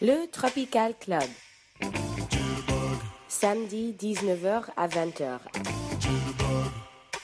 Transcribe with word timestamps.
Le 0.00 0.30
Tropical 0.30 0.94
Club. 1.00 1.24
Samedi 3.26 3.96
19h 4.00 4.66
à 4.76 4.86
20h. 4.86 5.40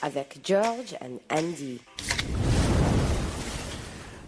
Avec 0.01 0.39
George 0.43 0.97
and 1.01 1.19
Andy. 1.33 1.79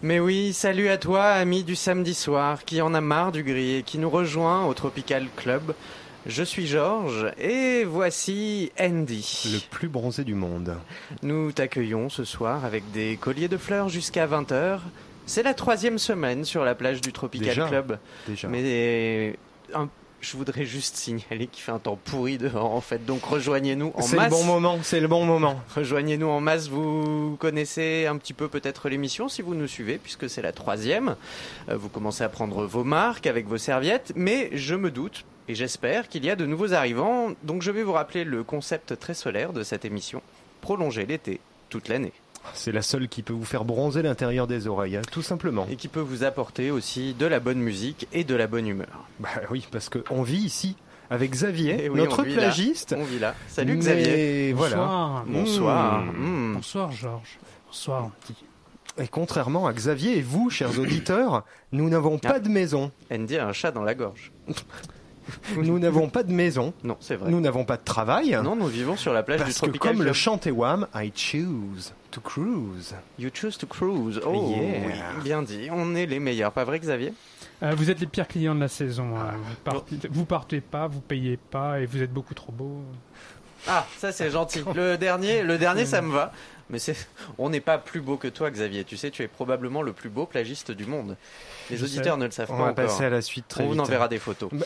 Mais 0.02 0.22
oui, 0.22 0.54
salut 0.54 0.88
à 0.88 0.98
toi, 0.98 1.26
ami 1.26 1.66
du 1.66 1.76
samedi 1.76 2.14
soir, 2.14 2.64
qui 2.64 2.82
en 2.82 2.94
a 2.94 3.02
marre 3.02 3.34
du 3.34 3.44
gris 3.44 3.76
et 3.76 3.84
qui 3.84 3.98
nous 3.98 4.10
rejoint 4.10 4.66
au 4.66 4.74
Tropical 4.74 5.28
Club. 5.36 5.76
Je 6.26 6.44
suis 6.44 6.68
Georges 6.68 7.34
et 7.38 7.84
voici 7.84 8.72
Andy. 8.80 9.52
Le 9.52 9.60
plus 9.70 9.90
bronzé 9.90 10.24
du 10.24 10.36
monde. 10.36 10.78
Nous 11.22 11.52
t'accueillons 11.52 12.08
ce 12.08 12.24
soir 12.24 12.64
avec 12.64 12.90
des 12.94 13.18
colliers 13.18 13.50
de 13.50 13.58
fleurs 13.58 13.90
jusqu'à 13.90 14.26
20h. 14.26 14.80
C'est 15.28 15.44
la 15.44 15.54
troisième 15.54 16.00
semaine 16.00 16.44
sur 16.46 16.64
la 16.66 16.74
plage 16.74 17.02
du 17.02 17.14
Tropical 17.14 17.50
Déjà 17.50 17.68
Club. 17.68 18.00
Déjà. 18.28 18.48
Mais 18.48 19.36
un- 19.76 19.90
je 20.20 20.36
voudrais 20.36 20.66
juste 20.66 20.96
signaler 20.98 21.46
qu'il 21.46 21.62
fait 21.62 21.72
un 21.72 21.78
temps 21.78 22.00
pourri 22.04 22.40
dehors 22.40 22.74
en 22.74 22.82
fait. 22.82 23.06
Donc 23.06 23.24
rejoignez-nous 23.24 23.92
en 23.94 24.02
C'est 24.02 24.16
le 24.16 24.22
masse. 24.24 24.32
bon 24.32 24.44
moment, 24.46 24.80
c'est 24.82 25.00
le 25.00 25.08
bon 25.08 25.26
moment. 25.26 25.62
Rejoignez-nous 25.76 26.28
en 26.28 26.40
masse, 26.42 26.70
vous 26.70 27.38
connaissez 27.40 28.08
un 28.08 28.18
petit 28.18 28.34
peu 28.34 28.48
peut-être 28.48 28.90
l'émission 28.90 29.30
si 29.30 29.44
vous 29.44 29.54
nous 29.54 29.68
suivez, 29.68 30.00
puisque 30.00 30.28
c'est 30.28 30.42
la 30.42 30.52
troisième. 30.54 31.16
Euh, 31.70 31.78
Vous 31.78 31.90
commencez 31.90 32.24
à 32.24 32.30
prendre 32.30 32.66
vos 32.66 32.84
marques 32.84 33.28
avec 33.28 33.46
vos 33.48 33.60
serviettes, 33.60 34.14
mais 34.16 34.50
je 34.54 34.74
me 34.74 34.90
doute 34.90 35.24
et 35.50 35.54
j'espère 35.56 36.08
qu'il 36.10 36.26
y 36.26 36.30
a 36.32 36.36
de 36.36 36.46
nouveaux 36.48 36.74
arrivants, 36.74 37.30
donc 37.44 37.62
je 37.62 37.70
vais 37.72 37.84
vous 37.84 37.94
rappeler 37.94 38.24
le 38.24 38.44
concept 38.44 39.00
très 39.00 39.14
solaire 39.14 39.54
de 39.54 39.64
cette 39.64 39.86
émission, 39.86 40.22
prolonger 40.62 41.06
l'été 41.06 41.40
toute 41.70 41.88
l'année, 41.90 42.12
C'est 42.54 42.72
la 42.72 42.82
seule 42.82 43.08
qui 43.08 43.22
peut 43.24 43.34
vous 43.34 43.46
faire 43.46 43.66
bronzer 43.66 44.02
l'intérieur 44.02 44.48
des 44.48 44.68
oreilles, 44.68 44.98
hein, 44.98 45.02
tout 45.12 45.22
simplement. 45.22 45.68
et 45.70 45.76
qui 45.76 45.88
peut 45.88 46.00
vous 46.00 46.24
apporter 46.24 46.72
aussi 46.72 47.14
de 47.14 47.26
la 47.26 47.40
bonne 47.40 47.60
musique 47.60 48.08
et 48.14 48.24
de 48.24 48.36
la 48.36 48.48
bonne 48.48 48.68
humeur. 48.68 49.08
Bah 49.20 49.30
oui, 49.52 49.68
parce 49.72 49.90
qu'on 49.90 50.24
vit 50.24 50.38
ici 50.38 50.76
avec 51.10 51.32
Xavier, 51.32 51.78
Eh 51.84 51.90
oui, 51.90 51.98
notre 52.00 52.20
on 52.20 52.24
vit 52.24 52.36
là. 52.36 52.42
plagiste. 52.44 52.94
On 52.98 53.04
vit 53.04 53.20
là. 53.20 53.34
Salut 53.48 53.74
Mais 53.74 53.80
Xavier. 53.80 54.54
voilà. 54.54 54.76
Bonsoir. 54.76 55.26
Bonsoir. 55.28 56.02
Mmh. 56.04 56.12
Mmh. 56.52 56.54
Bonsoir 56.56 56.92
Georges. 56.92 57.40
Bonsoir 57.68 58.04
Andy. 58.06 58.44
Et 59.00 59.08
contrairement 59.08 59.68
à 59.68 59.74
Xavier 59.74 60.18
et 60.18 60.22
vous, 60.22 60.50
chers 60.50 60.78
auditeurs, 60.80 61.46
nous 61.72 61.88
n'avons 61.90 62.20
Ah. 62.26 62.28
pas 62.34 62.40
de 62.40 62.50
maison. 62.50 62.92
Andy 63.12 63.38
a 63.38 63.48
un 63.48 63.54
chat 63.54 63.72
dans 63.72 63.84
la 63.84 63.94
gorge. 63.96 64.32
Nous 65.58 65.78
n'avons 65.78 66.08
pas 66.10 66.24
de 66.24 66.32
maison. 66.32 66.74
Non, 66.86 66.96
c'est 67.02 67.18
vrai. 67.18 67.30
Nous 67.30 67.42
n'avons 67.42 67.66
pas 67.66 67.76
de 67.76 67.84
travail. 67.84 68.40
Non, 68.42 68.56
nous 68.56 68.68
vivons 68.68 68.96
sur 68.96 69.12
la 69.12 69.24
plage 69.24 69.40
du 69.40 69.44
Parce 69.44 69.56
que 69.56 69.66
Tropical 69.66 69.96
comme 69.98 70.04
le 70.06 70.14
chantait 70.14 70.52
Wham, 70.52 70.88
I 70.96 71.12
choose 71.14 71.94
to 72.12 72.22
cruise. 72.22 72.94
You 73.20 73.30
choose 73.34 73.58
to 73.58 73.66
cruise. 73.68 74.20
Oh, 74.26 74.34
Yeah. 74.56 74.86
oui, 74.88 75.24
bien 75.24 75.42
dit. 75.44 75.68
On 75.72 75.96
est 75.96 76.06
les 76.06 76.20
meilleurs, 76.20 76.52
pas 76.52 76.64
vrai, 76.64 76.80
Xavier? 76.80 77.14
Euh, 77.64 77.74
vous 77.76 77.90
êtes 77.90 78.00
les 78.00 78.06
pires 78.08 78.28
clients 78.28 78.56
de 78.56 78.60
la 78.60 78.68
saison. 78.68 79.16
hein. 79.18 79.34
Vous, 79.38 79.56
partez, 79.64 79.96
vous 80.10 80.26
partez 80.26 80.62
pas, 80.62 80.88
vous 80.88 81.02
payez 81.02 81.38
pas 81.38 81.80
et 81.80 81.86
vous 81.86 82.02
êtes 82.02 82.14
beaucoup 82.14 82.34
trop 82.34 82.52
beau. 82.52 82.82
Ah, 83.68 83.86
ça 83.98 84.12
c'est 84.12 84.30
gentil. 84.30 84.64
Le 84.76 84.98
dernier, 84.98 85.42
le 85.44 85.58
dernier, 85.58 85.86
ça 85.86 86.02
me 86.02 86.12
va. 86.14 86.32
Mais 86.70 86.80
c'est, 86.80 86.96
on 87.38 87.50
n'est 87.50 87.62
pas 87.62 87.78
plus 87.78 88.02
beau 88.02 88.18
que 88.18 88.28
toi, 88.28 88.52
Xavier. 88.52 88.84
Tu 88.84 88.98
sais, 88.98 89.10
tu 89.12 89.24
es 89.24 89.28
probablement 89.28 89.82
le 89.82 89.94
plus 89.94 90.10
beau 90.10 90.26
plagiste 90.26 90.72
du 90.72 90.86
monde. 90.86 91.16
Les 91.70 91.78
Je 91.78 91.86
auditeurs 91.86 92.16
sais. 92.16 92.20
ne 92.22 92.26
le 92.26 92.32
savent 92.32 92.50
On 92.52 92.58
pas 92.58 92.64
va 92.66 92.72
encore. 92.72 92.86
passer 92.86 93.06
à 93.06 93.10
la 93.10 93.22
suite 93.22 93.46
très 93.48 93.64
on 93.64 93.68
vous 93.68 93.72
vite. 93.74 93.82
enverra 93.82 94.08
des 94.08 94.20
photos. 94.20 94.50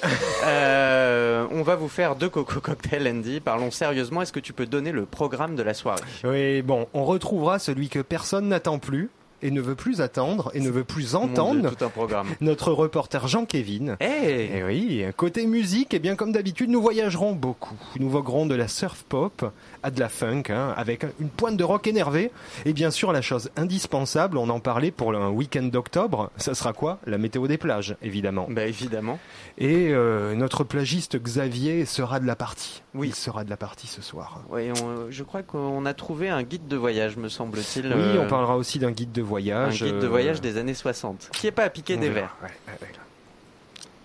Euh, 0.43 1.45
on 1.51 1.61
va 1.61 1.75
vous 1.75 1.87
faire 1.87 2.15
deux 2.15 2.29
coco 2.29 2.59
cocktails, 2.59 3.07
Andy. 3.07 3.39
Parlons 3.39 3.71
sérieusement. 3.71 4.21
Est-ce 4.21 4.33
que 4.33 4.39
tu 4.39 4.53
peux 4.53 4.65
donner 4.65 4.91
le 4.91 5.05
programme 5.05 5.55
de 5.55 5.63
la 5.63 5.73
soirée? 5.73 6.01
Oui, 6.23 6.61
bon, 6.61 6.87
on 6.93 7.03
retrouvera 7.05 7.59
celui 7.59 7.89
que 7.89 7.99
personne 7.99 8.47
n'attend 8.47 8.79
plus 8.79 9.09
et 9.41 9.51
ne 9.51 9.61
veut 9.61 9.75
plus 9.75 10.01
attendre 10.01 10.51
et 10.53 10.59
ne 10.59 10.69
veut 10.69 10.83
plus 10.83 11.09
Dieu, 11.09 11.17
entendre. 11.17 11.75
tout 11.75 11.85
un 11.85 11.89
programme. 11.89 12.27
Notre 12.41 12.71
reporter 12.71 13.27
Jean-Kévin. 13.27 13.95
Hey 13.99 14.49
Et 14.57 14.63
oui, 14.63 15.05
côté 15.17 15.45
musique, 15.47 15.93
eh 15.93 15.99
bien 15.99 16.15
comme 16.15 16.31
d'habitude, 16.31 16.69
nous 16.69 16.81
voyagerons 16.81 17.33
beaucoup. 17.33 17.75
Nous 17.99 18.09
voguerons 18.09 18.45
de 18.45 18.55
la 18.55 18.67
surf 18.67 19.03
pop 19.03 19.51
à 19.83 19.91
de 19.91 19.99
la 19.99 20.09
funk, 20.09 20.43
hein, 20.49 20.73
avec 20.77 21.05
une 21.19 21.29
pointe 21.29 21.57
de 21.57 21.63
rock 21.63 21.87
énervé. 21.87 22.31
Et 22.65 22.73
bien 22.73 22.91
sûr, 22.91 23.11
la 23.11 23.21
chose 23.21 23.49
indispensable, 23.57 24.37
on 24.37 24.49
en 24.49 24.59
parlait 24.59 24.91
pour 24.91 25.13
un 25.15 25.29
week-end 25.29 25.63
d'octobre, 25.63 26.29
ça 26.37 26.53
sera 26.53 26.73
quoi? 26.73 26.99
La 27.07 27.17
météo 27.17 27.47
des 27.47 27.57
plages, 27.57 27.95
évidemment. 28.01 28.47
Bah 28.49 28.65
évidemment. 28.65 29.17
Et 29.57 29.89
euh, 29.91 30.35
notre 30.35 30.63
plagiste 30.63 31.17
Xavier 31.21 31.85
sera 31.85 32.19
de 32.19 32.27
la 32.27 32.35
partie. 32.35 32.83
Oui. 32.93 33.07
Il 33.09 33.15
sera 33.15 33.43
de 33.43 33.49
la 33.49 33.57
partie 33.57 33.87
ce 33.87 34.01
soir. 34.01 34.41
Oui, 34.51 34.69
on- 34.83 35.09
je 35.09 35.23
crois 35.23 35.41
qu'on 35.43 35.85
a 35.85 35.93
trouvé 35.93 36.29
un 36.29 36.43
guide 36.43 36.67
de 36.67 36.75
voyage, 36.77 37.17
me 37.17 37.27
semble-t-il. 37.29 37.87
Oui, 37.87 37.93
euh, 37.95 38.23
on 38.23 38.27
parlera 38.27 38.55
aussi 38.57 38.77
d'un 38.79 38.91
guide 38.91 39.11
de 39.11 39.21
Un 39.21 39.30
voyage. 39.31 39.83
guide 39.83 39.99
de 39.99 40.05
euh, 40.05 40.09
voyage 40.09 40.39
des 40.41 40.57
années 40.57 40.73
60. 40.73 41.29
Qui 41.33 41.47
est 41.47 41.51
pas 41.51 41.63
à 41.63 41.69
piquer 41.69 41.97
des 41.97 42.09
verres. 42.09 42.35
Ouais, 42.43 42.49
ouais, 42.67 42.77
ouais. 42.81 42.87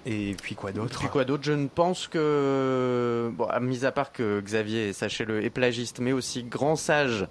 Et 0.08 0.36
puis 0.40 0.54
quoi 0.54 0.70
d'autre 0.70 1.00
Puis 1.00 1.08
quoi 1.08 1.24
d'autre? 1.24 1.42
Je 1.42 1.52
ne 1.52 1.66
pense 1.66 2.06
que, 2.06 3.28
bon, 3.34 3.44
à- 3.46 3.58
mis 3.58 3.84
à 3.84 3.90
part 3.90 4.12
que 4.12 4.40
Xavier, 4.40 4.92
sachez-le, 4.92 5.44
est 5.44 5.50
plagiste, 5.50 5.98
mais 5.98 6.12
aussi 6.12 6.44
grand 6.44 6.76
sage 6.76 7.26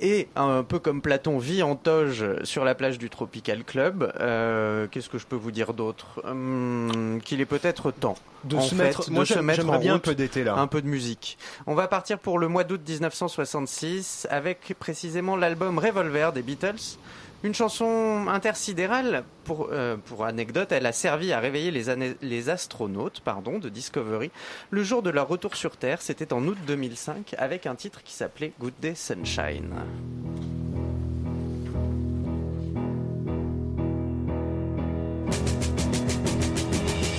et 0.00 0.28
un 0.36 0.62
peu 0.62 0.78
comme 0.78 1.00
Platon 1.02 1.38
vit 1.38 1.62
en 1.62 1.76
toge 1.76 2.24
sur 2.44 2.64
la 2.64 2.74
plage 2.74 2.98
du 2.98 3.10
Tropical 3.10 3.64
Club. 3.64 4.12
euh, 4.20 4.86
Qu'est-ce 4.90 5.08
que 5.08 5.18
je 5.18 5.26
peux 5.26 5.36
vous 5.36 5.50
dire 5.50 5.72
d'autre? 5.74 6.20
Hum, 6.24 7.20
Qu'il 7.24 7.40
est 7.40 7.46
peut-être 7.46 7.90
temps 7.90 8.16
De 8.44 8.56
en 8.56 8.60
se 8.60 8.74
fait, 8.74 8.82
mettre, 8.84 9.10
de 9.10 9.24
se 9.24 9.62
en 9.62 9.78
bien 9.78 9.94
un 9.94 9.98
peu 9.98 10.14
d'été 10.14 10.44
là. 10.44 10.56
un 10.56 10.66
peu 10.66 10.82
de 10.82 10.86
musique. 10.88 11.38
On 11.66 11.74
va 11.74 11.88
partir 11.88 12.18
pour 12.18 12.38
le 12.38 12.48
mois 12.48 12.64
d'août 12.64 12.80
1966 12.88 14.26
avec 14.30 14.74
précisément 14.78 15.36
l'album 15.36 15.78
Revolver 15.78 16.32
des 16.32 16.42
Beatles. 16.42 16.96
Une 17.42 17.54
chanson 17.54 18.26
intersidérale, 18.28 19.24
pour, 19.44 19.68
euh, 19.72 19.96
pour 19.96 20.26
anecdote, 20.26 20.72
elle 20.72 20.84
a 20.84 20.92
servi 20.92 21.32
à 21.32 21.40
réveiller 21.40 21.70
les, 21.70 22.48
astronautes 22.50 23.22
de 23.62 23.68
Discovery 23.70 24.30
le 24.70 24.84
jour 24.84 25.02
de 25.02 25.08
leur 25.08 25.26
retour 25.26 25.56
sur 25.56 25.78
Terre. 25.78 26.02
C'était 26.02 26.34
en 26.34 26.46
août 26.46 26.58
2005 26.66 27.34
avec 27.38 27.66
un 27.66 27.76
titre 27.76 28.02
qui 28.02 28.12
s'appelait. 28.12 28.52
Good 28.60 28.74
day, 28.80 28.94
sunshine. 28.94 29.70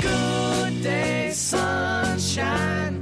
Good 0.04 0.82
day, 0.84 1.32
sunshine. 1.32 3.02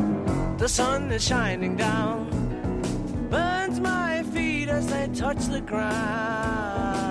the 0.61 0.69
sun 0.69 1.11
is 1.11 1.23
shining 1.23 1.75
down, 1.75 2.29
burns 3.31 3.79
my 3.79 4.21
feet 4.31 4.69
as 4.69 4.85
they 4.85 5.07
touch 5.07 5.43
the 5.47 5.59
ground. 5.59 7.10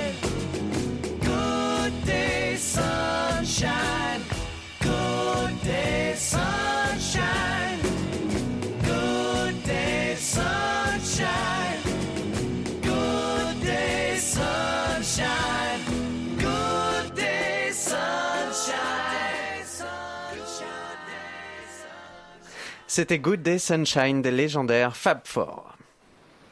C'était 22.93 23.19
Good 23.19 23.41
Day 23.41 23.57
Sunshine 23.57 24.21
des 24.21 24.31
légendaires 24.31 24.97
Fab 24.97 25.19
Four. 25.23 25.63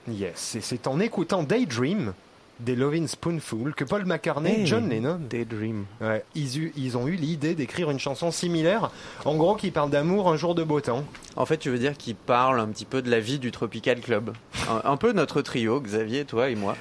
Yes, 0.10 0.56
et 0.56 0.62
c'est 0.62 0.88
en 0.88 1.02
écoutant 1.02 1.44
Daydream 1.44 2.14
des 2.62 2.78
Lovin' 2.78 3.08
Spoonful 3.08 3.76
que 3.76 3.84
Paul 3.84 4.06
McCartney 4.06 4.50
et 4.50 4.60
Hey. 4.62 4.66
John 4.66 4.88
Lennon 4.88 5.20
Daydream. 5.30 5.84
Ouais, 6.00 6.24
ils, 6.36 6.58
eu- 6.58 6.72
ils 6.78 6.96
ont 6.96 7.08
eu 7.10 7.16
l'idée 7.16 7.56
d'écrire 7.56 7.92
une 7.92 8.00
chanson 8.00 8.32
similaire, 8.32 8.90
en 9.26 9.36
gros 9.36 9.56
qui 9.56 9.70
parle 9.70 9.90
d'amour 9.90 10.30
un 10.32 10.38
jour 10.38 10.56
de 10.56 10.64
beau 10.64 10.80
temps. 10.80 11.04
En 11.36 11.46
fait, 11.46 11.58
tu 11.58 11.70
veux 11.72 11.78
dire 11.78 11.98
qu'il 11.98 12.16
parle 12.16 12.62
un 12.62 12.68
petit 12.68 12.86
peu 12.86 13.02
de 13.02 13.12
la 13.12 13.20
vie 13.20 13.38
du 13.40 13.52
Tropical 13.52 14.00
Club. 14.00 14.34
un, 14.70 14.90
un 14.90 14.96
peu 14.96 15.12
notre 15.12 15.42
trio, 15.42 15.82
Xavier, 15.82 16.24
toi 16.24 16.48
et 16.50 16.56
moi. 16.56 16.78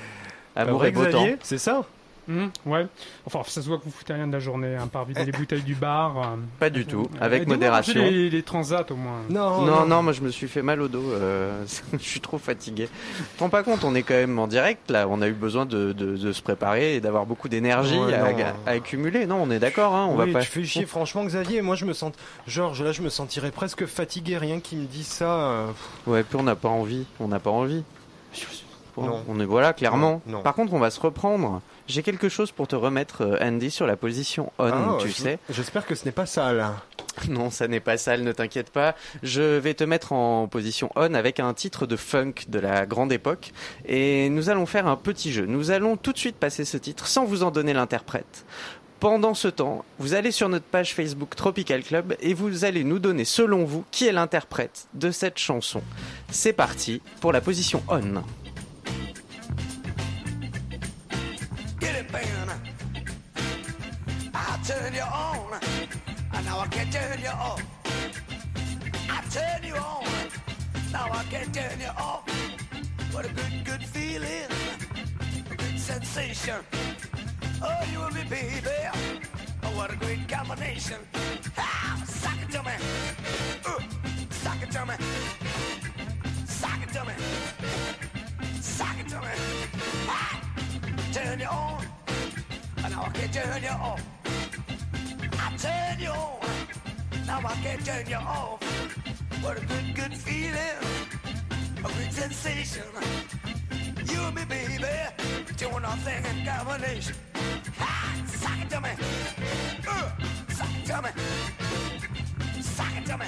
Amour 0.55 0.83
Pas 0.83 0.89
et 0.89 0.93
beau 0.93 1.05
temps. 1.07 1.27
C'est 1.43 1.59
ça 1.59 1.85
Hum, 2.29 2.51
ouais. 2.67 2.87
Enfin, 3.27 3.41
ça 3.47 3.63
se 3.63 3.69
voit 3.69 3.79
que 3.79 3.85
vous 3.85 3.91
foutez 3.91 4.13
rien 4.13 4.27
de 4.27 4.33
la 4.33 4.39
journée, 4.39 4.77
hein, 4.77 4.87
par 4.87 5.05
vider 5.07 5.25
les 5.25 5.33
bouteilles 5.33 5.63
du 5.63 5.75
bar. 5.75 6.19
euh. 6.19 6.37
Pas 6.61 6.69
du 6.69 6.85
tout, 6.85 7.09
avec 7.21 7.47
modération. 7.47 7.95
j'ai 7.95 8.11
Les, 8.11 8.31
les 8.31 8.43
transats 8.43 8.85
au 8.91 8.97
moins. 8.97 9.21
non, 9.31 9.63
Non, 9.63 9.87
non, 9.87 10.03
moi 10.03 10.13
je 10.13 10.21
me 10.21 10.29
suis 10.31 10.47
fait 10.49 10.61
mal 10.63 10.83
au 10.83 10.89
dos. 10.89 11.11
euh, 11.13 11.65
je 11.95 11.99
suis 11.99 12.21
trop 12.21 12.37
fatigué. 12.39 12.89
Tu 13.17 13.23
te 13.37 13.41
rends 13.41 13.49
pas 13.49 13.63
compte, 13.63 13.83
on 13.85 13.95
est 13.95 14.03
quand 14.03 14.15
même 14.15 14.39
en 14.39 14.47
direct 14.47 14.91
là. 14.91 15.07
On 15.09 15.23
a 15.23 15.29
eu 15.29 15.33
besoin 15.33 15.65
de, 15.65 15.93
de- 15.93 16.17
de 16.17 16.33
se 16.33 16.43
préparer 16.43 16.97
et 16.97 17.01
d'avoir 17.01 17.25
beaucoup 17.25 17.49
d'énergie 17.49 17.99
Ouais, 17.99 18.13
à, 18.15 18.71
accumuler. 18.71 19.27
Non, 19.27 19.37
on 19.43 19.51
est 19.51 19.59
d'accord. 19.59 19.95
Hein, 19.95 20.07
on 20.11 20.19
Oui, 20.19 20.31
va 20.33 20.41
pas. 20.41 20.45
tu 20.45 20.51
fais 20.51 20.65
chier, 20.65 20.85
franchement, 20.87 21.25
Xavier. 21.25 21.63
Moi, 21.63 21.77
je 21.77 21.87
me 21.87 21.93
sens. 21.95 22.13
Georges, 22.47 22.83
là, 22.83 22.93
je 22.93 23.01
me 23.01 23.09
sentirais 23.09 23.51
presque 23.53 23.87
fatigué, 23.87 24.37
rien 24.37 24.61
qui 24.61 24.77
me 24.77 24.85
dit 24.87 25.05
ça. 25.05 25.31
euh, 25.31 25.67
Ouais, 26.07 26.23
puis 26.25 26.37
on 26.39 26.43
n'a 26.43 26.57
pas 26.57 26.69
envie. 26.69 27.07
On 27.21 27.29
n'a 27.29 27.39
pas 27.41 27.51
envie. 27.51 27.83
Non. 29.03 29.25
On 29.29 29.41
est 29.41 29.45
voilà, 29.45 29.73
clairement. 29.73 30.23
Non, 30.27 30.39
non. 30.39 30.43
Par 30.43 30.55
contre, 30.55 30.73
on 30.73 30.79
va 30.79 30.91
se 30.91 31.01
reprendre. 31.01 31.61
J'ai 31.87 32.03
quelque 32.03 32.29
chose 32.29 32.53
pour 32.53 32.69
te 32.69 32.77
remettre, 32.77 33.23
euh, 33.23 33.39
Andy, 33.41 33.71
sur 33.71 33.87
la 33.87 33.97
position 33.97 34.53
on. 34.59 34.71
ah, 34.71 34.99
tu 35.01 35.13
sais. 35.13 35.39
J'espère 35.51 35.87
que 35.87 35.95
ce 35.95 36.05
n'est 36.05 36.13
pas 36.13 36.27
ça, 36.27 36.53
là. 36.53 36.77
Non, 37.29 37.51
ça 37.51 37.67
n'est 37.67 37.81
pas 37.81 37.97
sale, 37.97 38.23
ne 38.23 38.33
t'inquiète 38.33 38.71
pas. 38.71 38.95
Je 39.25 39.43
vais 39.59 39.75
te 39.75 39.83
mettre 39.83 40.13
en 40.13 40.47
position 40.47 40.91
on 40.95 41.15
avec 41.15 41.41
un 41.41 41.53
titre 41.53 41.87
de 41.87 41.97
funk 41.97 42.35
de 42.49 42.61
la 42.61 42.87
grande 42.87 43.11
époque. 43.13 43.53
Et 43.87 44.29
nous 44.29 44.51
allons 44.51 44.67
faire 44.67 44.87
un 44.87 44.97
petit 44.97 45.33
jeu. 45.33 45.47
Nous 45.47 45.71
allons 45.71 45.97
tout 45.97 46.13
de 46.13 46.19
suite 46.19 46.37
passer 46.37 46.65
ce 46.65 46.77
titre 46.77 47.07
sans 47.07 47.25
vous 47.25 47.43
en 47.43 47.51
donner 47.51 47.73
l'interprète. 47.73 48.45
Pendant 49.01 49.35
ce 49.35 49.47
temps, 49.47 49.85
vous 50.01 50.15
allez 50.15 50.33
sur 50.33 50.49
notre 50.49 50.65
page 50.65 50.93
Facebook 50.93 51.37
Tropical 51.37 51.85
Club 51.85 52.17
et 52.21 52.35
vous 52.35 52.65
allez 52.65 52.83
nous 52.83 52.99
donner, 52.99 53.25
selon 53.25 53.65
vous, 53.65 53.85
qui 53.93 54.09
est 54.09 54.13
l'interprète 54.13 54.89
de 54.95 55.13
cette 55.13 55.39
chanson. 55.39 55.83
C'est 56.31 56.53
parti 56.53 57.01
pour 57.21 57.33
la 57.33 57.41
position 57.41 57.83
on. 57.89 58.23
Turn 64.69 64.93
you 64.93 65.01
on. 65.01 65.59
And 66.35 66.45
now 66.45 66.59
I 66.59 66.67
can 66.67 66.91
turn 66.91 67.19
you 67.23 67.29
off. 67.29 67.63
I 69.09 69.23
turn 69.31 69.65
you 69.67 69.77
on. 69.77 70.05
Now 70.93 71.09
I 71.11 71.25
can 71.31 71.51
turn 71.53 71.81
you 71.81 71.93
off. 71.97 72.29
What 73.11 73.25
a 73.25 73.33
good, 73.33 73.65
good 73.65 73.83
feeling. 73.83 74.51
A 75.51 75.55
good 75.57 75.81
sensation. 75.81 76.61
Oh, 77.63 77.83
you 77.91 78.03
and 78.03 78.15
me, 78.15 78.25
baby. 78.29 78.77
Oh, 79.63 79.75
what 79.75 79.91
a 79.91 79.97
great 79.97 80.29
combination. 80.29 80.99
Ah, 81.57 82.03
suck 82.07 82.37
it 82.43 82.51
to 82.53 82.63
me. 82.63 82.73
Uh, 83.65 83.81
suck 84.29 84.63
it 84.63 84.71
to 84.71 84.85
me. 84.85 84.95
Suck 86.45 86.83
it 86.83 86.93
to 86.93 87.05
me. 87.07 87.15
Suck 88.61 88.99
it 89.01 89.09
to 89.09 89.19
me. 89.19 89.35
Ah, 90.09 90.43
turn 91.11 91.41
you 91.41 91.47
on. 91.47 91.87
And 92.85 92.93
now 92.93 93.05
I 93.05 93.09
can 93.09 93.33
turn 93.33 93.63
you 93.63 93.71
off. 93.71 94.18
Turn 95.59 95.99
you 95.99 96.11
on. 96.11 96.39
Now 97.27 97.41
I 97.45 97.55
can't 97.63 97.85
turn 97.85 98.07
you 98.09 98.17
off. 98.17 98.63
What 99.43 99.57
a 99.57 99.67
good, 99.67 99.95
good 99.95 100.15
feeling. 100.15 100.79
A 101.79 101.83
good 101.83 102.13
sensation. 102.13 102.85
You 104.05 104.21
and 104.21 104.35
me, 104.37 104.45
baby. 104.45 104.85
Doing 105.57 105.85
our 105.85 105.97
thing 105.97 106.25
in 106.25 106.47
combination. 106.47 107.17
Ha! 107.79 108.23
Suck 108.27 108.61
it 108.63 108.71
to 108.71 108.81
me. 108.81 108.91
Uh, 109.89 110.11
suck 110.49 110.69
it 110.79 110.87
to 110.87 111.03
me. 111.03 111.11
Suck 112.63 112.97
it 112.97 113.07
to 113.07 113.19
me. 113.19 113.27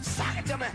Suck 0.00 0.38
it 0.38 0.46
to 0.46 0.56
me. 0.56 0.66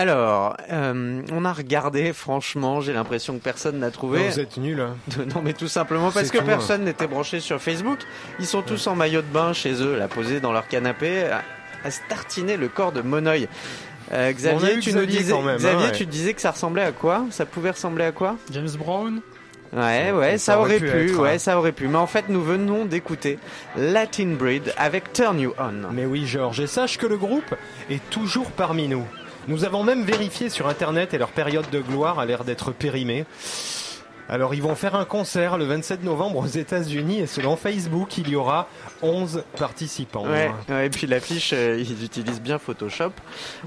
Alors, 0.00 0.56
euh, 0.72 1.20
on 1.30 1.44
a 1.44 1.52
regardé, 1.52 2.14
franchement, 2.14 2.80
j'ai 2.80 2.94
l'impression 2.94 3.34
que 3.36 3.42
personne 3.42 3.78
n'a 3.80 3.90
trouvé. 3.90 4.20
Non, 4.20 4.28
vous 4.30 4.40
êtes 4.40 4.56
nuls. 4.56 4.80
hein. 4.80 4.96
Non 5.34 5.42
mais 5.44 5.52
tout 5.52 5.68
simplement 5.68 6.10
parce 6.10 6.30
que 6.30 6.38
tout, 6.38 6.44
hein. 6.44 6.46
personne 6.46 6.84
n'était 6.84 7.06
branché 7.06 7.38
sur 7.40 7.60
Facebook. 7.60 7.98
Ils 8.38 8.46
sont 8.46 8.62
tous 8.62 8.86
en 8.86 8.94
maillot 8.96 9.20
de 9.20 9.26
bain 9.26 9.52
chez 9.52 9.74
eux, 9.82 9.98
là 9.98 10.08
posés 10.08 10.40
dans 10.40 10.52
leur 10.52 10.68
canapé, 10.68 11.24
à, 11.24 11.42
à 11.84 11.90
se 11.90 12.00
tartiner 12.08 12.56
le 12.56 12.68
corps 12.68 12.92
de 12.92 13.02
Monoï. 13.02 13.46
Euh, 14.12 14.32
Xavier, 14.32 14.78
tu 14.80 14.92
nous 14.94 15.00
Xavier 15.00 15.18
disais, 15.18 15.34
hein, 15.34 15.56
Xavier, 15.56 15.86
ouais. 15.88 15.92
tu 15.92 16.06
disais 16.06 16.32
que 16.32 16.40
ça 16.40 16.52
ressemblait 16.52 16.82
à 16.82 16.92
quoi? 16.92 17.26
Ça 17.30 17.44
pouvait 17.44 17.70
ressembler 17.70 18.04
à 18.04 18.12
quoi? 18.12 18.36
James 18.50 18.70
Brown? 18.78 19.20
Ouais, 19.72 20.06
Ça- 20.08 20.14
ouais, 20.16 20.32
ça 20.38 20.52
ça, 20.54 20.58
aurait 20.60 20.76
aurait 20.76 20.78
pu 20.80 20.90
pu, 20.90 21.10
être, 21.10 21.18
hein. 21.18 21.22
ouais, 21.22 21.38
ça 21.38 21.58
aurait 21.58 21.72
pu. 21.72 21.86
Mais 21.88 21.98
en 21.98 22.06
fait, 22.08 22.24
nous 22.28 22.42
venons 22.42 22.86
d'écouter 22.86 23.38
Latin 23.76 24.34
Breed 24.36 24.72
avec 24.78 25.12
Turn 25.12 25.38
You 25.38 25.52
On. 25.58 25.92
Mais 25.92 26.06
oui, 26.06 26.26
Georges, 26.26 26.58
et 26.60 26.66
sache 26.66 26.96
que 26.98 27.06
le 27.06 27.16
groupe 27.18 27.54
est 27.90 28.00
toujours 28.10 28.50
parmi 28.50 28.88
nous. 28.88 29.04
Nous 29.50 29.64
avons 29.64 29.82
même 29.82 30.04
vérifié 30.04 30.48
sur 30.48 30.68
Internet 30.68 31.12
et 31.12 31.18
leur 31.18 31.30
période 31.30 31.68
de 31.70 31.80
gloire 31.80 32.20
a 32.20 32.24
l'air 32.24 32.44
d'être 32.44 32.70
périmée. 32.70 33.24
Alors, 34.28 34.54
ils 34.54 34.62
vont 34.62 34.76
faire 34.76 34.94
un 34.94 35.04
concert 35.04 35.58
le 35.58 35.64
27 35.64 36.04
novembre 36.04 36.38
aux 36.38 36.46
États-Unis 36.46 37.18
et 37.18 37.26
selon 37.26 37.56
Facebook, 37.56 38.16
il 38.16 38.28
y 38.28 38.36
aura 38.36 38.68
11 39.02 39.42
participants. 39.58 40.24
Ouais, 40.24 40.52
ouais, 40.68 40.86
et 40.86 40.88
puis 40.90 41.08
l'affiche, 41.08 41.50
euh, 41.52 41.76
ils 41.84 42.04
utilisent 42.04 42.40
bien 42.40 42.60
Photoshop. 42.60 43.10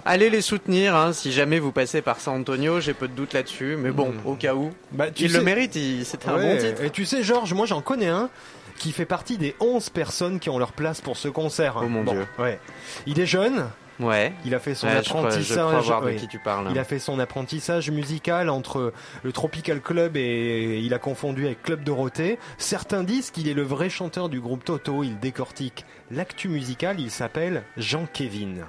Allez 0.06 0.30
les 0.30 0.40
soutenir, 0.40 0.96
hein, 0.96 1.12
si 1.12 1.34
jamais 1.34 1.60
vous 1.60 1.74
passez 1.74 2.02
par 2.02 2.22
San 2.22 2.40
Antonio, 2.40 2.80
j'ai 2.80 2.94
peu 2.94 3.10
de 3.10 3.14
doute 3.14 3.34
là-dessus, 3.34 3.76
mais 3.78 3.92
bon, 3.92 4.12
Mm. 4.14 4.22
au 4.26 4.36
cas 4.36 4.56
où. 4.56 4.72
Bah, 4.94 5.12
tu 5.12 5.26
il 5.26 5.32
sais- 5.32 5.38
le 5.38 5.44
mérite, 5.44 5.76
il- 5.76 6.06
c'était 6.06 6.30
un 6.30 6.38
bon 6.38 6.58
titre. 6.58 6.82
Et 6.82 6.92
tu 6.92 7.04
sais, 7.04 7.24
Georges, 7.24 7.54
moi 7.54 7.66
j'en 7.66 7.82
connais 7.82 8.08
un 8.08 8.30
qui 8.78 8.94
fait 8.94 9.06
partie 9.06 9.38
des 9.38 9.58
11 9.60 9.90
personnes 9.90 10.40
qui 10.40 10.50
ont 10.50 10.60
leur 10.60 10.72
place 10.72 11.02
pour 11.02 11.18
ce 11.18 11.28
concert. 11.28 11.76
Oh 11.84 11.90
mon 11.90 12.06
Dieu. 12.06 12.26
Ouais. 12.40 12.58
Il 13.06 13.20
est 13.20 13.26
jeune, 13.26 13.68
Ouais. 14.00 14.34
il 14.46 14.54
a 14.56 14.60
fait 14.60 14.74
son 14.76 14.88
Ouais, 14.88 15.02
je, 15.04 15.10
crois, 15.10 15.30
je 15.30 15.54
apprentissage. 15.54 16.16
qui 16.20 16.28
tu 16.28 16.40
parles. 16.40 16.68
Il 16.72 16.80
a 16.80 16.84
fait 16.84 17.00
son 17.00 17.20
apprentissage 17.20 17.92
musical 17.92 18.50
entre 18.50 18.94
le 19.24 19.32
Tropical 19.32 19.82
Club 19.82 20.18
et 20.18 20.80
il 20.84 20.94
a 20.94 21.00
confondu 21.00 21.46
avec 21.46 21.62
Club 21.64 21.84
Dorothée. 21.84 22.40
Certains 22.58 23.04
disent 23.04 23.32
qu'il 23.32 23.48
est 23.48 23.54
le 23.54 23.64
vrai 23.64 23.90
chanteur 23.90 24.30
du 24.30 24.40
groupe 24.42 24.64
Toto. 24.64 25.04
Il 25.04 25.20
décortique 25.20 25.86
l'actu 26.12 26.50
musical. 26.50 27.00
Il 27.00 27.12
s'appelle 27.12 27.64
Jean 27.78 28.06
Kevin. 28.12 28.66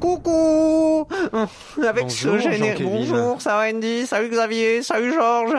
Coucou 0.00 0.63
Avec 1.82 2.04
Bonjour, 2.04 2.34
ce 2.34 2.38
générique. 2.38 2.82
Bonjour, 2.82 3.40
salut 3.40 3.76
Andy, 3.76 4.06
salut 4.06 4.28
Xavier, 4.28 4.82
salut 4.82 5.12
Georges. 5.12 5.56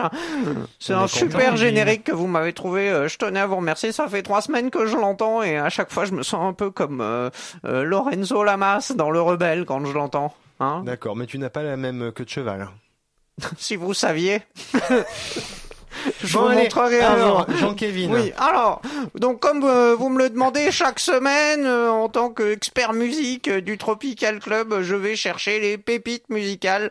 C'est 0.78 0.92
un 0.92 1.02
content, 1.02 1.08
super 1.08 1.56
générique 1.56 2.04
que 2.04 2.12
vous 2.12 2.26
m'avez 2.26 2.52
trouvé. 2.52 2.90
Euh, 2.90 3.08
Je 3.08 3.18
tenais 3.18 3.40
à 3.40 3.46
vous 3.46 3.56
remercier. 3.56 3.92
Ça 3.92 4.08
fait 4.08 4.22
trois 4.22 4.40
semaines 4.42 4.70
que 4.70 4.86
je 4.86 4.96
l'entends 4.96 5.42
et 5.42 5.56
à 5.56 5.68
chaque 5.68 5.90
fois 5.92 6.04
je 6.04 6.12
me 6.12 6.22
sens 6.22 6.40
un 6.42 6.52
peu 6.52 6.70
comme 6.70 7.00
euh, 7.00 7.30
euh, 7.64 7.82
Lorenzo 7.84 8.42
Lamas 8.44 8.92
dans 8.94 9.10
Le 9.10 9.20
Rebelle 9.20 9.64
quand 9.64 9.84
je 9.84 9.92
l'entends. 9.92 10.34
Hein 10.60 10.82
D'accord, 10.84 11.16
mais 11.16 11.26
tu 11.26 11.38
n'as 11.38 11.50
pas 11.50 11.62
la 11.62 11.76
même 11.76 12.12
queue 12.12 12.24
de 12.24 12.30
cheval. 12.30 12.68
si 13.58 13.76
vous 13.76 13.94
saviez. 13.94 14.42
Je 16.24 16.32
Bon, 16.36 16.42
vous 16.44 16.48
allez, 16.48 16.62
montrerai 16.62 17.00
alors. 17.00 17.46
Jean-Kévin. 17.58 18.08
Oui, 18.10 18.32
alors, 18.38 18.80
donc 19.14 19.40
comme 19.40 19.64
euh, 19.64 19.94
vous 19.98 20.08
me 20.08 20.18
le 20.18 20.30
demandez 20.30 20.70
chaque 20.70 20.98
semaine, 21.00 21.64
euh, 21.64 21.88
en 21.90 22.08
tant 22.08 22.28
qu'expert 22.30 22.92
musique 22.92 23.48
euh, 23.48 23.60
du 23.60 23.78
Tropical 23.78 24.38
Club, 24.40 24.82
je 24.82 24.94
vais 24.94 25.16
chercher 25.16 25.58
les 25.60 25.78
pépites 25.78 26.28
musicales. 26.28 26.90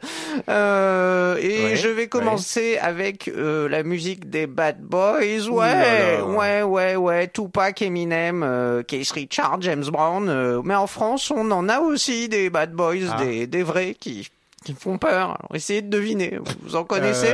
Euh, 0.50 1.38
et 1.40 1.64
Ouais, 1.66 1.76
je 1.76 1.88
vais 1.88 2.08
commencer 2.08 2.78
avec 2.82 3.28
euh, 3.28 3.68
la 3.70 3.84
musique 3.84 4.30
des 4.30 4.48
Bad 4.48 4.82
Boys. 4.82 5.48
Ouais, 5.50 6.18
là. 6.18 6.26
ouais, 6.26 6.64
ouais, 6.64 6.96
ouais. 6.96 7.28
Tupac, 7.28 7.82
Eminem, 7.82 8.44
euh, 8.44 8.84
Keith 8.84 9.12
Richards, 9.12 9.58
James 9.62 9.86
Brown. 9.86 10.28
euh, 10.30 10.62
mais 10.64 10.76
en 10.76 10.88
France, 10.88 11.32
on 11.32 11.50
en 11.52 11.70
a 11.70 11.80
aussi 11.80 12.28
des 12.30 12.50
Bad 12.50 12.72
Boys, 12.74 12.96
Ah. 13.12 13.24
des, 13.24 13.48
des 13.48 13.64
vrais 13.64 13.94
qui, 14.00 14.30
qui 14.66 14.74
font 14.74 14.98
peur. 14.98 15.30
Alors 15.40 15.50
essayez 15.54 15.82
de 15.82 15.90
deviner. 15.90 16.40
Vous 16.64 16.76
en 16.76 16.84
connaissez? 16.84 17.34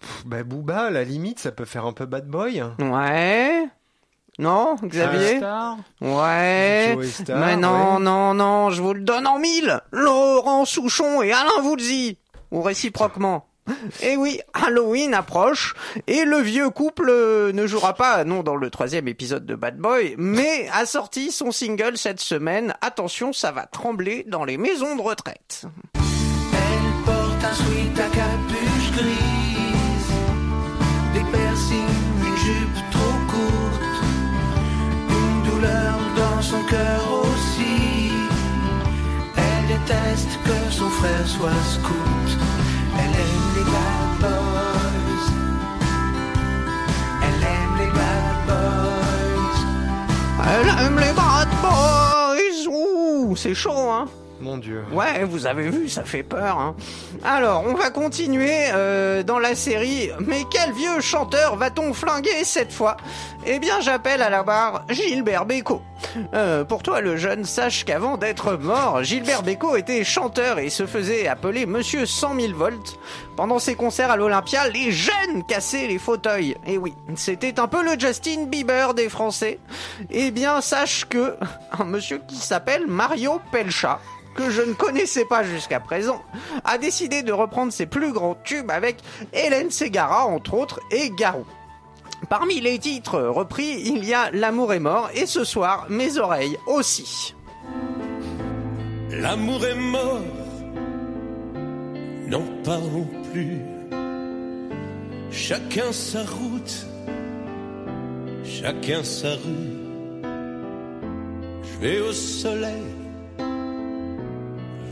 Pff, 0.00 0.22
bah, 0.26 0.42
Booba, 0.42 0.86
à 0.86 0.90
la 0.90 1.04
limite, 1.04 1.38
ça 1.38 1.52
peut 1.52 1.64
faire 1.64 1.86
un 1.86 1.92
peu 1.92 2.06
bad 2.06 2.26
boy. 2.26 2.62
Ouais. 2.78 3.66
Non, 4.38 4.76
Xavier 4.82 5.36
Star 5.38 5.76
Ouais. 6.00 6.96
Star, 7.04 7.38
Mais 7.38 7.56
non, 7.56 7.96
ouais. 7.96 8.00
non, 8.00 8.32
non, 8.34 8.70
je 8.70 8.80
vous 8.80 8.94
le 8.94 9.00
donne 9.02 9.26
en 9.26 9.38
mille. 9.38 9.80
Laurent 9.92 10.64
Souchon 10.64 11.20
et 11.22 11.32
Alain 11.32 11.60
Voulzy. 11.62 12.16
Ou 12.50 12.62
réciproquement. 12.62 13.46
Et 14.02 14.16
oui, 14.16 14.40
Halloween 14.54 15.14
approche 15.14 15.74
et 16.08 16.24
le 16.24 16.38
vieux 16.38 16.70
couple 16.70 17.08
euh, 17.08 17.52
ne 17.52 17.66
jouera 17.68 17.92
pas, 17.94 18.24
non 18.24 18.42
dans 18.42 18.56
le 18.56 18.68
troisième 18.70 19.06
épisode 19.06 19.46
de 19.46 19.54
Bad 19.54 19.76
Boy, 19.76 20.14
mais 20.18 20.68
a 20.72 20.86
sorti 20.86 21.30
son 21.30 21.52
single 21.52 21.96
cette 21.96 22.18
semaine. 22.20 22.74
Attention, 22.80 23.32
ça 23.32 23.52
va 23.52 23.66
trembler 23.66 24.24
dans 24.26 24.44
les 24.44 24.56
maisons 24.56 24.96
de 24.96 25.02
retraite. 25.02 25.66
Elle 25.94 27.04
porte 27.04 27.44
un 27.44 27.54
sweat 27.54 27.98
à 28.00 28.08
capuche 28.08 28.92
grise, 28.96 29.39
son 36.50 36.62
cœur 36.64 37.02
aussi. 37.22 38.10
Elle 39.36 39.66
déteste 39.68 40.32
que 40.46 40.58
son 40.72 40.90
frère 40.98 41.26
soit 41.26 41.62
scout. 41.74 42.30
Elle 43.00 43.14
aime 43.24 43.48
les 43.56 43.66
bad 43.74 44.10
boys. 44.22 45.26
Elle 47.26 47.42
aime 47.54 47.74
les 47.82 47.92
bad 47.98 48.36
boys. 48.48 49.60
Elle 50.52 50.68
aime 50.84 50.98
les 50.98 51.12
Bad 51.12 51.48
Boys. 51.62 52.60
Ouh, 52.68 53.36
c'est 53.36 53.54
chaud, 53.54 53.90
hein. 53.96 54.06
Mon 54.40 54.56
Dieu. 54.56 54.84
Ouais, 54.92 55.24
vous 55.24 55.46
avez 55.46 55.68
vu, 55.68 55.88
ça 55.88 56.04
fait 56.04 56.22
peur. 56.22 56.58
Hein. 56.58 56.74
Alors, 57.22 57.64
on 57.66 57.74
va 57.74 57.90
continuer 57.90 58.68
euh, 58.72 59.22
dans 59.22 59.38
la 59.38 59.54
série. 59.54 60.10
Mais 60.18 60.44
quel 60.50 60.72
vieux 60.72 61.00
chanteur 61.00 61.56
va-t-on 61.56 61.92
flinguer 61.92 62.44
cette 62.44 62.72
fois? 62.72 62.96
Eh 63.46 63.58
bien, 63.58 63.80
j'appelle 63.80 64.22
à 64.22 64.30
la 64.30 64.42
barre 64.42 64.84
Gilbert 64.88 65.44
Bécaud. 65.44 65.82
Euh, 66.34 66.64
pour 66.64 66.82
toi, 66.82 67.00
le 67.02 67.16
jeune, 67.16 67.44
sache 67.44 67.84
qu'avant 67.84 68.16
d'être 68.16 68.54
mort, 68.54 69.04
Gilbert 69.04 69.42
Bécaud 69.42 69.76
était 69.76 70.04
chanteur 70.04 70.58
et 70.58 70.70
se 70.70 70.86
faisait 70.86 71.28
appeler 71.28 71.66
Monsieur 71.66 72.06
100 72.06 72.40
000 72.40 72.54
volts. 72.54 72.98
Pendant 73.40 73.58
ses 73.58 73.74
concerts 73.74 74.10
à 74.10 74.18
l'Olympia, 74.18 74.68
les 74.68 74.92
jeunes 74.92 75.44
cassaient 75.48 75.86
les 75.86 75.98
fauteuils. 75.98 76.58
Et 76.66 76.76
oui, 76.76 76.92
c'était 77.16 77.58
un 77.58 77.68
peu 77.68 77.82
le 77.82 77.98
Justin 77.98 78.44
Bieber 78.44 78.92
des 78.92 79.08
Français. 79.08 79.58
Eh 80.10 80.30
bien, 80.30 80.60
sache 80.60 81.06
que 81.06 81.36
un 81.78 81.84
monsieur 81.84 82.20
qui 82.28 82.36
s'appelle 82.36 82.86
Mario 82.86 83.40
Pelcha 83.50 83.98
que 84.34 84.50
je 84.50 84.60
ne 84.60 84.74
connaissais 84.74 85.24
pas 85.24 85.42
jusqu'à 85.42 85.80
présent, 85.80 86.22
a 86.64 86.76
décidé 86.76 87.22
de 87.22 87.32
reprendre 87.32 87.72
ses 87.72 87.86
plus 87.86 88.12
grands 88.12 88.34
tubes 88.44 88.70
avec 88.70 88.98
Hélène 89.32 89.70
Ségara, 89.70 90.26
entre 90.26 90.52
autres, 90.52 90.78
et 90.90 91.08
Garou. 91.08 91.46
Parmi 92.28 92.60
les 92.60 92.78
titres 92.78 93.18
repris, 93.20 93.80
il 93.86 94.04
y 94.04 94.12
a 94.12 94.30
L'amour 94.32 94.74
est 94.74 94.80
mort, 94.80 95.08
et 95.14 95.24
ce 95.24 95.44
soir, 95.44 95.86
Mes 95.88 96.18
oreilles 96.18 96.58
aussi. 96.66 97.34
L'amour 99.10 99.64
est 99.64 99.76
mort, 99.76 100.20
n'en 102.30 102.44
parlons 102.64 103.08
plus. 103.32 103.58
Chacun 105.30 105.92
sa 105.92 106.22
route, 106.24 106.86
chacun 108.44 109.02
sa 109.02 109.32
rue. 109.34 109.76
Je 111.62 111.78
vais 111.80 112.00
au 112.00 112.12
soleil, 112.12 112.86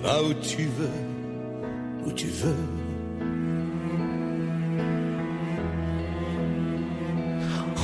va 0.03 0.23
où 0.23 0.35
tu 0.35 0.65
veux, 0.65 2.07
où 2.07 2.13
tu 2.13 2.27
veux. 2.27 2.88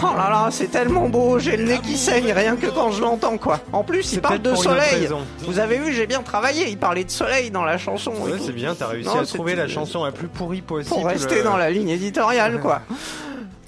Oh 0.03 0.07
là 0.17 0.29
là, 0.29 0.49
c'est 0.51 0.69
tellement 0.71 1.09
beau, 1.09 1.39
j'ai 1.39 1.57
le 1.57 1.65
nez 1.65 1.79
qui 1.79 1.97
saigne 1.97 2.33
rien 2.33 2.57
que 2.57 2.67
quand 2.67 2.91
je 2.91 3.01
l'entends 3.01 3.39
quoi. 3.39 3.61
En 3.73 3.85
plus, 3.85 4.13
il 4.13 4.21
parle 4.21 4.43
de 4.43 4.55
soleil. 4.55 5.09
Vous 5.41 5.59
avez 5.59 5.79
vu, 5.79 5.93
j'ai 5.93 6.07
bien 6.07 6.23
travaillé, 6.23 6.69
il 6.69 6.79
parlait 6.79 7.05
de 7.05 7.11
soleil 7.11 7.51
dans 7.51 7.65
la 7.65 7.79
chanson. 7.79 8.13
Ouais, 8.21 8.39
c'est 8.45 8.53
bien, 8.53 8.75
t'as 8.75 8.89
réussi 8.89 9.09
Non, 9.09 9.21
à 9.21 9.27
trouver 9.27 9.55
la 9.55 9.69
chanson 9.69 10.05
la 10.05 10.13
plus 10.13 10.29
pourrie 10.29 10.63
possible. 10.63 10.95
pour 10.95 11.07
rester 11.07 11.43
dans 11.43 11.57
la 11.57 11.71
ligne 11.71 11.89
éditoriale, 11.91 12.61
quoi. 12.61 12.83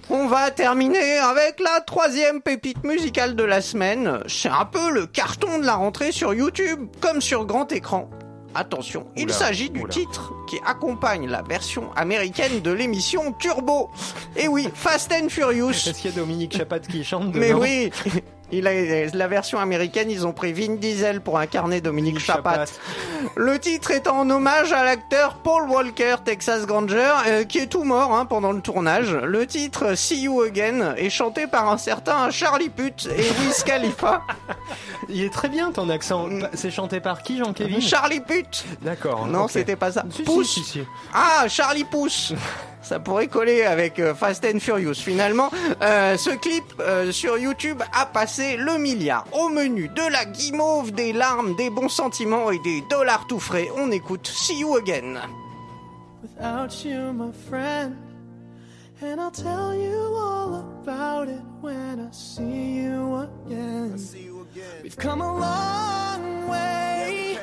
On 0.09 0.29
va 0.29 0.53
terminer 0.53 1.19
avec 1.19 1.59
la 1.59 1.81
troisième 1.81 2.41
pépite 2.41 2.85
musicale 2.85 3.35
de 3.35 3.43
la 3.43 3.61
semaine. 3.61 4.21
C'est 4.29 4.49
un 4.49 4.65
peu 4.65 4.91
le 4.93 5.07
carton 5.07 5.59
de 5.59 5.65
la 5.67 5.75
rentrée 5.75 6.13
sur 6.13 6.33
YouTube, 6.33 6.87
comme 7.01 7.21
sur 7.21 7.45
grand 7.45 7.73
écran. 7.73 8.09
Attention, 8.59 9.07
il 9.17 9.31
s'agit 9.31 9.69
du 9.69 9.85
titre 9.87 10.33
qui 10.49 10.57
accompagne 10.65 11.29
la 11.29 11.43
version 11.43 11.93
américaine 11.93 12.61
de 12.61 12.71
l'émission 12.71 13.35
Turbo. 13.35 13.91
Et 14.35 14.49
oui, 14.49 14.71
Fast 14.73 15.13
and 15.13 15.29
Furious. 15.29 15.73
Est-ce 15.73 15.93
qu'il 16.01 16.11
y 16.11 16.15
a 16.15 16.17
Dominique 16.17 16.57
Chapat 16.57 16.81
qui 16.81 17.05
chante 17.05 17.35
Mais 17.35 17.53
oui, 17.53 17.91
il 18.53 18.67
a, 18.67 19.07
la 19.13 19.29
version 19.29 19.59
américaine, 19.59 20.11
ils 20.11 20.27
ont 20.27 20.33
pris 20.33 20.53
Vin 20.53 20.77
Diesel 20.77 21.21
pour 21.21 21.39
incarner 21.39 21.81
Dominique 21.81 22.21
Chapat. 22.21 22.67
Le 23.37 23.59
titre 23.59 23.91
est 23.91 24.07
en 24.07 24.29
hommage 24.31 24.73
à 24.73 24.85
l'acteur 24.85 25.37
Paul 25.43 25.69
Walker, 25.69 26.17
Texas 26.25 26.65
Granger, 26.67 27.13
euh, 27.27 27.45
qui 27.45 27.59
est 27.59 27.67
tout 27.67 27.83
mort 27.83 28.15
hein, 28.15 28.25
pendant 28.25 28.53
le 28.53 28.61
tournage. 28.61 29.13
Le 29.13 29.47
titre 29.47 29.95
See 29.95 30.23
You 30.23 30.43
Again 30.43 30.95
est 30.97 31.11
chanté 31.11 31.47
par 31.47 31.69
un 31.69 31.79
certain 31.79 32.31
Charlie 32.31 32.69
Puth 32.71 33.09
et 33.17 33.45
Wiz 33.45 33.65
Khalifa. 33.65 34.23
Il 35.09 35.23
est 35.23 35.33
très 35.33 35.49
bien 35.49 35.73
ton 35.73 35.89
accent. 35.89 36.29
C'est 36.55 36.71
chanté 36.71 37.01
par 37.01 37.23
qui, 37.23 37.39
Jean-Kévin 37.39 37.81
Charlie 37.81 38.21
Puth 38.21 38.65
D'accord. 38.83 39.27
Non, 39.27 39.49
c'était 39.49 39.77
pas 39.77 39.93
ça. 39.93 40.05
Si, 40.11 40.63
si. 40.63 40.83
Ah, 41.13 41.47
Charlie 41.49 41.85
Pouce 41.85 42.33
Ça 42.87 43.01
pourrait 43.01 43.27
coller 43.27 43.65
avec 43.65 43.99
euh, 43.99 44.15
Fast 44.15 44.45
and 44.45 44.61
Furious. 44.61 44.95
Finalement, 44.95 45.51
euh, 45.83 46.17
ce 46.17 46.31
clip 46.31 46.63
euh, 46.79 47.11
sur 47.11 47.37
YouTube 47.37 47.83
a 47.93 48.07
passé 48.07 48.57
le 48.57 48.79
milliard. 48.79 49.25
Au 49.33 49.49
menu 49.49 49.89
de 49.89 50.13
la 50.13 50.25
guimauve, 50.25 50.93
des 50.93 51.13
larmes, 51.13 51.57
des 51.57 51.69
bons 51.69 51.89
sentiments 51.89 52.53
et 52.53 52.61
des 52.61 52.85
dollars 52.89 53.27
tout 53.27 53.41
frais, 53.41 53.67
on 53.77 53.91
écoute 53.91 54.29
See 54.29 54.61
You 54.61 54.77
Again. 54.77 55.19
without 56.23 56.85
you, 56.85 57.13
my 57.13 57.33
friend. 57.49 57.97
And 59.03 59.21
I'll 59.21 59.33
tell 59.33 59.75
you 59.75 60.15
all 60.17 60.55
about 60.83 61.29
it 61.29 61.43
when 61.61 61.99
I 62.01 62.13
see 62.13 62.83
you 62.83 63.29
again. 63.49 63.99
We've 64.83 64.97
come 64.97 65.21
a 65.21 65.39
long 65.39 66.49
way 66.49 67.39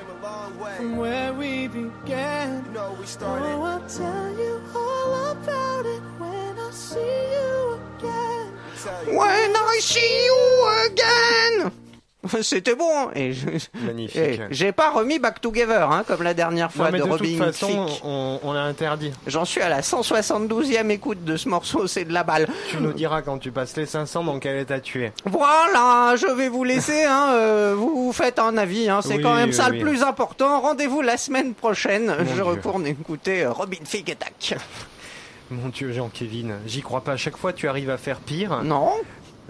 from 0.78 0.98
where 0.98 1.32
we 1.34 1.68
began. 1.68 2.66
Oh, 2.76 2.98
I'll 3.22 3.88
tell 3.88 4.38
you 4.38 4.62
all 4.74 5.32
about 5.32 5.86
it 5.86 6.02
when 6.18 6.58
I 6.58 6.72
see 6.72 7.00
you 7.00 7.80
again. 8.00 9.16
When 9.16 9.56
I 9.56 9.80
see 9.82 10.26
you 10.26 10.90
again 10.92 11.83
C'était 12.42 12.76
bon, 12.76 12.90
hein, 12.98 13.12
et 13.16 13.34
je- 13.34 13.48
Magnifique. 13.86 14.16
et 14.18 14.40
j'ai 14.50 14.72
pas 14.72 14.92
remis 14.92 15.20
Back 15.20 15.42
Together, 15.42 15.92
hein, 15.92 16.04
comme 16.08 16.24
la 16.24 16.34
dernière 16.34 16.72
fois 16.72 16.86
Non, 16.86 16.92
mais 16.94 17.00
de, 17.00 17.04
de, 17.04 17.18
toute 17.18 17.38
façon, 17.38 17.86
on, 18.04 18.40
on 18.44 18.54
l'a 18.54 18.64
interdit. 18.64 19.12
J'en 19.28 19.44
suis 19.46 19.60
à 19.62 19.68
la 19.70 19.82
172e 19.82 20.90
écoute 20.90 21.24
de 21.26 21.36
ce 21.36 21.50
morceau, 21.50 21.86
c'est 21.88 22.06
de 22.06 22.14
la 22.14 22.24
balle. 22.24 22.48
Tu 22.70 22.78
nous 22.78 22.94
diras 22.94 23.22
quand 23.24 23.38
tu 23.40 23.52
passes 23.52 23.76
les 23.76 23.86
500 23.86 24.24
dans 24.24 24.40
quel 24.40 24.58
état 24.58 24.80
tu 24.80 25.04
es. 25.04 25.12
Voilà, 25.26 26.16
je 26.16 26.28
vais 26.28 26.48
vous 26.50 26.64
laisser, 26.64 27.04
hein, 27.08 27.32
euh, 27.34 27.76
vous 27.78 28.06
vous 28.06 28.14
faites 28.14 28.40
un 28.40 28.56
avis, 28.58 28.90
hein, 28.90 29.02
c'est 29.02 29.16
Oui, 29.18 29.22
quand 29.22 29.36
même 29.36 29.50
oui, 29.50 29.54
ça 29.56 29.68
oui. 29.70 29.80
le 29.80 29.86
plus 29.86 30.04
important. 30.04 30.62
Rendez-vous 30.62 31.02
la 31.02 31.18
semaine 31.18 31.54
prochaine, 31.54 32.16
je 32.20 32.34
Dieu. 32.34 32.44
retourne 32.44 32.88
écouter 32.88 33.44
euh, 33.44 33.52
Robin 33.52 33.78
Thicke 33.84 34.12
Attack. 34.12 34.56
Mon 35.52 35.68
Dieu, 35.70 35.92
Jean-Kévin, 35.92 36.54
j'y 36.66 36.82
crois 36.82 37.02
pas. 37.02 37.12
À 37.12 37.18
chaque 37.18 37.38
fois, 37.38 37.52
tu 37.54 37.68
arrives 37.68 37.90
à 37.90 37.98
faire 37.98 38.20
pire. 38.20 38.64
Non 38.64 38.92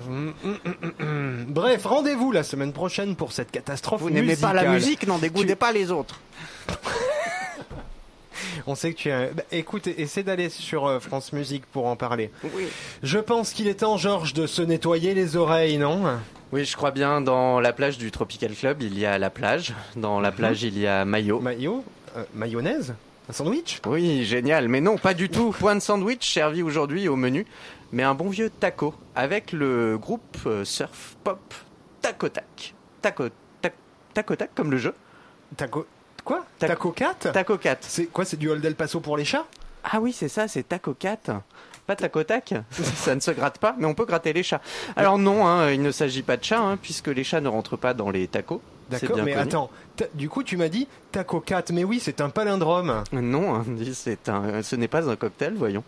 Hum, 0.08 0.34
hum, 0.44 0.58
hum. 1.00 1.46
Bref, 1.50 1.86
rendez-vous 1.86 2.32
la 2.32 2.44
semaine 2.44 2.74
prochaine 2.74 3.16
pour 3.16 3.32
cette 3.32 3.52
catastrophe 3.52 4.02
Vous 4.02 4.10
n'aimez 4.10 4.36
pas 4.36 4.54
la 4.54 4.66
musique, 4.72 5.06
n'en 5.08 5.20
dégoûtez 5.20 5.50
Tu- 5.50 5.56
pas 5.56 5.72
les 5.72 5.92
autres. 5.92 6.20
On 8.68 8.76
sait 8.76 8.94
que 8.94 8.98
tu 8.98 9.10
es. 9.10 9.32
Bah, 9.34 9.44
écoute, 9.52 9.88
essaie 9.88 10.24
d'aller 10.24 10.50
sur 10.50 10.86
euh, 10.88 11.00
France 11.00 11.34
Musique 11.34 11.66
pour 11.66 11.86
en 11.88 11.96
parler. 11.96 12.30
Oui. 12.56 12.64
Je 13.02 13.20
pense 13.20 13.52
qu'il 13.52 13.68
est 13.68 13.76
temps, 13.82 13.98
Georges, 13.98 14.34
de 14.34 14.48
se 14.48 14.62
nettoyer 14.62 15.14
les 15.14 15.36
oreilles, 15.36 15.78
non? 15.78 16.04
Oui, 16.52 16.66
je 16.66 16.76
crois 16.76 16.92
bien. 16.92 17.22
Dans 17.22 17.60
la 17.60 17.74
plage 17.74 17.98
du 17.98 18.10
Tropical 18.12 18.54
Club, 18.54 18.82
il 18.82 18.98
y 18.98 19.06
a 19.06 19.18
la 19.18 19.30
plage. 19.30 19.74
Dans 19.96 20.20
la 20.20 20.32
plage, 20.32 20.64
il 20.64 20.78
y 20.80 20.88
a 20.88 21.04
maillot. 21.06 21.40
Mayo 21.40 21.84
Euh, 22.16 22.24
Mayonnaise? 22.36 22.94
Un 23.30 23.34
sandwich? 23.34 23.80
Oui, 23.88 24.24
génial. 24.26 24.68
Mais 24.68 24.82
non, 24.82 24.98
pas 24.98 25.14
du 25.14 25.30
tout. 25.30 25.52
Point 25.52 25.76
de 25.76 25.80
sandwich 25.82 26.32
servi 26.34 26.62
aujourd'hui 26.62 27.08
au 27.08 27.16
menu, 27.16 27.46
mais 27.94 28.04
un 28.04 28.16
bon 28.16 28.28
vieux 28.28 28.50
taco 28.50 28.94
avec 29.16 29.52
le 29.54 29.98
groupe 29.98 30.38
euh, 30.48 30.66
surf 30.66 31.16
pop 31.24 31.40
Taco 32.02 32.28
Tac. 32.28 32.74
Taco 33.02 33.30
Tac. 33.62 33.74
Taco 34.14 34.36
Tac 34.36 34.54
comme 34.56 34.72
le 34.72 34.78
jeu. 34.78 34.94
Taco. 35.56 35.86
Quoi? 36.26 36.46
Tac- 36.60 36.70
Taco 36.70 36.92
cat? 36.92 37.14
Taco 37.32 37.58
Cat. 37.58 37.78
C'est 37.82 38.08
quoi 38.08 38.26
C'est 38.26 38.36
du 38.38 38.50
Old 38.50 38.64
El 38.66 38.76
Paso 38.76 39.00
pour 39.00 39.16
les 39.16 39.24
chats? 39.24 39.46
Ah 39.86 40.00
oui, 40.02 40.12
c'est 40.12 40.28
ça, 40.28 40.48
c'est 40.48 40.64
Taco 40.64 40.94
Cat. 40.94 41.42
Pas 41.88 41.96
Taco 41.96 42.24
Tac. 42.24 42.54
ça 42.72 43.16
ne 43.16 43.20
se 43.22 43.32
gratte 43.32 43.58
pas, 43.60 43.76
mais 43.78 43.86
on 43.86 43.94
peut 43.94 44.06
gratter 44.06 44.34
les 44.34 44.44
chats. 44.44 44.62
Alors 44.96 45.18
non, 45.18 45.46
hein, 45.46 45.72
il 45.72 45.82
ne 45.82 45.92
s'agit 45.92 46.24
pas 46.24 46.36
de 46.36 46.44
chats, 46.44 46.60
hein, 46.62 46.78
puisque 46.78 47.08
les 47.08 47.24
chats 47.24 47.42
ne 47.42 47.48
rentrent 47.50 47.78
pas 47.78 47.94
dans 47.94 48.10
les 48.10 48.28
tacos. 48.28 48.62
D'accord, 48.90 49.18
mais 49.18 49.34
connu. 49.34 49.36
attends. 49.36 49.70
Du 50.14 50.30
coup, 50.30 50.44
tu 50.44 50.58
m'as 50.58 50.70
dit 50.70 50.88
Taco 51.12 51.40
cat, 51.40 51.64
mais 51.72 51.84
oui, 51.84 52.00
c'est 52.02 52.22
un 52.22 52.30
palindrome. 52.30 53.04
Non, 53.12 53.56
hein, 53.56 53.66
c'est 53.94 54.30
un, 54.30 54.62
ce 54.64 54.76
n'est 54.76 54.88
pas 54.88 55.10
un 55.10 55.16
cocktail, 55.16 55.54
voyons. 55.56 55.84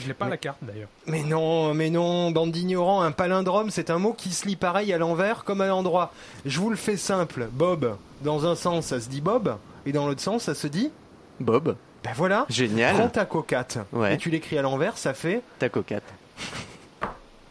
Je 0.00 0.06
l'ai 0.08 0.14
pas 0.14 0.28
la 0.28 0.36
carte 0.36 0.58
d'ailleurs. 0.62 0.88
Mais 1.06 1.22
non, 1.22 1.74
mais 1.74 1.90
non, 1.90 2.30
bande 2.30 2.52
d'ignorants, 2.52 3.02
un 3.02 3.12
palindrome, 3.12 3.70
c'est 3.70 3.90
un 3.90 3.98
mot 3.98 4.12
qui 4.12 4.30
se 4.30 4.46
lit 4.46 4.56
pareil 4.56 4.92
à 4.92 4.98
l'envers 4.98 5.44
comme 5.44 5.60
à 5.60 5.66
l'endroit. 5.68 6.12
Je 6.44 6.58
vous 6.60 6.70
le 6.70 6.76
fais 6.76 6.96
simple. 6.96 7.48
Bob, 7.52 7.96
dans 8.22 8.46
un 8.46 8.54
sens, 8.54 8.86
ça 8.86 9.00
se 9.00 9.08
dit 9.08 9.20
Bob, 9.20 9.56
et 9.86 9.92
dans 9.92 10.06
l'autre 10.06 10.20
sens, 10.22 10.44
ça 10.44 10.54
se 10.54 10.66
dit 10.66 10.90
Bob, 11.38 11.76
Ben 12.04 12.12
voilà. 12.14 12.44
Prends 12.44 12.54
génial. 12.54 13.10
Taco 13.12 13.42
cat. 13.42 13.66
Ouais. 13.92 14.14
Et 14.14 14.18
tu 14.18 14.30
l'écris 14.30 14.58
à 14.58 14.62
l'envers, 14.62 14.98
ça 14.98 15.14
fait. 15.14 15.42
Taco 15.58 15.82
Cat. 15.82 16.00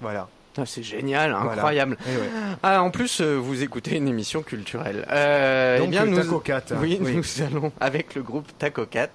Voilà. 0.02 0.28
C'est 0.66 0.84
génial, 0.84 1.34
incroyable. 1.34 1.98
Eh 2.08 2.12
ouais. 2.18 2.30
Ah, 2.64 2.82
en 2.84 2.92
plus, 2.92 3.22
euh, 3.22 3.36
vous 3.36 3.64
écoutez 3.64 3.96
une 3.98 4.08
émission 4.08 4.42
culturelle. 4.42 5.06
Euh, 5.12 5.80
Donc, 5.80 5.88
eh 5.88 5.92
bien, 5.92 6.06
le 6.06 6.12
nous, 6.12 6.18
Taco 6.18 6.40
Cat. 6.40 6.64
Oui, 6.82 6.98
Oui. 7.02 7.16
nous 7.16 7.42
allons, 7.44 7.72
avec 7.80 8.16
le 8.16 8.22
groupe 8.24 8.48
Taco 8.58 8.86
Cat, 8.86 9.10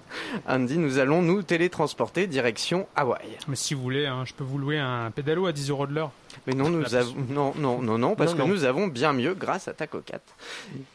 Andy, 0.47 0.77
nous 0.77 0.97
allons 0.99 1.21
nous 1.21 1.41
télétransporter 1.43 2.27
direction 2.27 2.87
Hawaï. 2.95 3.21
Mais 3.47 3.55
si 3.55 3.73
vous 3.73 3.81
voulez, 3.81 4.05
hein, 4.05 4.23
je 4.25 4.33
peux 4.33 4.43
vous 4.43 4.57
louer 4.57 4.79
un 4.79 5.11
pédalo 5.11 5.45
à 5.47 5.51
10 5.51 5.69
euros 5.69 5.87
de 5.87 5.93
l'heure. 5.93 6.11
Mais 6.47 6.53
non, 6.53 6.69
nous 6.69 6.95
avons, 6.95 7.15
non, 7.29 7.53
non, 7.57 7.81
non, 7.81 7.97
non, 7.97 8.15
parce 8.15 8.31
Non, 8.31 8.37
que 8.37 8.41
non. 8.43 8.47
nous 8.49 8.63
avons 8.65 8.87
bien 8.87 9.13
mieux 9.13 9.33
grâce 9.33 9.67
à 9.67 9.73
Taco 9.73 9.99
Cat. 10.05 10.19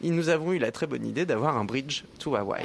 Et 0.03 0.09
nous 0.09 0.29
avons 0.29 0.53
eu 0.53 0.59
la 0.59 0.71
très 0.71 0.85
bonne 0.87 1.05
idée 1.05 1.25
d'avoir 1.25 1.57
un 1.57 1.63
bridge 1.65 2.03
to 2.19 2.35
Hawaï. 2.35 2.63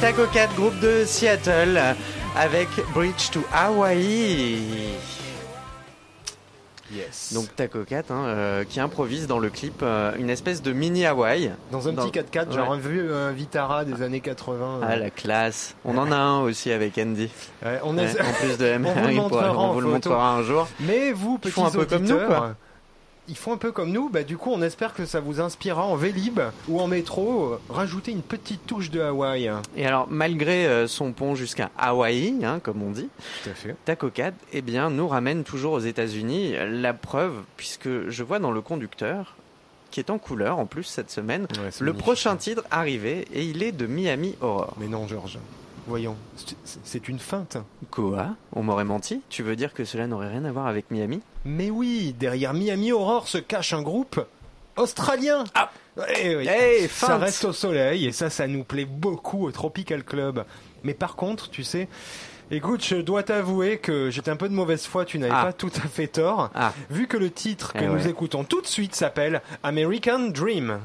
Taco 0.00 0.26
Cat, 0.32 0.48
groupe 0.56 0.78
de 0.80 1.04
Seattle, 1.04 1.80
avec 2.36 2.68
Bridge 2.94 3.30
to 3.32 3.40
Hawaii. 3.52 4.58
Yes. 6.92 7.32
Donc 7.34 7.54
Taco 7.54 7.80
Cat, 7.84 8.04
hein, 8.10 8.24
euh, 8.26 8.64
qui 8.64 8.80
improvise 8.80 9.26
dans 9.26 9.38
le 9.38 9.50
clip 9.50 9.80
euh, 9.82 10.12
une 10.18 10.30
espèce 10.30 10.62
de 10.62 10.72
mini 10.72 11.04
Hawaï. 11.04 11.50
dans 11.70 11.86
un 11.88 11.92
dans- 11.92 12.08
petit 12.08 12.18
4x4, 12.20 12.52
genre 12.52 12.70
Ouais. 12.70 12.76
un 12.76 12.78
vieux 12.80 13.28
Vitara 13.34 13.84
des 13.84 14.00
années 14.02 14.20
80. 14.20 14.80
Ah 14.82 14.96
la 14.96 15.10
classe. 15.10 15.74
On 15.84 15.98
en 15.98 16.10
a 16.12 16.16
un 16.16 16.40
aussi 16.40 16.70
avec 16.72 16.96
Andy. 16.96 17.28
Ouais, 17.64 17.80
on 17.82 17.98
Ouais, 17.98 18.06
en 18.20 18.32
plus 18.40 18.56
de 18.56 18.64
M, 18.66 18.86
On 18.88 18.92
vous 18.92 19.00
le 19.06 19.12
il 19.12 19.16
pourra- 19.16 19.22
montrera 19.48 19.58
on 19.58 19.72
vous 19.72 19.80
le 19.80 19.88
montrera 19.88 20.30
un 20.32 20.42
jour. 20.42 20.68
Mais 20.80 21.12
vous, 21.12 21.38
petits 21.38 21.52
font 21.52 21.66
un 21.66 21.70
peu 21.70 21.84
comme 21.84 22.04
nous, 22.04 22.18
quoi. 22.20 22.54
Ils 23.28 23.36
font 23.36 23.52
un 23.52 23.56
peu 23.56 23.72
comme 23.72 23.90
nous. 23.92 24.08
Bah, 24.08 24.22
du 24.22 24.36
coup, 24.36 24.50
on 24.52 24.62
espère 24.62 24.94
que 24.94 25.04
ça 25.06 25.20
vous 25.20 25.40
inspirera 25.40 25.84
en 25.84 25.96
Vélib 25.96 26.40
ou 26.68 26.80
en 26.80 26.86
métro. 26.86 27.52
euh, 27.52 27.60
Rajouter 27.68 28.10
une 28.12 28.22
petite 28.22 28.66
touche 28.66 28.90
de 28.90 29.00
Hawaï. 29.00 29.50
Et 29.76 29.86
alors, 29.86 30.06
malgré 30.10 30.66
euh, 30.66 30.86
son 30.86 31.12
pont 31.12 31.34
jusqu'à 31.34 31.70
Hawaï, 31.78 32.34
hein, 32.44 32.60
comme 32.62 32.82
on 32.82 32.90
dit, 32.90 33.08
Tout 33.44 33.50
à 33.50 33.54
fait. 33.54 33.76
Eh 34.52 34.62
bien, 34.62 34.90
nous 34.90 35.08
ramène 35.08 35.44
toujours 35.44 35.72
aux 35.74 35.80
États-Unis. 35.80 36.54
La 36.70 36.94
preuve, 36.94 37.34
puisque 37.56 38.08
je 38.08 38.22
vois 38.22 38.38
dans 38.38 38.50
le 38.50 38.60
conducteur, 38.60 39.34
qui 39.90 40.00
est 40.00 40.10
en 40.10 40.18
couleur 40.18 40.58
en 40.58 40.66
plus 40.66 40.84
cette 40.84 41.10
semaine, 41.10 41.42
Ouais, 41.42 41.70
le 41.80 41.86
magnifique. 41.86 41.96
prochain 42.04 42.36
titre 42.36 42.62
arrivé 42.70 43.26
et 43.32 43.42
il 43.44 43.62
est 43.62 43.72
de 43.72 43.86
Miami 43.86 44.34
Horror. 44.40 44.74
Mais 44.78 44.86
non, 44.88 45.06
Georges. 45.08 45.38
Voyons, 45.88 46.16
c'est- 46.84 47.08
une 47.08 47.18
feinte. 47.18 47.56
Quoi? 47.90 48.28
On 48.52 48.62
m'aurait 48.62 48.84
menti? 48.84 49.22
Tu 49.30 49.42
veux 49.42 49.56
dire 49.56 49.72
que 49.72 49.84
cela 49.86 50.06
n'aurait 50.06 50.28
rien 50.28 50.44
à 50.44 50.52
voir 50.52 50.66
avec 50.66 50.90
Miami? 50.90 51.20
Mais 51.46 51.70
oui, 51.70 52.14
derrière 52.18 52.52
Miami 52.52 52.92
Aurore 52.92 53.26
se 53.26 53.38
cache 53.38 53.72
un 53.72 53.80
groupe 53.80 54.20
australien. 54.76 55.44
Ah. 55.54 55.70
Eh 56.22 56.36
oui. 56.36 56.46
Hey, 56.46 56.88
ça 56.88 57.16
reste 57.16 57.44
au 57.44 57.52
soleil 57.52 58.06
et 58.06 58.12
ça, 58.12 58.28
ça 58.30 58.46
nous 58.46 58.64
plaît 58.64 58.84
beaucoup 58.84 59.46
au 59.46 59.50
Tropical 59.50 60.04
Club. 60.04 60.44
Mais 60.84 60.94
par 60.94 61.16
contre, 61.16 61.48
tu 61.50 61.64
sais, 61.64 61.88
écoute, 62.50 62.84
je 62.84 62.96
dois 62.96 63.22
t'avouer 63.22 63.78
que 63.78 64.10
j'étais 64.10 64.30
un 64.30 64.36
peu 64.36 64.48
de 64.48 64.54
mauvaise 64.54 64.84
foi, 64.86 65.04
tu 65.06 65.18
n'avais 65.18 65.32
Ah. 65.34 65.46
pas 65.46 65.52
tout 65.54 65.72
à 65.82 65.88
fait 65.88 66.06
tort. 66.06 66.50
Ah. 66.54 66.72
Vu 66.90 67.06
que 67.08 67.16
le 67.16 67.30
titre 67.30 67.72
que 67.72 67.78
Eh 67.82 67.86
nous 67.86 67.94
ouais. 68.04 68.10
écoutons 68.10 68.44
tout 68.44 68.60
de 68.60 68.66
suite 68.66 68.94
s'appelle 68.94 69.40
American 69.62 70.28
Dream. 70.28 70.78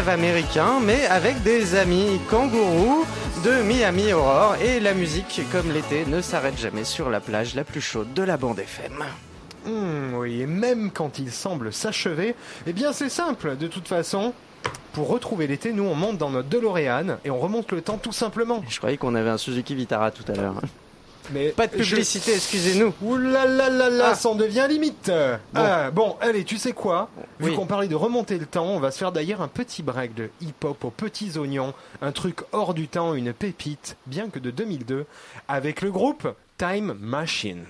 Rêve 0.00 0.08
américain, 0.08 0.80
mais 0.82 1.04
avec 1.06 1.42
des 1.42 1.74
amis 1.74 2.20
kangourous 2.30 3.04
de 3.44 3.62
Miami 3.62 4.14
Aurore. 4.14 4.54
Et 4.62 4.80
la 4.80 4.94
musique, 4.94 5.42
comme 5.52 5.70
l'été, 5.70 6.06
ne 6.06 6.22
s'arrête 6.22 6.56
jamais 6.56 6.84
sur 6.84 7.10
la 7.10 7.20
plage 7.20 7.54
la 7.54 7.64
plus 7.64 7.82
chaude 7.82 8.14
de 8.14 8.22
la 8.22 8.38
bande 8.38 8.60
FM. 8.60 9.04
Hmm, 9.66 10.14
oui, 10.14 10.40
et 10.40 10.46
même 10.46 10.90
quand 10.90 11.18
il 11.18 11.30
semble 11.30 11.70
s'achever, 11.70 12.34
eh 12.66 12.72
bien 12.72 12.94
c'est 12.94 13.10
simple, 13.10 13.58
de 13.58 13.66
toute 13.66 13.88
façon. 13.88 14.32
Pour 14.94 15.08
retrouver 15.08 15.46
l'été, 15.46 15.74
nous 15.74 15.84
on 15.84 15.94
monte 15.94 16.16
dans 16.16 16.30
notre 16.30 16.48
DeLorean 16.48 17.18
et 17.24 17.30
on 17.30 17.38
remonte 17.38 17.70
le 17.70 17.82
temps 17.82 17.98
tout 17.98 18.12
simplement. 18.12 18.62
Je 18.70 18.78
croyais 18.78 18.96
qu'on 18.96 19.14
avait 19.14 19.30
un 19.30 19.38
Suzuki 19.38 19.74
Vitara 19.74 20.10
tout 20.10 20.24
à 20.32 20.34
l'heure. 20.34 20.54
Mais 21.32 21.50
Pas 21.50 21.66
de 21.66 21.72
publicité, 21.76 22.34
excusez-nous. 22.34 22.92
Ouh 23.02 23.16
là 23.16 23.46
là 23.46 23.68
là 23.68 23.88
là, 23.90 24.08
Ah. 24.10 24.14
ça 24.14 24.28
en 24.28 24.34
devient 24.34 24.66
limite. 24.68 25.10
Ah, 25.54 25.90
bon, 25.90 26.16
allez, 26.20 26.44
tu 26.44 26.56
sais 26.58 26.72
quoi? 26.72 27.08
Vu 27.38 27.50
Oui. 27.50 27.54
qu'on 27.56 27.66
parlait 27.66 27.88
de 27.88 27.94
remonter 27.94 28.38
le 28.38 28.46
temps, 28.46 28.66
on 28.66 28.80
va 28.80 28.90
se 28.90 28.98
faire 28.98 29.12
d'ailleurs 29.12 29.40
un 29.42 29.48
petit 29.48 29.82
break 29.82 30.14
de 30.14 30.30
hip-hop 30.40 30.84
aux 30.84 30.90
petits 30.90 31.38
oignons, 31.38 31.72
un 32.02 32.12
truc 32.12 32.38
hors 32.52 32.74
du 32.74 32.88
temps, 32.88 33.14
une 33.14 33.32
pépite, 33.32 33.96
bien 34.06 34.28
que 34.28 34.38
de 34.38 34.50
2002, 34.50 35.06
avec 35.48 35.82
le 35.82 35.90
groupe 35.90 36.28
Time 36.58 36.96
Machine. 37.00 37.64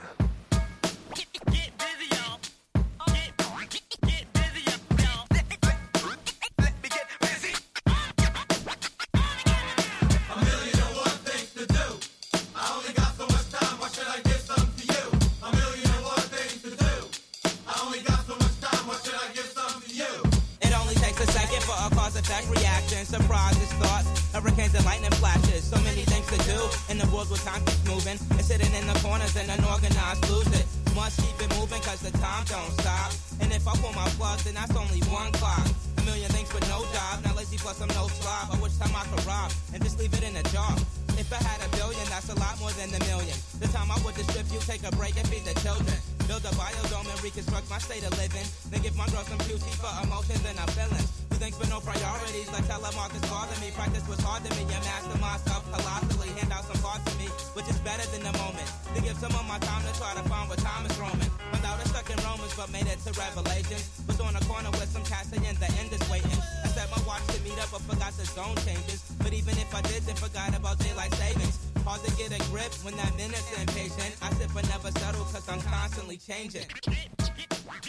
In 29.37 29.47
the 29.47 29.51
corners 29.51 29.51
and 29.51 29.61
unorganized 29.61 30.31
lose 30.31 30.61
it. 30.61 30.67
Must 30.95 31.21
keep 31.21 31.37
it 31.41 31.51
moving 31.59 31.81
cause 31.83 32.01
the 32.01 32.11
time 32.19 32.45
don't 32.47 32.73
stop. 32.81 33.13
And 33.41 33.53
if 33.53 33.67
I 33.67 33.75
pull 33.77 33.93
my 33.93 34.09
plug, 34.19 34.39
then 34.41 34.55
that's 34.55 34.75
only 34.75 35.01
one 35.07 35.31
clock. 35.33 35.67
A 35.99 36.03
million 36.03 36.31
things 36.31 36.53
with 36.53 36.67
no 36.69 36.83
job. 36.93 37.25
Now 37.25 37.35
lazy 37.35 37.57
plus 37.59 37.81
I'm 37.81 37.89
no 37.89 38.09
slob. 38.09 38.51
I 38.53 38.61
wish 38.61 38.77
time 38.77 38.95
I 38.95 39.05
could 39.07 39.25
rob 39.27 39.53
and 39.73 39.83
just 39.83 39.99
leave 39.99 40.13
it 40.15 40.23
in 40.23 40.37
a 40.37 40.43
jar. 40.51 40.75
If 41.19 41.33
I 41.33 41.43
had 41.43 41.61
a 41.63 41.69
billion, 41.77 42.07
that's 42.09 42.31
a 42.31 42.39
lot 42.39 42.59
more 42.61 42.73
than 42.75 42.91
a 42.91 43.03
million. 43.07 43.37
The 43.61 43.69
time 43.69 43.91
I 43.91 43.99
would 44.03 44.15
distribute, 44.15 44.63
take 44.63 44.83
a 44.87 44.93
break 44.97 45.17
and 45.17 45.27
feed 45.29 45.45
the 45.45 45.55
children. 45.61 45.99
Build 46.27 46.45
a 46.45 46.53
biodome 46.59 47.07
and 47.07 47.23
reconstruct 47.23 47.69
my 47.71 47.79
state 47.79 48.05
of 48.05 48.17
living. 48.19 48.47
Then 48.71 48.83
give 48.83 48.97
my 48.97 49.07
girl 49.09 49.25
some 49.25 49.39
QT 49.47 49.67
for 49.79 49.93
emotions 50.07 50.43
and 50.47 50.59
her 50.59 50.71
feelings. 50.75 51.30
Thinks 51.41 51.57
for 51.57 51.73
no 51.73 51.81
priorities, 51.81 52.53
like 52.53 52.69
telemarketers 52.69 53.25
bother 53.33 53.57
me. 53.65 53.73
Practice 53.73 54.05
was 54.05 54.21
hard 54.21 54.45
to 54.45 54.53
me, 54.61 54.69
I 54.69 54.77
master 54.85 55.17
myself 55.25 55.65
colossally. 55.73 56.29
Hand 56.37 56.53
out 56.53 56.69
some 56.69 56.77
parts 56.85 57.01
of 57.09 57.17
me, 57.17 57.33
which 57.57 57.65
is 57.65 57.81
better 57.81 58.05
than 58.13 58.21
the 58.21 58.37
moment. 58.37 58.69
To 58.93 59.01
give 59.01 59.17
some 59.17 59.33
of 59.33 59.49
my 59.49 59.57
time 59.65 59.81
to 59.89 59.93
try 59.97 60.13
to 60.13 60.25
find 60.29 60.53
what 60.53 60.61
time 60.61 60.85
is 60.85 60.93
roaming. 61.01 61.33
Without 61.49 61.81
it 61.81 61.89
stuck 61.89 62.13
in 62.13 62.21
Romans, 62.29 62.53
but 62.53 62.69
made 62.69 62.85
it 62.85 63.01
to 63.09 63.17
Revelation. 63.17 63.81
Was 64.05 64.21
on 64.21 64.37
a 64.37 64.43
corner 64.45 64.69
with 64.77 64.93
some 64.93 65.01
cats 65.09 65.33
saying 65.33 65.57
the 65.57 65.71
end 65.81 65.89
is 65.89 66.05
waiting. 66.13 66.37
I 66.61 66.69
set 66.77 66.93
my 66.93 67.01
watch 67.09 67.25
to 67.33 67.41
meet 67.41 67.57
up, 67.57 67.73
but 67.73 67.89
forgot 67.89 68.13
the 68.21 68.29
zone 68.29 68.61
changes. 68.69 69.01
But 69.25 69.33
even 69.33 69.57
if 69.57 69.73
I 69.73 69.81
did, 69.89 70.05
then 70.05 70.21
forgot 70.21 70.53
about 70.53 70.77
daylight 70.85 71.17
savings. 71.17 71.57
Hard 71.89 72.05
to 72.05 72.13
get 72.21 72.37
a 72.37 72.41
grip 72.53 72.69
when 72.85 73.01
that 73.01 73.17
minute's 73.17 73.49
impatient. 73.57 74.13
I 74.21 74.29
sit 74.37 74.53
but 74.53 74.69
never 74.69 74.93
settle, 74.93 75.25
cause 75.33 75.49
I'm 75.49 75.65
constantly 75.65 76.21
changing. 76.21 76.69
I 76.85 77.81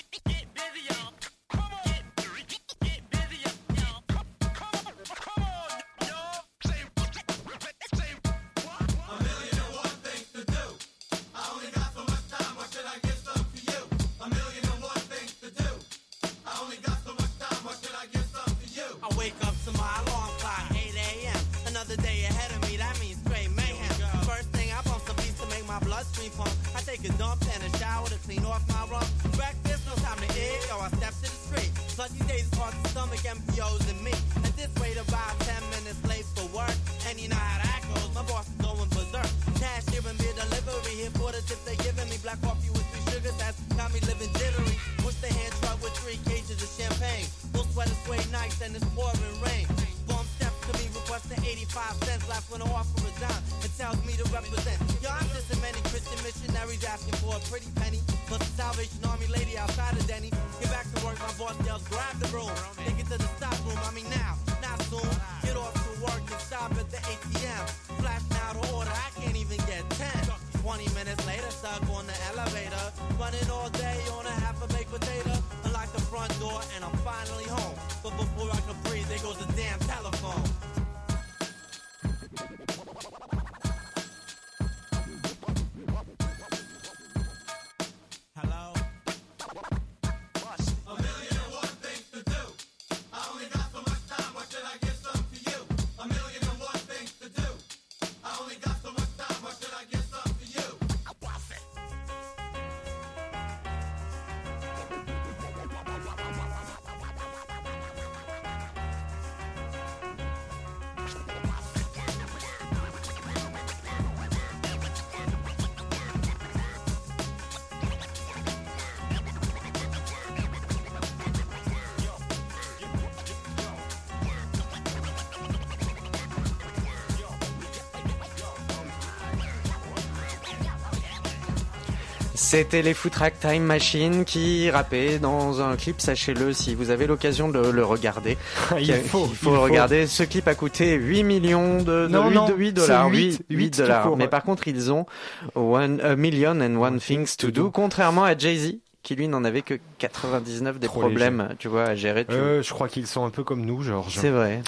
C'était 132.43 132.81
les 132.81 132.95
Footrack 132.95 133.39
Time 133.39 133.61
Machine 133.61 134.25
qui 134.25 134.71
rappaient 134.71 135.19
dans 135.19 135.61
un 135.61 135.75
clip, 135.75 136.01
sachez-le 136.01 136.53
si 136.53 136.73
vous 136.73 136.89
avez 136.89 137.05
l'occasion 137.05 137.49
de 137.49 137.59
le 137.59 137.85
regarder. 137.85 138.35
Il 138.79 138.95
faut, 138.95 139.27
il 139.29 139.35
faut 139.35 139.61
regarder. 139.61 140.07
Ce 140.07 140.23
clip 140.23 140.47
a 140.47 140.55
coûté 140.55 140.95
8 140.95 141.23
millions 141.23 141.77
de, 141.83 141.83
de 141.83 142.07
Non, 142.07 142.29
8, 142.29 142.33
non, 142.35 142.49
de 142.49 142.53
8 142.55 142.73
dollars. 142.73 143.09
c'est 143.11 143.15
8, 143.15 143.41
8, 143.51 143.55
8 143.57 143.69
tout 143.71 143.81
dollars. 143.83 144.03
court, 144.03 144.17
Mais 144.17 144.23
ouais. 144.23 144.29
par 144.29 144.41
contre, 144.43 144.67
ils 144.67 144.91
ont 144.91 145.05
one, 145.53 146.01
a 146.01 146.15
million 146.15 146.59
and 146.61 146.75
one 146.77 146.99
things 146.99 147.35
to 147.37 147.51
do, 147.51 147.69
contrairement 147.69 148.23
à 148.23 148.35
Jay-Z 148.35 148.77
qui 149.03 149.15
lui 149.15 149.27
n'en 149.27 149.43
avait 149.43 149.61
que 149.61 149.79
99 149.99 150.79
des 150.79 150.87
Trop 150.87 151.01
problèmes, 151.01 151.49
tu 151.59 151.67
vois, 151.67 151.83
à 151.83 151.95
gérer. 151.95 152.25
tu 152.25 152.33
Euh, 152.33 152.63
je 152.63 152.73
crois 152.73 152.87
qu'ils 152.89 153.05
sont 153.07 153.23
un 153.23 153.29
peu 153.29 153.43
comme 153.43 153.63
nous, 153.65 153.83
Georges. 153.83 154.15
C'est 154.17 154.29
vrai. 154.29 154.63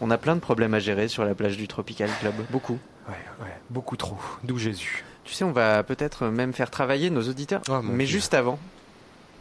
On 0.00 0.12
a 0.12 0.16
plein 0.16 0.36
de 0.36 0.40
problèmes 0.40 0.74
à 0.74 0.78
gérer 0.78 1.08
sur 1.08 1.24
la 1.24 1.34
plage 1.34 1.56
du 1.56 1.66
Tropical 1.66 2.08
Club. 2.20 2.34
Beaucoup. 2.50 2.78
Ouais, 3.08 3.14
ouais, 3.44 3.52
beaucoup 3.68 3.96
trop. 3.96 4.16
D'où 4.44 4.58
Jésus. 4.58 5.04
Tu 5.30 5.36
sais, 5.36 5.44
on 5.44 5.52
va 5.52 5.84
peut-être 5.84 6.26
même 6.26 6.52
faire 6.52 6.70
travailler 6.72 7.08
nos 7.08 7.22
auditeurs. 7.22 7.60
Oh, 7.70 7.78
Mais 7.84 7.98
Dieu. 8.04 8.14
juste 8.14 8.34
avant, 8.34 8.58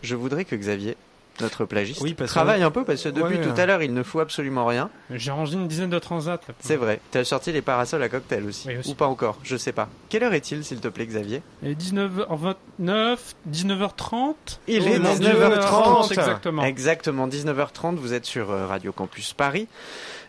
je 0.03 0.15
voudrais 0.15 0.45
que 0.45 0.55
Xavier, 0.55 0.95
notre 1.41 1.65
plagiste, 1.65 2.01
Oui, 2.01 2.13
parce 2.13 2.29
que- 2.29 2.35
travaille 2.35 2.61
un 2.61 2.69
peu 2.69 2.83
parce 2.83 3.01
que 3.01 3.09
depuis 3.09 3.37
Ouais. 3.37 3.41
tout 3.41 3.59
à 3.59 3.65
l'heure, 3.65 3.81
il 3.81 3.91
ne 3.91 4.03
fout 4.03 4.21
absolument 4.21 4.67
rien. 4.67 4.91
J'ai 5.09 5.31
rangé 5.31 5.55
une 5.55 5.67
dizaine 5.67 5.89
de 5.89 5.97
transats. 5.97 6.39
C'est 6.59 6.75
vrai. 6.75 6.99
Tu 7.11 7.17
as 7.17 7.23
sorti 7.25 7.51
les 7.51 7.63
parasols 7.63 8.03
à 8.03 8.09
cocktail 8.09 8.45
aussi. 8.45 8.67
Oui, 8.67 8.77
aussi. 8.77 8.91
Ou 8.91 8.93
pas 8.93 9.07
encore, 9.07 9.39
je 9.41 9.57
sais 9.57 9.71
pas. 9.71 9.89
Quelle 10.09 10.21
heure 10.23 10.33
est-il, 10.35 10.63
s'il 10.63 10.79
te 10.79 10.89
plaît, 10.89 11.07
Xavier? 11.07 11.41
Et 11.63 11.73
19h29, 11.73 13.17
19h30 13.47 14.59
Il 14.67 14.87
est 14.87 14.99
19h30. 14.99 16.11
exactement. 16.11 16.63
Exactement, 16.65 17.27
19h30, 17.27 17.95
vous 17.95 18.13
êtes 18.13 18.25
sur 18.25 18.51
euh, 18.51 18.67
Radio 18.67 18.91
Campus 18.91 19.33
Paris. 19.33 19.67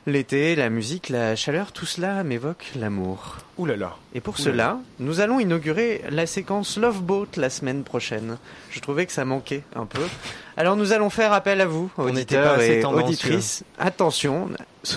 L'été, 0.07 0.57
la 0.57 0.71
musique, 0.71 1.11
la 1.11 1.37
chaleur, 1.37 1.73
tout 1.73 1.85
cela 1.85 2.25
m'évoque 2.25 2.73
l'amour. 2.75 3.37
Ouh 3.59 3.67
là 3.67 3.77
là. 3.77 3.97
Et 4.15 4.21
pour 4.21 4.35
Ouh 4.35 4.39
là 4.39 4.45
cela, 4.45 4.79
nous 4.99 5.21
allons 5.21 5.39
inaugurer 5.41 6.03
la 6.09 6.27
séquence 6.27 6.79
Love 6.79 7.03
Boat 7.03 7.29
la 7.37 7.51
semaine 7.51 7.85
prochaine. 7.85 8.39
Je 8.71 8.81
trouvais 8.81 9.05
que 9.05 9.13
ça 9.13 9.27
manquait 9.27 9.63
un 9.77 9.85
peu. 9.85 10.03
Alors 10.57 10.77
nous 10.77 10.93
allons 10.93 11.11
faire 11.11 11.35
appel 11.35 11.61
à 11.61 11.67
vous, 11.67 11.91
auditeurs 11.99 12.61
et 12.63 12.83
auditrices. 12.85 13.63
Attention, 13.79 14.49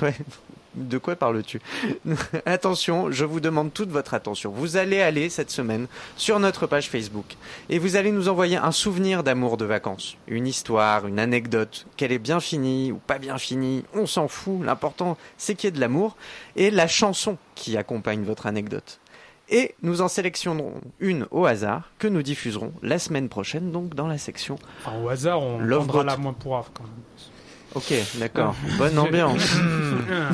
de 0.76 0.98
quoi 0.98 1.16
parles-tu 1.16 1.62
Attention, 2.46 3.12
je 3.12 3.26
vous 3.26 3.40
demande 3.40 3.74
toute 3.74 3.90
votre 3.90 4.14
attention. 4.14 4.52
Vous 4.52 4.78
allez 4.78 5.02
aller 5.02 5.30
cette 5.30 5.52
semaine 5.52 5.88
sur 6.18 6.40
notre 6.40 6.68
page 6.68 6.90
Facebook 6.90 7.36
et 7.70 7.80
vous 7.80 7.96
allez 7.96 8.12
nous 8.12 8.28
envoyer 8.30 8.58
un 8.58 8.72
souvenir 8.72 9.24
d'amour 9.24 9.58
de 9.58 9.66
vacances, 9.66 10.18
une 10.28 10.48
histoire, 10.48 11.08
une 11.08 11.20
anecdote, 11.20 11.86
qu'elle 11.98 12.12
est 12.12 12.20
bien 12.20 12.40
finie 12.40 12.92
ou 12.92 12.98
pas 12.98 13.20
bien 13.20 13.38
finie, 13.38 13.84
on 13.94 14.06
s'en 14.06 14.28
fout. 14.28 14.62
L'important, 14.64 15.18
c'est 15.38 15.56
qu'il 15.56 15.68
y 15.68 15.70
ait 15.70 15.72
de 15.76 15.80
l'amour 15.80 16.16
et 16.56 16.72
la 16.72 16.88
chanson 16.88 17.38
qui 17.56 17.78
accompagne 17.78 18.24
votre 18.24 18.46
anecdote. 18.48 19.00
Et 19.50 19.76
nous 19.84 20.02
en 20.02 20.08
sélectionnerons 20.08 20.80
une 21.00 21.28
au 21.30 21.46
hasard 21.46 21.92
que 22.00 22.08
nous 22.08 22.24
diffuserons 22.24 22.72
la 22.82 22.98
semaine 22.98 23.28
prochaine, 23.30 23.72
donc 23.72 23.94
dans 23.94 24.08
la 24.08 24.18
section. 24.18 24.56
Enfin, 24.80 24.98
au 25.04 25.10
hasard, 25.10 25.42
on 25.42 25.60
Love 25.60 25.86
prendra 25.88 26.04
Boat. 26.04 26.12
la 26.12 26.18
moins 26.18 26.34
pourrave 26.34 26.70
quand 26.74 26.84
même. 26.84 26.94
Ok, 27.76 27.94
d'accord. 28.20 28.56
Bonne 28.78 29.00
ambiance. 29.00 29.56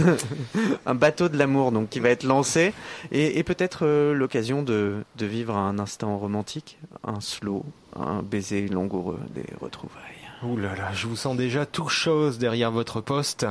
un 0.85 0.95
bateau 0.95 1.29
de 1.29 1.37
l'amour 1.37 1.71
donc 1.71 1.89
qui 1.89 1.99
va 1.99 2.09
être 2.09 2.23
lancé 2.23 2.73
et, 3.11 3.39
et 3.39 3.43
peut-être 3.43 3.85
euh, 3.85 4.13
l'occasion 4.13 4.61
de, 4.61 5.03
de 5.17 5.25
vivre 5.25 5.55
un 5.55 5.79
instant 5.79 6.17
romantique, 6.17 6.77
un 7.05 7.21
slow, 7.21 7.65
un 7.95 8.21
baiser 8.23 8.67
langoureux 8.67 9.19
des 9.33 9.45
retrouvailles. 9.61 10.03
Ouh 10.43 10.57
là 10.57 10.75
là, 10.75 10.91
je 10.93 11.07
vous 11.07 11.15
sens 11.15 11.35
déjà 11.35 11.65
tout 11.65 11.89
chose 11.89 12.39
derrière 12.39 12.71
votre 12.71 13.01
poste. 13.01 13.45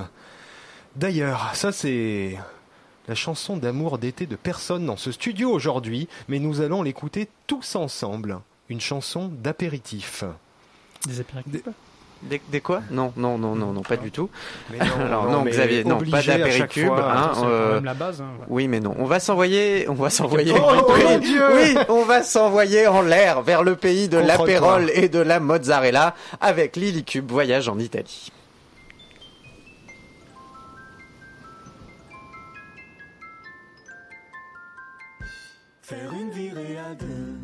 D'ailleurs, 0.97 1.51
ça 1.55 1.73
c'est 1.73 2.37
la 3.09 3.15
chanson 3.15 3.57
d'amour 3.57 3.99
d'été 3.99 4.27
de 4.27 4.37
personne 4.37 4.85
dans 4.85 4.97
ce 4.97 5.13
studio 5.13 5.51
aujourd'hui, 5.51 6.09
mais 6.29 6.39
nous 6.39 6.61
allons 6.61 6.83
l'écouter 6.83 7.29
tous 7.47 7.75
ensemble. 7.75 8.41
Une 8.69 8.81
chanson 8.81 9.29
d'apéritif. 9.29 10.25
Des 11.07 11.21
apéritifs. 11.21 11.53
Des, 11.53 11.63
des, 12.23 12.61
quoi? 12.61 12.83
Non, 12.91 13.13
non, 13.17 13.39
non, 13.39 13.55
non, 13.55 13.73
non, 13.73 13.83
pas 13.83 13.97
du 13.97 14.11
tout. 14.11 14.29
Non, 14.79 15.07
Alors 15.07 15.25
non, 15.25 15.39
non 15.39 15.45
Xavier, 15.45 15.85
non, 15.85 15.99
pas 15.99 16.23
d'apéricube. 16.23 16.91
Hein, 16.91 17.33
euh, 17.45 17.81
oui, 18.49 18.67
mais 18.69 18.81
non. 18.81 18.95
On 18.99 19.05
va 19.05 19.21
s'envoyer, 19.21 19.89
on 19.89 19.95
va 19.95 20.11
s'envoyer. 20.11 20.53
Oh, 20.57 20.93
oui, 20.95 21.21
Dieu 21.21 21.43
oui, 21.55 21.75
on 21.89 22.05
va 22.05 22.23
s'envoyer 22.23 22.87
en 22.87 23.03
l'air 23.03 23.43
vers 23.43 23.63
le 23.63 23.77
pays 23.77 24.09
de 24.09 24.19
l'apérole 24.19 24.91
et 24.95 25.09
de 25.09 25.21
la 25.21 25.41
mozzarella 25.41 26.15
avec 26.41 26.77
Lily 26.77 27.05
Cube 27.05 27.31
voyage 27.31 27.69
en 27.69 27.79
Italie. 27.79 28.33
Faire 35.83 36.13
une 36.13 36.31
virée 36.31 36.79
à 36.79 36.95
deux, 36.95 37.39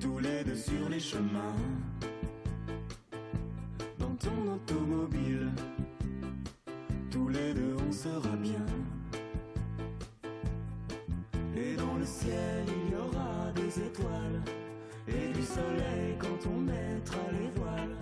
tous 0.00 0.18
les 0.18 0.42
deux 0.42 0.56
sur 0.56 0.88
les 0.88 0.98
chemins 0.98 1.54
ton 4.22 4.52
automobile, 4.52 5.48
tous 7.10 7.28
les 7.28 7.54
deux 7.54 7.74
on 7.88 7.90
sera 7.90 8.36
bien. 8.36 8.66
Et 11.56 11.74
dans 11.74 11.94
le 11.94 12.04
ciel 12.04 12.66
il 12.68 12.92
y 12.92 12.96
aura 12.96 13.50
des 13.54 13.78
étoiles 13.78 14.42
et 15.08 15.32
du 15.32 15.42
soleil 15.42 16.16
quand 16.18 16.50
on 16.54 16.60
mettra 16.60 17.22
les 17.32 17.48
voiles. 17.58 17.96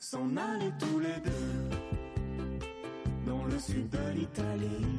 S'en 0.00 0.36
aller 0.36 0.72
tous 0.80 0.98
les 0.98 1.20
deux 1.24 1.76
dans 3.24 3.44
le 3.44 3.56
sud 3.56 3.88
de 3.88 4.10
l'Italie 4.16 4.98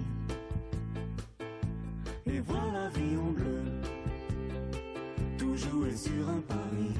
et 2.25 2.39
voir 2.39 2.71
la 2.71 2.87
vie 2.87 3.17
en 3.17 3.31
bleu, 3.31 3.63
tout 5.37 5.57
jouer 5.57 5.93
sur 5.93 6.29
un 6.29 6.39
pari. 6.39 6.93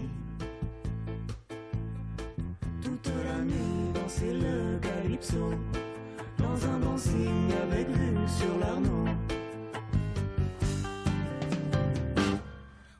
Toute 3.01 3.13
la 3.25 3.41
nuit 3.41 3.93
danser 3.93 4.33
le 4.33 4.79
calypso 4.79 5.53
dans 6.37 6.65
un 6.65 6.79
dancing 6.79 7.51
avec 7.63 7.87
vue 7.87 8.17
sur 8.27 8.57
l'Arnaud. 8.59 9.05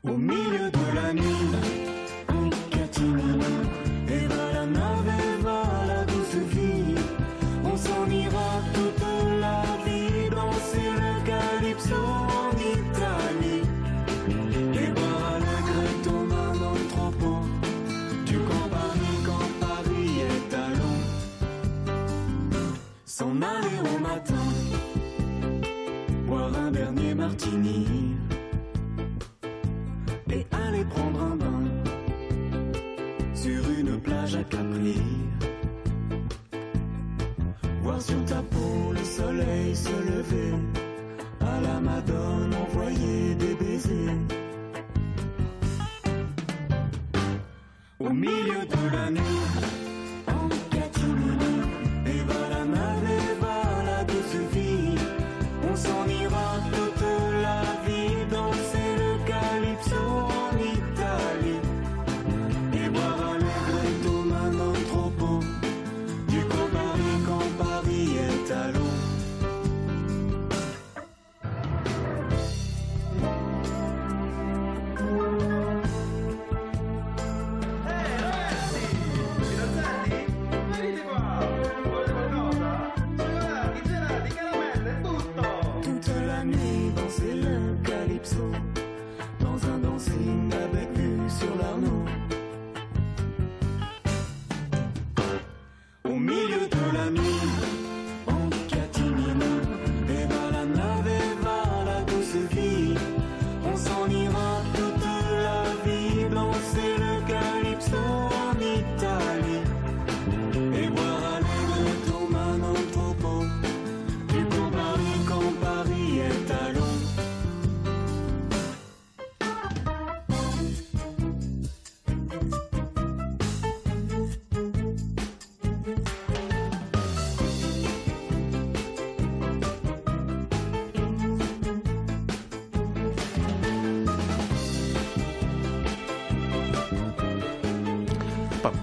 Au 0.02 0.16
milieu 0.16 0.70
de 0.70 0.94
la 0.94 1.12
nuit, 1.12 1.79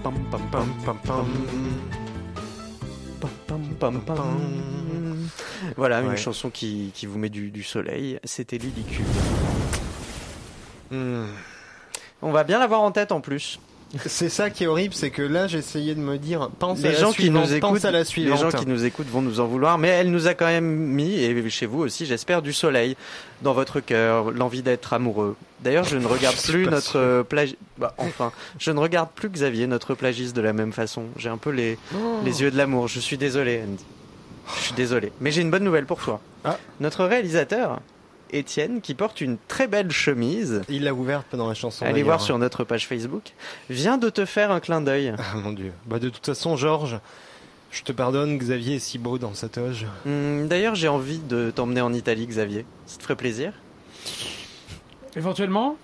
Pam, 0.08 0.16
pam, 0.30 0.40
pam, 0.50 0.68
pam, 0.84 0.96
pam, 0.96 0.98
pam. 1.04 1.26
Pam, 3.20 3.30
pam, 3.78 4.00
pam, 4.00 4.00
pam. 4.16 5.28
Voilà, 5.76 6.00
une 6.00 6.16
chanson 6.16 6.48
qui, 6.48 6.92
qui 6.94 7.04
vous 7.04 7.18
met 7.18 7.28
du, 7.28 7.50
du 7.50 7.62
soleil. 7.62 8.18
C'était 8.24 8.56
ridicule. 8.56 9.04
Hmm. 10.90 11.26
On 12.22 12.32
va 12.32 12.44
bien 12.44 12.58
l'avoir 12.58 12.80
en 12.80 12.90
tête 12.90 13.12
en 13.12 13.20
plus. 13.20 13.60
C'est 14.04 14.28
ça 14.28 14.50
qui 14.50 14.64
est 14.64 14.66
horrible, 14.66 14.92
c'est 14.92 15.10
que 15.10 15.22
là 15.22 15.46
j'essayais 15.46 15.94
de 15.94 16.00
me 16.00 16.18
dire 16.18 16.50
pense 16.58 16.80
à 16.80 16.82
Les 16.82 16.92
la 16.92 17.00
gens 17.00 17.10
qui 17.10 17.22
suivante, 17.22 17.44
nous 17.46 17.54
écoutent, 17.54 17.70
pense 17.70 17.84
à 17.86 17.90
la 17.90 18.02
les 18.02 18.36
gens 18.36 18.50
qui 18.50 18.66
nous 18.66 18.84
écoutent 18.84 19.08
vont 19.08 19.22
nous 19.22 19.40
en 19.40 19.46
vouloir, 19.46 19.78
mais 19.78 19.88
elle 19.88 20.10
nous 20.10 20.26
a 20.26 20.34
quand 20.34 20.46
même 20.46 20.66
mis, 20.66 21.14
et 21.14 21.48
chez 21.48 21.64
vous 21.64 21.80
aussi, 21.80 22.04
j'espère, 22.04 22.42
du 22.42 22.52
soleil 22.52 22.96
dans 23.40 23.54
votre 23.54 23.80
cœur, 23.80 24.30
l'envie 24.30 24.62
d'être 24.62 24.92
amoureux. 24.92 25.36
D'ailleurs, 25.60 25.84
je 25.84 25.96
ne 25.96 26.06
regarde 26.06 26.36
Je 26.36 26.52
plus 26.52 26.66
notre 26.66 27.22
plagi... 27.22 27.56
bah, 27.78 27.94
enfin, 27.98 28.30
je 28.58 28.70
ne 28.70 28.78
regarde 28.78 29.08
plus 29.14 29.30
Xavier, 29.30 29.66
notre 29.66 29.94
plagiste, 29.94 30.36
de 30.36 30.42
la 30.42 30.52
même 30.52 30.72
façon. 30.72 31.04
J'ai 31.16 31.30
un 31.30 31.38
peu 31.38 31.50
les, 31.50 31.78
Oh. 31.94 32.20
les 32.24 32.42
yeux 32.42 32.50
de 32.50 32.56
l'amour. 32.58 32.88
Je 32.88 33.00
suis 33.00 33.16
désolé, 33.16 33.62
Andy. 33.66 33.84
Je 34.56 34.60
suis 34.64 34.74
désolé. 34.74 35.12
Mais 35.20 35.30
j'ai 35.30 35.40
une 35.40 35.50
bonne 35.50 35.64
nouvelle 35.64 35.86
pour 35.86 35.98
toi. 35.98 36.20
Ah. 36.44 36.58
Notre 36.80 37.04
réalisateur, 37.04 37.80
Étienne, 38.30 38.80
qui 38.80 38.94
porte 38.94 39.20
une 39.20 39.36
très 39.48 39.66
belle 39.66 39.90
chemise, 39.90 40.62
Il 40.68 40.84
l'a 40.84 40.94
ouverte 40.94 41.26
pendant 41.30 41.48
la 41.48 41.54
chanson. 41.54 41.84
allez 41.86 42.02
voir 42.02 42.20
sur 42.20 42.38
notre 42.38 42.64
page 42.64 42.86
Facebook, 42.86 43.32
vient 43.70 43.98
de 43.98 44.10
te 44.10 44.24
faire 44.24 44.50
un 44.50 44.60
clin 44.60 44.80
d'œil. 44.80 45.14
Ah 45.18 45.36
mon 45.36 45.52
dieu. 45.52 45.72
Bah 45.86 45.98
de 45.98 46.08
toute 46.08 46.26
façon, 46.26 46.56
Georges, 46.56 46.98
je 47.70 47.82
te 47.82 47.92
pardonne, 47.92 48.38
Xavier 48.38 48.76
est 48.76 48.80
si 48.80 48.98
beau 48.98 49.18
dans 49.18 49.34
sa 49.34 49.48
toge. 49.48 49.86
Hum, 50.06 50.48
D'ailleurs, 50.48 50.74
j'ai 50.74 50.88
envie 50.88 51.18
de 51.18 51.50
t'emmener 51.50 51.80
en 51.80 51.92
Italie, 51.92 52.26
Xavier. 52.26 52.64
Ça 52.86 52.98
te 52.98 53.02
ferait 53.02 53.16
plaisir 53.16 53.52
Éventuellement 55.16 55.76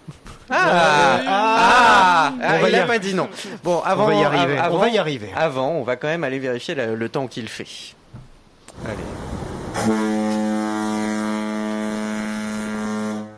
Ah, 0.50 1.18
ah, 1.26 2.32
ah, 2.40 2.58
va 2.58 2.68
il 2.68 2.72
y 2.72 2.76
a 2.76 2.84
arri- 2.84 2.86
pas 2.86 2.98
dit 2.98 3.14
non. 3.14 3.28
Bon, 3.64 3.80
avant, 3.80 4.04
on 4.04 4.08
va 4.08 4.14
y 4.14 4.24
arriver. 4.24 4.58
av- 4.58 4.74
on 4.74 4.78
va 4.78 4.86
y 4.86 4.90
avant- 4.90 5.00
arriver. 5.00 5.28
Avant, 5.34 5.70
on 5.72 5.82
va 5.82 5.96
quand 5.96 6.06
même 6.08 6.24
aller 6.24 6.38
vérifier 6.38 6.74
le 6.74 7.08
temps 7.08 7.26
qu'il 7.26 7.48
fait. 7.48 7.66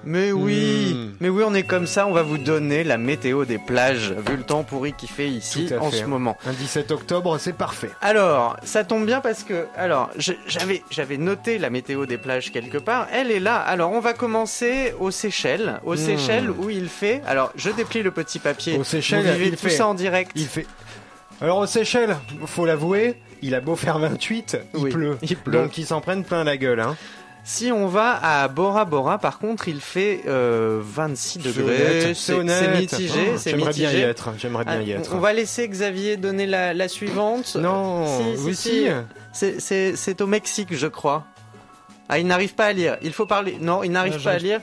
Mais 0.09 0.31
oui, 0.31 0.95
Hmm. 0.95 1.15
mais 1.21 1.29
oui, 1.29 1.43
on 1.45 1.53
est 1.53 1.65
comme 1.65 1.87
ça. 1.89 2.07
On 2.07 2.13
va 2.13 2.23
vous 2.23 2.39
donner 2.39 2.85
la 2.85 2.97
météo 2.97 3.45
des 3.45 3.59
plages, 3.59 4.13
vu 4.13 4.37
le 4.37 4.45
temps 4.45 4.63
pourri 4.63 4.93
qu'il 4.93 5.09
fait 5.09 5.29
ici 5.29 5.69
en 5.79 5.91
fait. 5.91 5.97
ce 5.99 6.05
moment. 6.05 6.37
Un 6.47 6.53
17 6.53 6.93
octobre, 6.93 7.37
c'est 7.39 7.53
parfait. 7.55 7.91
Alors, 8.01 8.57
ça 8.63 8.85
tombe 8.85 9.05
bien 9.05 9.21
parce 9.21 9.43
que, 9.43 9.67
alors, 9.77 10.11
j'avais, 10.47 10.83
j'avais 10.91 11.17
noté 11.17 11.59
la 11.59 11.71
météo 11.71 12.07
des 12.07 12.19
plages 12.19 12.53
quelque 12.53 12.79
part. 12.79 13.09
Elle 13.13 13.33
est 13.33 13.41
là. 13.41 13.57
Alors, 13.57 13.91
on 13.91 14.01
va 14.01 14.13
commencer 14.13 14.95
aux 15.01 15.11
Seychelles, 15.11 15.81
aux 15.85 15.95
Hmm. 15.95 15.99
Seychelles 15.99 16.51
où 16.51 16.71
il 16.71 16.89
fait. 16.89 17.21
Alors, 17.27 17.53
je 17.57 17.71
déplie 17.71 18.03
le 18.05 18.13
petit 18.13 18.39
papier. 18.39 18.79
Aux 18.79 18.85
Seychelles, 18.85 19.27
Vous 19.27 19.33
vivez 19.33 19.47
il 19.49 19.57
tout 19.57 19.65
fait- 19.69 19.71
ça 19.71 19.89
en 19.89 19.95
direct. 19.95 20.31
Il 20.37 20.47
fait. 20.47 20.67
Alors 21.41 21.59
aux 21.59 21.67
Seychelles, 21.67 22.17
faut 22.47 22.65
l'avouer, 22.65 23.17
il 23.43 23.55
a 23.55 23.61
beau 23.61 23.77
faire 23.77 23.99
28, 23.99 24.57
il 24.75 24.81
Oui, 24.85 24.91
pleut. 24.91 25.19
il 25.21 25.37
pleut. 25.37 25.53
Donc 25.53 25.77
ils 25.77 25.85
s'en 25.85 26.01
prennent 26.01 26.25
plein 26.25 26.45
la 26.45 26.57
gueule. 26.57 26.81
Hein. 26.81 26.97
Si 27.49 27.71
on 27.71 27.87
va 27.87 28.19
à 28.21 28.49
Bora 28.49 28.85
Bora, 28.85 29.19
par 29.19 29.39
contre, 29.39 29.69
il 29.69 29.81
fait 29.81 30.23
euh, 30.27 30.81
26 30.83 31.41
C'est 31.45 31.49
degrés. 31.53 32.15
c'est 32.17 32.33
honnête. 32.35 32.77
mitigé. 32.77 33.31
Oh, 33.35 33.39
J'aimerais 33.45 33.73
bien 33.73 33.89
y 33.89 33.93
mitigé. 33.93 34.01
être. 34.03 34.31
J'aimerais 34.37 34.65
bien 34.65 34.81
y 34.83 34.93
Ah, 34.93 34.97
être. 34.99 35.15
On 35.15 35.19
va 35.21 35.33
laisser 35.33 35.69
Xavier 35.69 36.17
donner 36.17 36.47
la, 36.47 36.75
la 36.75 36.89
suivante. 36.89 37.55
Non, 37.55 38.05
Si, 38.35 38.41
oui 38.43 38.55
si. 38.57 38.87
si. 39.33 39.95
C'est- 39.97 40.21
au 40.21 40.27
Mexique, 40.27 40.75
je 40.75 40.89
crois. 40.89 41.25
Ah, 42.09 42.19
il 42.19 42.27
n'arrive 42.27 42.55
pas 42.57 42.67
à 42.67 42.73
lire. 42.73 42.97
Il 43.03 43.13
faut 43.13 43.27
parler. 43.27 43.59
Non, 43.61 43.85
il 43.85 43.93
n'arrive 43.93 44.17
Ah, 44.21 44.25
pas 44.25 44.33
à 44.33 44.39
lire. 44.39 44.61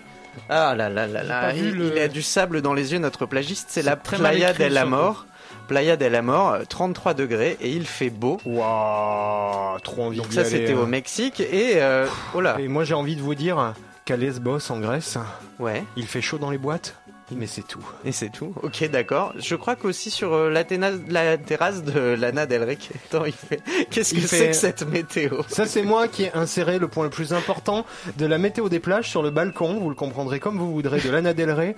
Ah 0.49 0.75
là 0.75 0.89
là 0.89 1.07
là 1.07 1.23
là. 1.23 1.53
Il, 1.55 1.71
le- 1.75 1.93
il 1.95 1.99
a 2.01 2.07
du 2.09 2.21
sable 2.21 2.61
dans 2.61 2.73
les 2.73 2.91
yeux, 2.91 2.99
notre 2.99 3.25
plagiste. 3.25 3.67
C'est 3.69 3.81
la 3.83 3.95
Playa 3.95 4.51
del. 4.51 4.75
Amor. 4.77 5.25
Playa 5.67 5.95
del 5.95 6.15
Amor, 6.15 6.51
euh, 6.53 6.63
33 6.67 7.13
degrés 7.13 7.57
et 7.61 7.69
il 7.71 7.85
fait 7.85 8.09
beau. 8.09 8.39
Waouh, 8.45 9.79
trop 9.79 10.03
envie 10.03 10.17
Donc 10.17 10.31
ça, 10.33 10.45
c'était 10.45 10.73
hein. 10.73 10.79
au 10.81 10.85
Mexique 10.85 11.39
et 11.39 11.81
euh, 11.81 12.05
oh 12.35 12.41
là. 12.41 12.57
Et 12.59 12.67
moi 12.67 12.83
j'ai 12.83 12.93
envie 12.93 13.15
de 13.15 13.21
vous 13.21 13.35
dire 13.35 13.73
qu'à 14.05 14.17
Lesbos 14.17 14.71
en 14.71 14.79
Grèce, 14.79 15.17
Ouais. 15.59 15.83
il 15.95 16.05
fait 16.07 16.21
chaud 16.21 16.37
dans 16.37 16.49
les 16.51 16.57
boîtes, 16.57 16.95
mais 17.31 17.47
c'est 17.47 17.61
tout. 17.65 17.83
Et 18.03 18.11
c'est 18.11 18.29
tout. 18.29 18.53
Ok, 18.61 18.83
d'accord. 18.91 19.33
Je 19.37 19.55
crois 19.55 19.75
qu'aussi 19.77 20.11
sur 20.11 20.33
euh, 20.33 20.49
la, 20.49 20.63
terrasse 20.65 21.83
de 21.83 22.13
Lana 22.15 22.45
Del 22.45 22.63
Rey, 22.63 22.77
attends, 23.09 23.25
il 23.25 23.31
fait. 23.31 23.61
Qu'est-ce 23.89 24.13
que 24.13 24.19
Il 24.19 24.27
c'est 24.27 24.37
fait- 24.37 24.47
que 24.49 24.53
cette 24.53 24.85
météo? 24.87 25.41
Ça 25.47 25.65
c'est 25.65 25.83
moi 25.83 26.07
qui 26.09 26.23
ai 26.23 26.33
inséré 26.35 26.77
le 26.79 26.87
point 26.89 27.05
le 27.05 27.09
plus 27.09 27.33
important 27.33 27.85
de 28.17 28.25
la 28.25 28.37
météo 28.37 28.67
des 28.67 28.79
plages 28.79 29.09
sur 29.09 29.23
le 29.23 29.29
balcon, 29.29 29.79
vous 29.79 29.89
le 29.89 29.95
comprendrez 29.95 30.39
comme 30.39 30.57
vous 30.57 30.73
voudrez, 30.73 30.99
de 30.99 31.09
Lana 31.09 31.33
Del 31.33 31.51
Rey. 31.51 31.75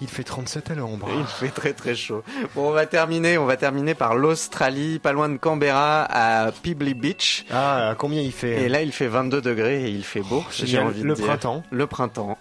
Il 0.00 0.08
fait 0.08 0.24
37 0.24 0.70
à 0.72 0.74
l'ombre. 0.74 1.08
Il 1.16 1.24
fait 1.26 1.50
très 1.50 1.72
très 1.72 1.94
chaud. 1.94 2.22
Bon, 2.54 2.68
on 2.68 2.72
va 2.72 2.86
terminer. 2.86 3.38
On 3.38 3.44
va 3.46 3.56
terminer 3.56 3.94
par 3.94 4.14
l'Australie, 4.16 4.98
pas 4.98 5.12
loin 5.12 5.28
de 5.28 5.36
Canberra, 5.36 6.02
à 6.04 6.50
Peebly 6.50 6.94
Beach. 6.94 7.44
Ah, 7.52 7.94
combien 7.98 8.20
il 8.20 8.32
fait 8.32 8.62
Et 8.62 8.68
là, 8.68 8.82
il 8.82 8.92
fait 8.92 9.06
22 9.06 9.40
degrés 9.40 9.84
et 9.84 9.90
il 9.90 10.04
fait 10.04 10.22
beau. 10.22 10.42
J'ai 10.50 10.66
génial. 10.66 10.86
envie 10.88 11.02
de 11.02 11.06
Le 11.06 11.14
dire. 11.14 11.24
printemps. 11.26 11.62
Le 11.70 11.86
printemps. 11.86 12.36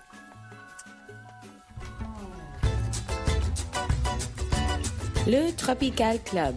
Le 5.28 5.52
Tropical 5.56 6.18
Club. 6.24 6.56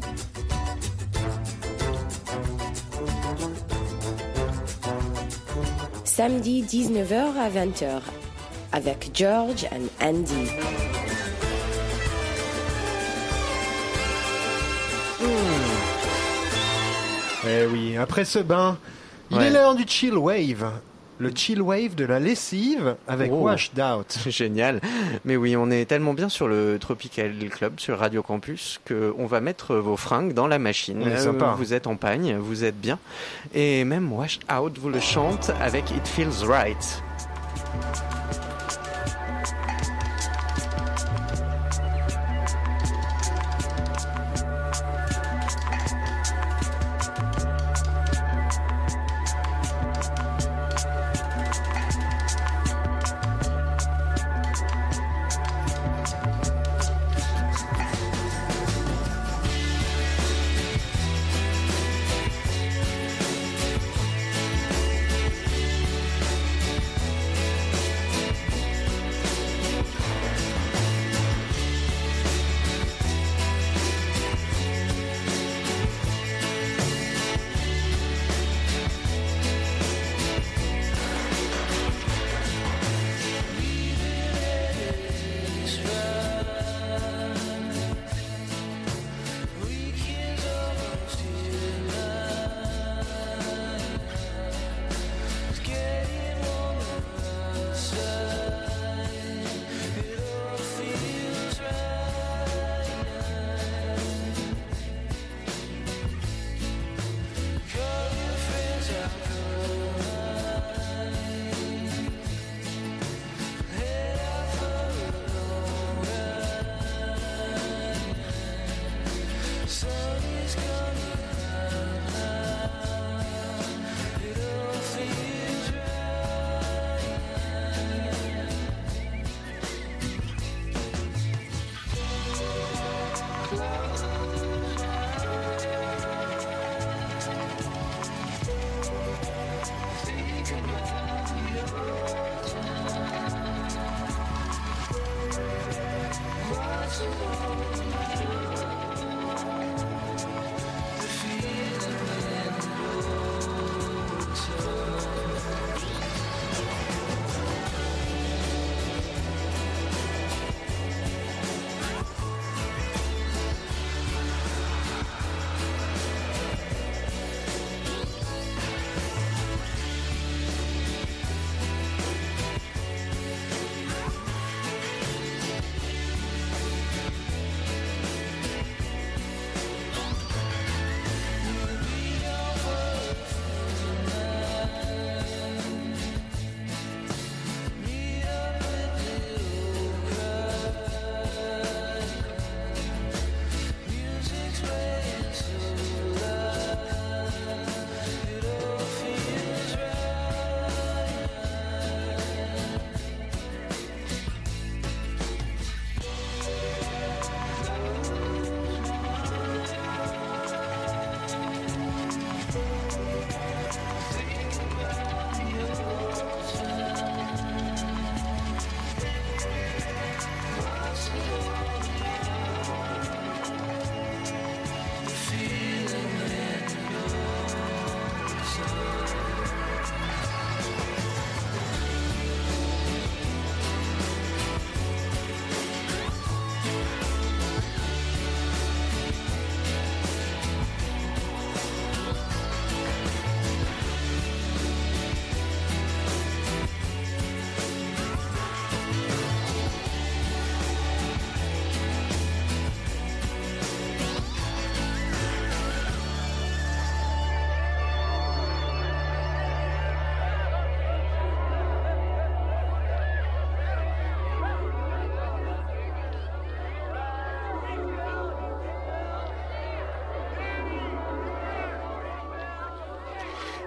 Samedi 6.05 6.63
19h 6.63 7.37
à 7.39 7.51
20h 7.51 8.01
avec 8.75 9.11
George 9.15 9.67
and 9.73 9.87
Andy. 10.05 10.51
Eh 17.47 17.67
oui, 17.71 17.97
après 17.97 18.25
ce 18.25 18.39
bain, 18.39 18.79
il 19.31 19.37
Ouais. 19.37 19.47
est 19.47 19.51
l'heure 19.51 19.75
du 19.75 19.85
chill 19.87 20.15
wave. 20.17 20.67
Le 21.19 21.31
chill 21.33 21.63
wave 21.63 21.95
de 21.95 22.05
la 22.05 22.19
lessive 22.19 22.97
avec 23.07 23.31
Oh. 23.33 23.37
Washed 23.43 23.79
Out. 23.79 24.19
Génial. 24.27 24.81
Mais 25.25 25.37
oui, 25.37 25.55
on 25.57 25.71
est 25.71 25.85
tellement 25.85 26.13
bien 26.15 26.29
sur 26.29 26.49
le 26.49 26.79
Tropical 26.81 27.33
Club, 27.51 27.75
sur 27.79 27.99
Radio 27.99 28.23
Campus, 28.23 28.81
que 28.85 29.15
on 29.19 29.27
va 29.27 29.41
mettre 29.41 29.77
vos 29.77 29.97
fringues 29.97 30.33
dans 30.33 30.49
la 30.49 30.59
machine. 30.59 31.05
Sympa. 31.17 31.55
Vous 31.57 31.73
êtes 31.73 31.87
en 31.87 31.97
pagne, 31.97 32.37
vous 32.37 32.65
êtes 32.65 32.81
bien. 32.81 32.99
Et 33.55 33.85
même 33.85 34.13
Washed 34.13 34.41
Out 34.53 34.77
vous 34.79 34.89
le 34.89 35.01
chante 35.01 35.53
avec 35.61 35.91
It 35.93 36.07
Feels 36.09 36.45
Right. 36.49 37.03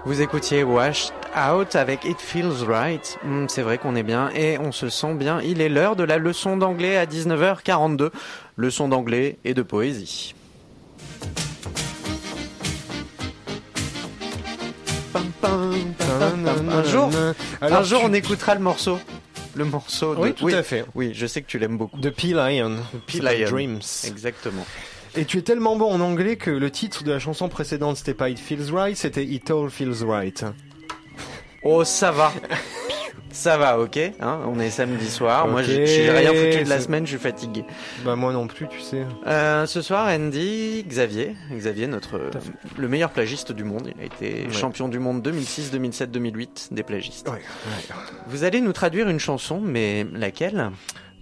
Vous 0.08 0.22
écoutiez 0.22 0.64
Washed 0.64 1.12
Out 1.36 1.76
avec 1.76 2.06
It 2.06 2.18
Feels 2.18 2.64
Right. 2.66 3.20
Hmm, 3.26 3.48
c'est 3.50 3.62
vrai 3.62 3.78
qu'on 3.78 3.94
est 3.94 4.04
bien 4.04 4.30
et 4.30 4.58
on 4.58 4.72
se 4.72 4.88
sent 4.88 5.16
bien. 5.16 5.42
Il 5.42 5.60
est 5.60 5.68
l'heure 5.68 5.98
de 5.98 6.06
la 6.06 6.18
leçon 6.18 6.56
d'anglais 6.56 6.96
à 6.96 7.06
19h42. 7.06 8.12
Leçon 8.56 8.88
d'anglais 8.88 9.38
et 9.44 9.54
de 9.54 9.62
poésie. 9.64 10.34
Un 15.44 16.84
jour, 16.86 17.10
Alors, 17.60 17.80
un 17.80 17.84
jour 17.84 18.02
on 18.06 18.14
écoutera 18.14 18.56
le 18.56 18.62
morceau. 18.62 19.00
Le 19.56 19.66
morceau 19.66 20.16
de... 20.16 20.22
Oui, 20.22 20.34
tout 20.34 20.48
à 20.48 20.64
fait. 20.64 20.86
Oui, 20.96 21.12
je 21.14 21.28
sais 21.28 21.42
que 21.42 21.48
tu 21.48 21.60
l'aimes 21.60 21.78
beaucoup. 21.78 22.00
De 22.00 22.10
P. 22.10 22.28
Lion. 22.28 22.78
P. 23.08 23.20
Lion. 23.20 23.50
Dreams. 23.50 23.82
Exactement. 24.06 24.66
Et 25.18 25.26
tu 25.26 25.40
es 25.40 25.42
tellement 25.42 25.76
bon 25.76 25.92
en 25.92 26.00
anglais 26.00 26.36
que 26.36 26.52
le 26.52 26.70
titre 26.70 27.04
de 27.04 27.12
la 27.12 27.20
chanson 27.20 27.50
précédente, 27.50 27.98
c'était 27.98 28.14
pas 28.14 28.30
It 28.30 28.40
Feels 28.40 28.72
Right, 28.72 28.96
c'était 28.96 29.26
It 29.26 29.50
All 29.50 29.70
Feels 29.70 30.04
Right. 30.06 30.46
Oh, 31.64 31.84
ça 31.84 32.12
va. 32.12 32.32
Ça 33.32 33.58
va, 33.58 33.80
ok. 33.80 33.98
Hein, 34.20 34.40
on 34.48 34.60
est 34.60 34.70
samedi 34.70 35.10
soir. 35.10 35.48
Moi, 35.48 35.62
Ok, 35.62 35.68
j'ai 35.68 36.10
rien 36.10 36.34
foutu 36.34 36.64
de 36.64 36.70
la 36.70 36.80
semaine. 36.80 37.06
Je 37.06 37.12
suis 37.12 37.20
fatigué. 37.20 37.66
Bah 38.06 38.16
moi 38.16 38.32
non 38.32 38.48
plus, 38.48 38.68
tu 38.68 38.80
sais. 38.80 39.06
Euh, 39.28 39.66
ce 39.66 39.82
soir, 39.82 40.08
Andy, 40.08 40.84
Xavier, 40.88 41.36
Xavier, 41.52 41.88
notre 41.88 42.20
le 42.78 42.88
meilleur 42.88 43.10
plagiste 43.12 43.52
du 43.52 43.64
monde. 43.64 43.92
Il 43.96 44.02
a 44.02 44.06
été 44.06 44.46
Ouais. 44.48 44.54
champion 44.54 44.88
du 44.88 44.98
monde 45.00 45.22
2006, 45.22 45.72
2007, 45.72 46.10
2008 46.12 46.70
des 46.72 46.84
plagistes. 46.84 47.28
Ouais, 47.28 47.36
ouais. 47.36 47.96
Vous 48.28 48.44
allez 48.44 48.62
nous 48.62 48.74
traduire 48.74 49.10
une 49.10 49.20
chanson, 49.20 49.60
mais 49.64 50.06
laquelle? 50.14 50.72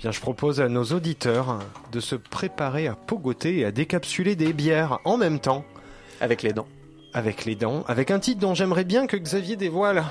Bien, 0.06 0.12
je 0.12 0.22
propose 0.22 0.62
à 0.62 0.70
nos 0.70 0.84
auditeurs 0.84 1.58
de 1.92 2.00
se 2.00 2.14
préparer 2.14 2.86
à 2.86 2.94
pogoter 2.94 3.58
et 3.62 3.66
à 3.66 3.72
décapsuler 3.72 4.36
des 4.36 4.54
bières 4.54 5.00
en 5.04 5.18
même 5.18 5.40
temps, 5.40 5.66
Avec 6.22 6.44
les 6.44 6.54
dents. 6.54 6.68
avec 7.12 7.44
les 7.46 7.56
dents, 7.56 7.84
avec 7.88 8.12
un 8.12 8.20
titre 8.20 8.40
dont 8.40 8.54
j'aimerais 8.54 8.84
bien 8.84 9.08
que 9.08 9.18
Xavier 9.18 9.56
dévoile. 9.56 10.04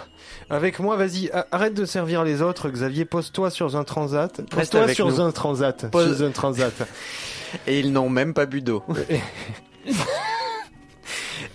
Avec 0.51 0.81
moi, 0.81 0.97
vas-y, 0.97 1.31
arrête 1.53 1.75
de 1.75 1.85
servir 1.85 2.25
les 2.25 2.43
autres, 2.43 2.71
Xavier, 2.71 3.05
pose-toi 3.05 3.53
sur 3.53 3.77
un 3.77 3.85
transat. 3.85 4.41
Pose-toi 4.51 4.89
sur 4.89 5.07
nous. 5.07 5.21
un 5.21 5.31
transat. 5.31 5.89
Pose- 5.93 6.17
Sur 6.17 6.27
un 6.27 6.31
transat. 6.33 6.75
Et 7.69 7.79
ils 7.79 7.93
n'ont 7.93 8.09
même 8.09 8.35
pas 8.35 8.47
bu 8.47 8.63
d'eau. 8.63 8.83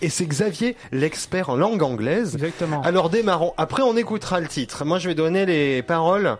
Et 0.02 0.08
c'est 0.08 0.26
Xavier, 0.26 0.78
l'expert 0.94 1.50
en 1.50 1.58
langue 1.58 1.84
anglaise. 1.84 2.36
Exactement. 2.36 2.82
Alors 2.84 3.10
démarrons. 3.10 3.54
Après, 3.58 3.84
on 3.84 3.98
écoutera 3.98 4.40
le 4.40 4.48
titre. 4.48 4.86
Moi, 4.86 4.98
je 4.98 5.10
vais 5.10 5.16
donner 5.16 5.46
les 5.46 5.84
paroles 5.84 6.38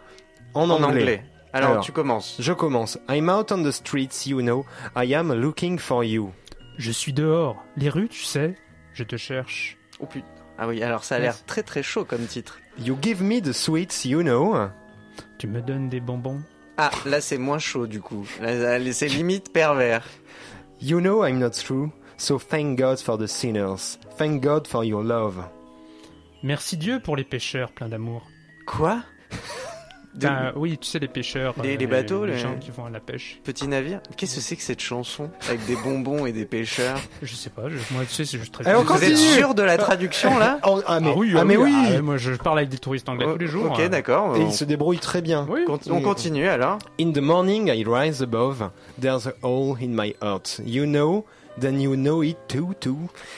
en, 0.54 0.70
en 0.70 0.82
anglais. 0.82 1.02
anglais. 1.02 1.24
Alors, 1.54 1.72
Alors. 1.72 1.84
tu 1.84 1.92
commences. 1.92 2.36
Je 2.40 2.54
commence. 2.54 3.00
I'm 3.10 3.30
out 3.30 3.52
on 3.52 3.64
the 3.64 3.72
streets, 3.72 4.28
you 4.28 4.42
know. 4.42 4.66
I 4.96 5.14
am 5.16 5.34
looking 5.34 5.80
for 5.80 6.04
you. 6.04 6.32
Je 6.78 6.92
suis 6.92 7.12
dehors. 7.14 7.64
Les 7.76 7.90
rues, 7.90 8.10
tu 8.10 8.24
sais, 8.24 8.56
je 8.94 9.04
te 9.04 9.18
cherche. 9.18 9.78
Oh 10.00 10.06
putain. 10.06 10.26
Ah 10.58 10.68
oui, 10.68 10.84
alors 10.84 11.04
ça 11.04 11.16
a 11.16 11.20
l'air 11.20 11.46
très 11.46 11.64
très 11.64 11.82
chaud 11.84 12.06
comme 12.06 12.26
titre. 12.26 12.60
You 12.78 12.98
give 13.02 13.24
me 13.24 13.42
the 13.42 13.54
sweets, 13.54 14.06
you 14.06 14.22
know. 14.22 14.56
Tu 15.38 15.48
me 15.48 15.62
donnes 15.62 15.90
des 15.90 16.00
bonbons. 16.02 16.42
Ah, 16.78 16.92
là 17.06 17.22
c'est 17.22 17.38
moins 17.38 17.60
chaud 17.60 17.88
du 17.88 18.02
coup. 18.02 18.26
C'est 18.92 19.08
limite 19.08 19.52
pervers. 19.52 20.06
You 20.82 21.00
know 21.00 21.26
I'm 21.26 21.40
not 21.40 21.52
true. 21.52 21.92
So 22.18 22.38
thank 22.38 22.78
God 22.78 23.00
for 23.00 23.18
the 23.18 23.28
sinners. 23.28 23.98
Thank 24.18 24.44
God 24.44 24.68
for 24.68 24.84
your 24.84 25.04
love. 25.04 25.44
Merci 26.44 26.78
Dieu 26.78 27.00
pour 27.00 27.16
les 27.16 27.24
pêcheurs 27.24 27.72
pleins 27.72 27.90
d'amour. 27.90 28.28
Quoi? 28.66 29.02
Ben, 30.16 30.52
oui, 30.56 30.78
tu 30.78 30.88
sais, 30.88 31.00
les 31.00 31.08
pêcheurs. 31.08 31.54
Les- 31.64 31.76
euh, 31.76 31.78
les 31.78 31.88
bateaux, 31.88 32.26
les 32.26 32.34
les- 32.34 32.40
gens 32.40 32.56
qui 32.60 32.72
vont 32.72 32.86
à 32.86 32.90
la 32.90 33.00
pêche. 33.00 33.40
Petit 33.44 33.68
navire 33.68 34.02
Qu'est-ce 34.18 34.36
que 34.36 34.42
c'est 34.42 34.56
que 34.56 34.64
cette 34.64 34.82
chanson 34.82 35.30
Avec 35.48 35.66
des 35.66 35.76
bonbons 35.76 36.26
et 36.26 36.32
des 36.32 36.46
pêcheurs 36.46 37.00
Je 37.22 37.36
sais 37.36 37.50
pas, 37.52 37.70
je- 37.70 37.78
moi, 37.94 38.04
tu 38.06 38.14
sais, 38.14 38.26
c'est 38.26 38.38
juste 38.40 38.52
très. 38.54 38.68
Allez, 38.68 38.78
on 38.80 38.84
Vous 38.84 39.04
êtes 39.04 39.16
sûr 39.18 39.54
de 39.54 39.62
la 39.64 39.78
traduction 39.78 40.38
là 40.40 40.60
Oh, 40.66 40.82
ah, 40.88 41.00
mais, 41.00 41.12
Ah 41.12 41.18
oui, 41.18 41.34
ah, 41.38 41.46
mais 41.46 41.58
oui. 41.58 41.74
ah, 41.98 42.02
moi, 42.02 42.18
je 42.18 42.32
parle 42.34 42.58
avec 42.60 42.70
des 42.70 42.80
touristes 42.80 43.08
anglais 43.08 43.28
tous 43.32 43.38
les 43.38 43.48
jours. 43.48 43.72
Ok, 43.72 43.80
hein. 43.80 43.90
d'accord. 43.90 44.36
Et 44.36 44.42
On, 44.42 44.48
il 44.48 44.54
se 44.54 44.64
débrouille 44.66 45.00
très 45.00 45.22
bien. 45.22 45.46
Oui. 45.50 45.64
con- 45.66 45.80
on 45.92 46.02
continue 46.02 46.48
alors. 46.48 46.80
In 47.00 47.12
the 47.12 47.20
morning 47.20 47.68
I 47.70 47.84
rise 47.88 48.22
above. 48.24 48.70
There's 49.00 49.28
a 49.28 49.34
hole 49.44 49.78
in 49.82 49.90
my 49.90 50.16
heart. 50.22 50.60
You 50.66 50.86
know, 50.86 51.26
then 51.60 51.80
you 51.80 51.96
know 51.96 52.22
it 52.24 52.38
too, 52.48 52.74
too. 52.80 52.98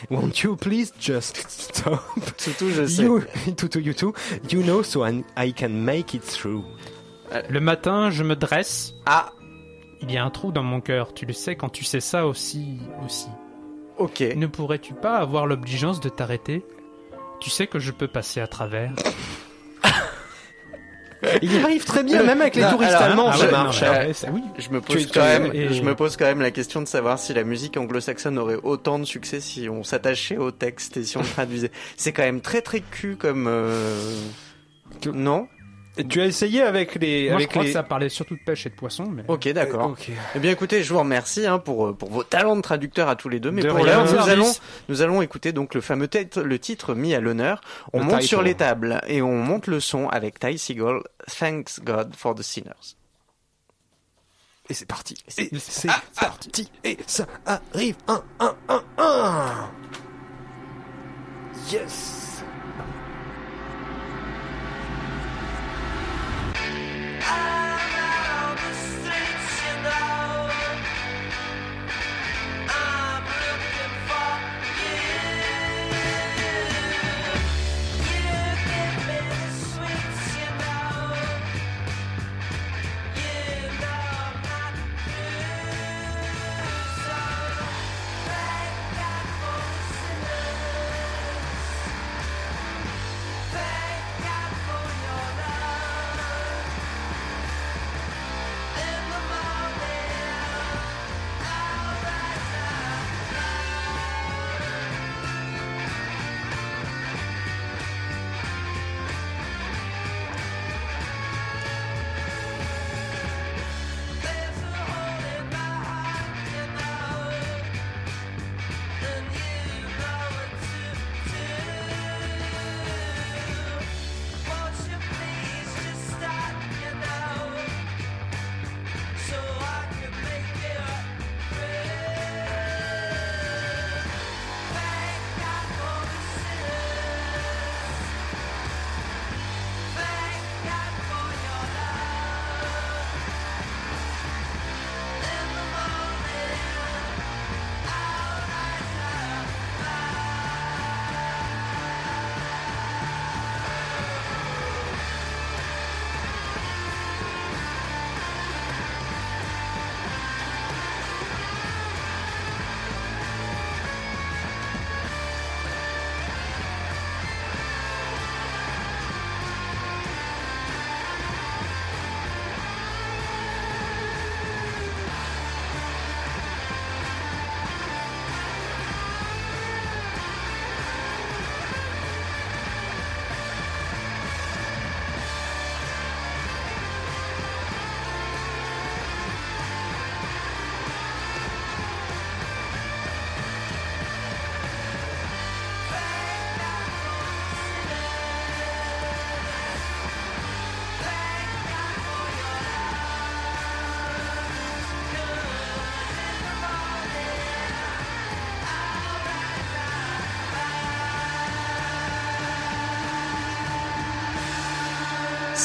Won't 0.10 0.44
you 0.44 0.56
please 0.56 0.92
just 1.00 1.50
stop? 1.50 2.04
Surtout, 2.38 2.70
je 2.70 2.86
sais. 2.88 3.02
You, 3.04 3.22
too, 3.58 3.68
too, 3.68 3.80
you 3.80 3.94
too. 3.94 4.14
You 4.50 4.64
know, 4.64 4.82
so 4.84 5.04
I, 5.06 5.24
I 5.38 5.52
can 5.52 5.70
make 5.86 6.14
it 6.14 6.24
through. 6.24 6.64
Le 7.50 7.60
matin, 7.60 8.10
je 8.12 8.24
me 8.24 8.36
dresse. 8.36 8.94
Ah, 9.06 9.32
Il 10.02 10.12
y 10.12 10.18
a 10.18 10.26
un 10.26 10.30
trou 10.32 10.52
dans 10.52 10.64
mon 10.64 10.82
cœur. 10.82 11.14
Tu 11.14 11.26
le 11.26 11.34
sais 11.34 11.56
quand 11.56 11.70
tu 11.70 11.84
sais 11.84 12.00
ça 12.02 12.26
aussi. 12.28 12.80
aussi. 13.06 13.28
ok. 13.98 14.22
Ne 14.36 14.48
pourrais-tu 14.48 14.94
pas 14.94 15.18
avoir 15.18 15.46
l'obligeance 15.46 16.00
de 16.02 16.10
t'arrêter? 16.10 16.66
Tu 17.40 17.50
sais 17.50 17.68
que 17.68 17.80
je 17.80 17.92
peux 17.92 18.08
passer 18.08 18.40
à 18.42 18.48
travers. 18.48 18.94
Il 21.42 21.54
y 21.54 21.64
arrive 21.64 21.84
très 21.86 22.04
bien, 22.04 22.24
même 22.24 22.42
avec 22.42 22.56
les 22.56 22.64
Non, 22.64 22.72
touristes 22.72 22.94
alors, 22.94 23.04
allemands, 23.04 23.30
ah 23.32 23.38
ouais, 23.40 23.52
non, 23.52 23.70
mais- 23.82 24.08
Ouais, 24.08 24.14
ça- 24.14 24.28
oui. 24.32 24.42
Je 24.58 24.70
me 24.70 24.82
pose 24.82 25.06
tu- 25.06 25.12
quand 25.14 25.22
même, 25.24 25.52
et- 25.54 25.74
je 25.74 25.82
me 25.84 25.96
pose 25.96 26.18
quand 26.18 26.26
même 26.26 26.42
la 26.42 26.52
question 26.52 26.82
de 26.82 26.88
savoir 26.88 27.20
si 27.20 27.34
la 27.34 27.44
musique 27.44 27.78
anglo-saxonne 27.78 28.38
aurait 28.40 28.58
autant 28.64 28.98
de 29.00 29.06
succès 29.06 29.40
si 29.40 29.68
on 29.70 29.84
s'attachait 29.84 30.38
au 30.38 30.52
texte 30.52 30.98
et 30.98 31.04
si 31.04 31.18
on 31.18 31.22
le 31.22 31.28
traduisait. 31.28 31.72
C'est 31.98 32.12
quand 32.12 32.24
même 32.24 32.42
très 32.42 32.62
très 32.62 32.80
cul 32.82 33.16
comme. 33.18 33.46
euh, 33.48 34.16
Non? 35.14 35.48
Tu 36.08 36.22
as 36.22 36.26
essayé 36.26 36.62
avec 36.62 36.96
les. 36.96 37.24
Moi, 37.24 37.32
je 37.32 37.36
avec 37.36 37.50
crois 37.50 37.64
les... 37.64 37.70
que 37.70 37.74
ça 37.74 37.84
parlait 37.84 38.08
surtout 38.08 38.36
de 38.36 38.40
pêche 38.46 38.66
et 38.66 38.70
de 38.70 38.76
poisson. 38.76 39.06
Mais... 39.12 39.24
Ok, 39.28 39.48
d'accord. 39.50 39.88
Ok. 39.92 40.10
Eh 40.36 40.40
bien, 40.40 40.52
écoutez, 40.52 40.84
je 40.84 40.94
vous 40.94 41.00
remercie 41.00 41.46
hein, 41.46 41.60
pour 41.60 41.88
euh, 41.88 41.94
pour 41.94 42.10
vos 42.10 42.24
talents 42.24 42.56
de 42.56 42.62
traducteur 42.62 43.10
à 43.10 43.18
tous 43.18 43.28
les 43.28 43.42
deux. 43.42 43.52
Mais 43.52 43.62
De 43.62 43.70
pour 43.70 43.84
l'heure, 43.84 44.06
nous 44.06 44.30
allons 44.30 44.52
nous 44.88 45.02
allons 45.02 45.22
écouter 45.22 45.52
donc 45.52 45.74
le 45.74 45.82
fameux 45.82 46.08
titre, 46.08 46.42
le 46.42 46.60
titre 46.60 46.96
mis 46.96 47.14
à 47.14 47.20
l'honneur. 47.20 47.60
On 47.92 48.00
Le 48.00 48.06
monte 48.06 48.16
title. 48.20 48.28
sur 48.28 48.42
les 48.42 48.56
tables 48.56 49.02
et 49.08 49.22
on 49.22 49.36
monte 49.36 49.68
le 49.68 49.82
son 49.82 50.08
avec 50.08 50.40
Ty 50.40 50.58
Seagull. 50.58 51.04
Thanks 51.40 51.82
God 51.84 52.16
for 52.16 52.36
the 52.36 52.42
sinners. 52.42 52.96
Et 54.70 54.74
c'est 54.74 54.86
parti. 54.88 55.18
Et 55.38 55.50
c'est 55.60 55.90
parti. 56.18 56.72
Et 56.86 56.98
ça 57.06 57.28
arrive. 57.46 57.96
Un, 58.08 58.24
un, 58.40 58.56
un, 58.70 58.84
un. 58.98 59.70
Yes. 61.70 62.44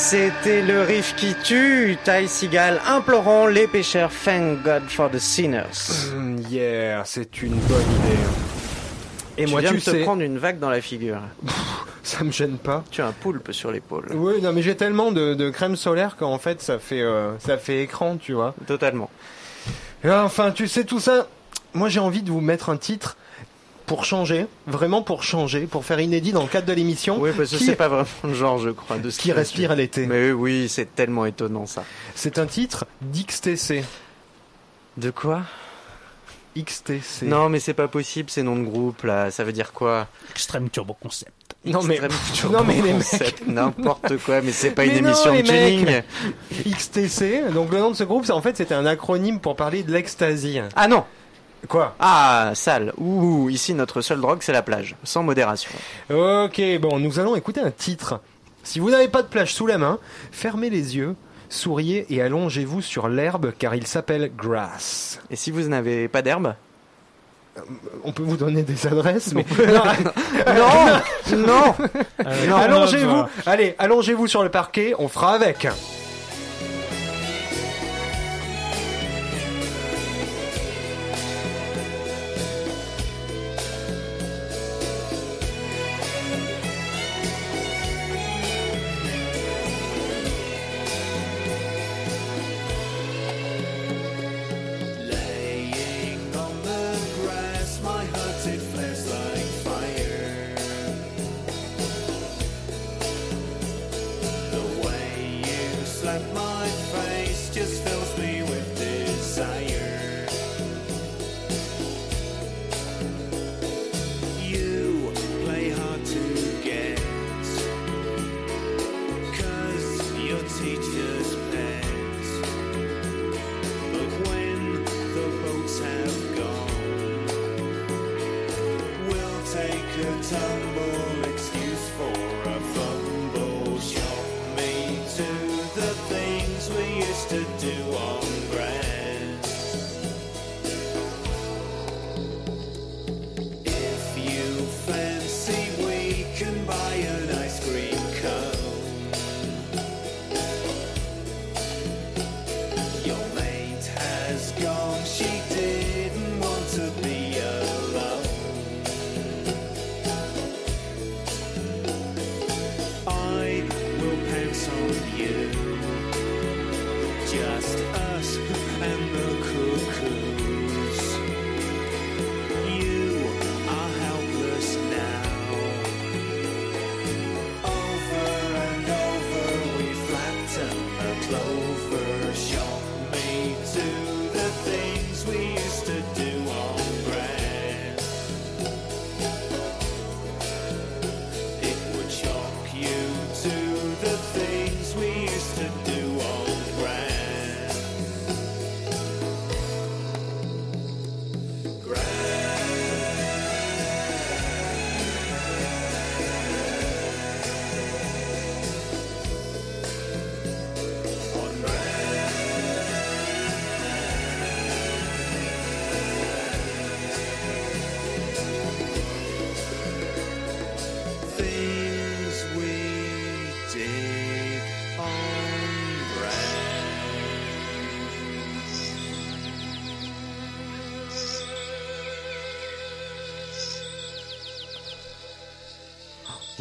C'était 0.09 0.63
le 0.63 0.83
riff 0.83 1.17
qui 1.17 1.35
tue, 1.43 1.99
Ty 2.05 2.29
Seagal 2.29 2.81
implorant 2.87 3.49
les 3.49 3.67
pécheurs 3.67 4.13
Thank 4.25 4.63
God 4.63 4.85
for 4.89 5.11
the 5.11 5.19
sinners. 5.19 6.13
Mm, 6.15 6.37
Yeah, 6.49 7.03
c'est 7.05 7.43
une 7.43 7.57
bonne 7.57 7.83
idée. 7.83 8.19
Et 9.37 9.47
tu 9.47 9.51
moi, 9.51 9.63
viens 9.63 9.71
tu 9.73 9.79
de 9.79 9.81
te 9.83 10.03
prendre 10.05 10.23
une 10.23 10.39
vague 10.39 10.61
dans 10.61 10.71
la 10.71 10.81
figure. 10.81 11.19
ça 12.05 12.23
me 12.23 12.31
gêne 12.31 12.57
pas. 12.57 12.85
Tu 12.93 13.03
as 13.03 13.09
un 13.09 13.13
poulpe 13.13 13.51
sur 13.51 13.73
l'épaule. 13.73 14.07
Oui, 14.13 14.41
non, 14.41 14.53
mais 14.53 14.63
j'ai 14.63 14.77
tellement 14.77 15.11
de, 15.11 15.35
de 15.35 15.51
crème 15.51 15.75
solaire 15.75 16.17
qu'en 16.17 16.39
fait, 16.39 16.63
ça 16.63 16.79
fait, 16.79 17.03
euh, 17.03 17.37
ça 17.41 17.59
fait 17.59 17.83
écran, 17.83 18.17
tu 18.17 18.33
vois. 18.33 18.55
Totalement. 18.69 19.11
Et 20.05 20.11
enfin, 20.13 20.53
tu 20.53 20.69
sais 20.69 20.85
tout 20.85 21.01
ça. 21.01 21.27
Moi, 21.75 21.89
j'ai 21.89 21.99
envie 21.99 22.23
de 22.23 22.31
vous 22.31 22.41
mettre 22.41 22.71
un 22.71 22.77
titre 22.77 23.17
pour 23.87 24.05
changer, 24.05 24.47
vraiment 24.67 25.03
pour 25.03 25.23
changer, 25.23 25.67
pour 25.67 25.85
faire 25.85 26.01
inédit 26.01 26.33
dans 26.33 26.43
le 26.43 26.49
cadre 26.49 26.67
de 26.67 26.73
l'émission. 26.73 27.19
Oui, 27.21 27.31
parce 27.37 27.51
que 27.51 27.57
c'est 27.59 27.77
pas 27.77 27.89
vraiment 27.89 28.09
le 28.25 28.35
genre, 28.35 28.59
je 28.59 28.71
crois, 28.71 28.99
de 28.99 29.11
ce 29.11 29.19
qui 29.19 29.33
respire 29.33 29.71
à 29.71 29.75
l'été. 29.77 30.07
Mais 30.07 30.33
oui, 30.33 30.69
c'est 30.69 30.95
tellement 30.95 31.25
étonnant 31.27 31.67
ça. 31.67 31.85
C'est 32.15 32.39
un 32.39 32.47
titre 32.47 32.87
d'XTC. 33.03 33.85
De 34.97 35.11
quoi? 35.11 35.43
XTC. 36.59 37.27
Non, 37.27 37.49
mais 37.51 37.61
c'est 37.61 37.75
pas 37.75 37.87
possible, 37.89 38.31
ces 38.31 38.43
noms 38.43 38.57
de 38.57 38.65
groupe 38.65 39.03
là. 39.03 39.31
Ça 39.31 39.45
veut 39.45 39.53
dire 39.53 39.73
quoi? 39.73 40.07
Extrême 40.31 40.71
Turbo 40.71 40.97
Concept. 41.01 41.33
Non, 41.67 41.83
mais, 41.83 42.01
non, 42.51 42.65
mais 42.65 42.81
les 42.81 42.93
Concept, 42.93 43.47
N'importe 43.47 44.17
quoi, 44.19 44.41
mais 44.41 44.53
c'est 44.53 44.71
pas 44.71 44.87
Mais 44.87 44.97
une 44.99 45.05
non, 45.05 45.11
émission 45.11 45.35
de 45.35 45.41
tuning. 45.43 45.85
mecs. 45.85 46.05
XTC. 46.77 47.53
Donc 47.53 47.73
le 47.73 47.79
nom 47.79 47.91
de 47.91 47.97
ce 47.97 48.05
groupe, 48.05 48.25
c'est- 48.25 48.33
en 48.33 48.41
fait, 48.41 48.57
c'était 48.57 48.75
un 48.75 48.87
acronyme 48.87 49.39
pour 49.41 49.55
parler 49.57 49.83
de 49.83 49.93
l'ecstasy. 49.93 50.61
Ah 50.75 50.89
non 50.89 51.05
Quoi 51.69 51.95
Ah, 52.01 52.53
sale. 52.55 52.93
Ouh, 52.99 53.49
ici 53.51 53.75
notre 53.75 54.01
seule 54.01 54.21
drogue 54.21 54.39
c'est 54.43 54.53
la 54.53 54.63
plage, 54.63 54.97
sans 55.05 55.23
modération. 55.23 55.71
Ok, 56.11 56.61
bon, 56.81 56.99
nous 56.99 57.19
allons 57.19 57.37
écouter 57.37 57.61
un 57.61 57.71
titre. 57.71 58.21
Si 58.63 58.81
vous 58.81 58.91
n'avez 58.91 59.09
pas 59.09 59.23
de 59.23 59.29
plage 59.29 59.55
sous 59.55 59.67
la 59.67 59.79
main, 59.79 59.99
fermez 60.33 60.71
les 60.71 60.97
yeux, 60.97 61.15
souriez 61.49 62.07
et 62.11 62.21
allongez-vous 62.23 62.83
sur 62.83 63.09
l'herbe 63.09 63.53
car 63.59 63.75
il 63.75 63.87
s'appelle 63.87 64.33
Grass. 64.37 65.21
Et 65.31 65.37
si 65.37 65.51
vous 65.51 65.63
n'avez 65.69 66.09
pas 66.09 66.23
d'herbe 66.23 66.55
On 68.05 68.13
peut 68.13 68.25
vous 68.25 68.37
donner 68.37 68.63
des 68.63 68.87
adresses, 68.87 69.33
mais 69.35 69.47
Non 69.67 71.37
Non 71.37 71.75
Euh, 72.27 72.47
Non, 72.49 72.57
allongez-vous. 72.57 73.23
bah. 73.23 73.29
Allez, 73.47 73.75
allongez-vous 73.79 74.27
sur 74.27 74.43
le 74.43 74.51
parquet, 74.51 74.95
on 74.99 75.09
fera 75.09 75.35
avec. 75.35 75.67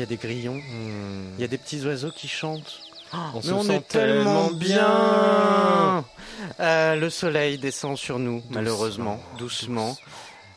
A 0.06 0.08
des 0.08 0.18
grillons, 0.18 0.62
il 1.38 1.42
y 1.42 1.44
a 1.44 1.48
des 1.48 1.58
petits 1.58 1.84
oiseaux 1.86 2.12
qui 2.12 2.28
chantent. 2.28 2.80
On 3.12 3.38
Mais 3.38 3.42
se 3.42 3.52
on 3.52 3.64
sent 3.64 3.76
est 3.76 3.88
tellement 3.88 4.52
bien. 4.52 6.06
Euh, 6.60 6.96
le 6.96 7.10
soleil 7.10 7.58
descend 7.58 7.98
sur 7.98 8.20
nous, 8.20 8.44
malheureusement, 8.52 9.20
doucement. 9.40 9.96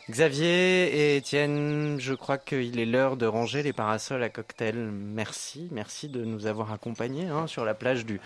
Xavier 0.09 0.87
et 0.87 1.17
Étienne, 1.17 1.97
je 1.99 2.15
crois 2.15 2.39
qu'il 2.39 2.79
est 2.79 2.85
l'heure 2.85 3.15
de 3.15 3.27
ranger 3.27 3.61
les 3.61 3.73
parasols 3.73 4.23
à 4.23 4.29
cocktail. 4.29 4.75
Merci, 4.75 5.67
merci 5.71 6.09
de 6.09 6.25
nous 6.25 6.47
avoir 6.47 6.73
accompagnés 6.73 7.27
hein, 7.27 7.45
sur 7.45 7.63
la 7.63 7.75
plage 7.75 8.07
du, 8.07 8.19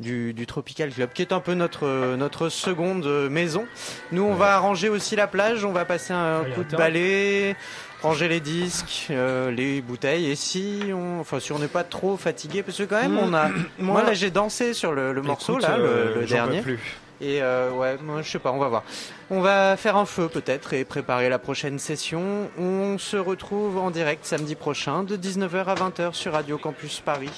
du, 0.00 0.34
du 0.34 0.46
Tropical 0.46 0.90
Club, 0.90 1.10
qui 1.14 1.22
est 1.22 1.32
un 1.32 1.40
peu 1.40 1.54
notre, 1.54 2.14
notre 2.16 2.50
seconde 2.50 3.06
maison. 3.30 3.66
Nous, 4.12 4.22
on 4.22 4.34
va 4.34 4.58
ranger 4.58 4.90
aussi 4.90 5.16
la 5.16 5.26
plage, 5.26 5.64
on 5.64 5.72
va 5.72 5.86
passer 5.86 6.12
un 6.12 6.44
coup 6.54 6.62
de 6.62 6.76
balai, 6.76 7.56
ranger 8.02 8.28
les 8.28 8.40
disques, 8.40 9.06
euh, 9.10 9.50
les 9.50 9.80
bouteilles. 9.80 10.30
Et 10.30 10.36
si 10.36 10.80
on, 10.92 11.20
enfin, 11.20 11.40
si 11.40 11.52
on 11.52 11.58
n'est 11.58 11.68
pas 11.68 11.84
trop 11.84 12.16
fatigué, 12.16 12.62
parce 12.62 12.78
que 12.78 12.84
quand 12.84 13.00
même, 13.00 13.18
on 13.18 13.34
a. 13.34 13.48
Moi, 13.78 14.02
là, 14.02 14.14
j'ai 14.14 14.30
dansé 14.30 14.74
sur 14.74 14.92
le, 14.92 15.12
le 15.12 15.22
morceau, 15.22 15.54
Écoute, 15.54 15.68
là, 15.68 15.76
le- 15.78 15.84
euh, 15.84 16.20
le, 16.20 16.26
dernier. 16.26 16.60
plus. 16.60 16.80
Et 17.22 17.42
euh, 17.42 17.70
ouais, 17.72 17.98
moi 18.02 18.22
je 18.22 18.30
sais 18.30 18.38
pas, 18.38 18.50
on 18.50 18.58
va 18.58 18.68
voir. 18.68 18.82
On 19.28 19.42
va 19.42 19.76
faire 19.76 19.96
un 19.98 20.06
feu 20.06 20.28
peut-être 20.28 20.72
et 20.72 20.86
préparer 20.86 21.28
la 21.28 21.38
prochaine 21.38 21.78
session. 21.78 22.48
On 22.58 22.96
se 22.96 23.18
retrouve 23.18 23.76
en 23.76 23.90
direct 23.90 24.24
samedi 24.24 24.54
prochain 24.54 25.02
de 25.02 25.18
19h 25.18 25.64
à 25.66 25.74
20h 25.74 26.14
sur 26.14 26.32
Radio 26.32 26.56
Campus 26.56 27.00
Paris. 27.00 27.28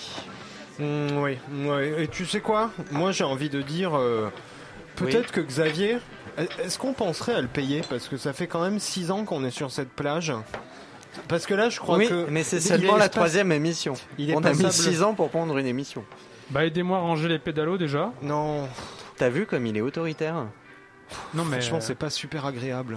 Mm, 0.78 1.18
oui, 1.18 1.36
oui. 1.66 1.92
Et 1.98 2.06
tu 2.06 2.26
sais 2.26 2.38
quoi? 2.40 2.70
Moi, 2.92 3.10
j'ai 3.10 3.24
envie 3.24 3.50
de 3.50 3.60
dire, 3.60 3.98
euh, 3.98 4.28
peut-être 5.04 5.32
que 5.32 5.40
Xavier, 5.40 5.98
est-ce 6.62 6.78
qu'on 6.78 6.92
penserait 6.92 7.34
à 7.34 7.40
le 7.40 7.48
payer 7.48 7.82
Parce 7.88 8.08
que 8.08 8.16
ça 8.16 8.32
fait 8.32 8.46
quand 8.46 8.62
même 8.62 8.78
6 8.78 9.10
ans 9.10 9.24
qu'on 9.24 9.44
est 9.44 9.50
sur 9.50 9.70
cette 9.70 9.90
plage. 9.90 10.32
Parce 11.28 11.46
que 11.46 11.54
là, 11.54 11.68
je 11.68 11.78
crois 11.78 11.98
oui, 11.98 12.08
que. 12.08 12.26
mais 12.30 12.42
c'est 12.42 12.60
seulement 12.60 12.96
la 12.96 13.08
troisième 13.08 13.52
émission. 13.52 13.94
il 14.18 14.30
est 14.30 14.34
On 14.34 14.44
a 14.44 14.52
mis 14.52 14.62
passable. 14.62 14.94
6 14.94 15.02
ans 15.02 15.14
pour 15.14 15.28
prendre 15.28 15.56
une 15.58 15.66
émission. 15.66 16.04
Bah 16.50 16.64
aidez-moi 16.64 16.98
à 16.98 17.00
ranger 17.00 17.28
les 17.28 17.38
pédalos 17.38 17.78
déjà. 17.78 18.12
Non. 18.22 18.68
T'as 19.16 19.28
vu 19.28 19.46
comme 19.46 19.66
il 19.66 19.76
est 19.76 19.80
autoritaire? 19.80 20.46
Non 21.34 21.44
mais 21.44 21.60
Franchement, 21.60 21.80
c'est 21.80 21.94
pas 21.94 22.10
super 22.10 22.46
agréable. 22.46 22.96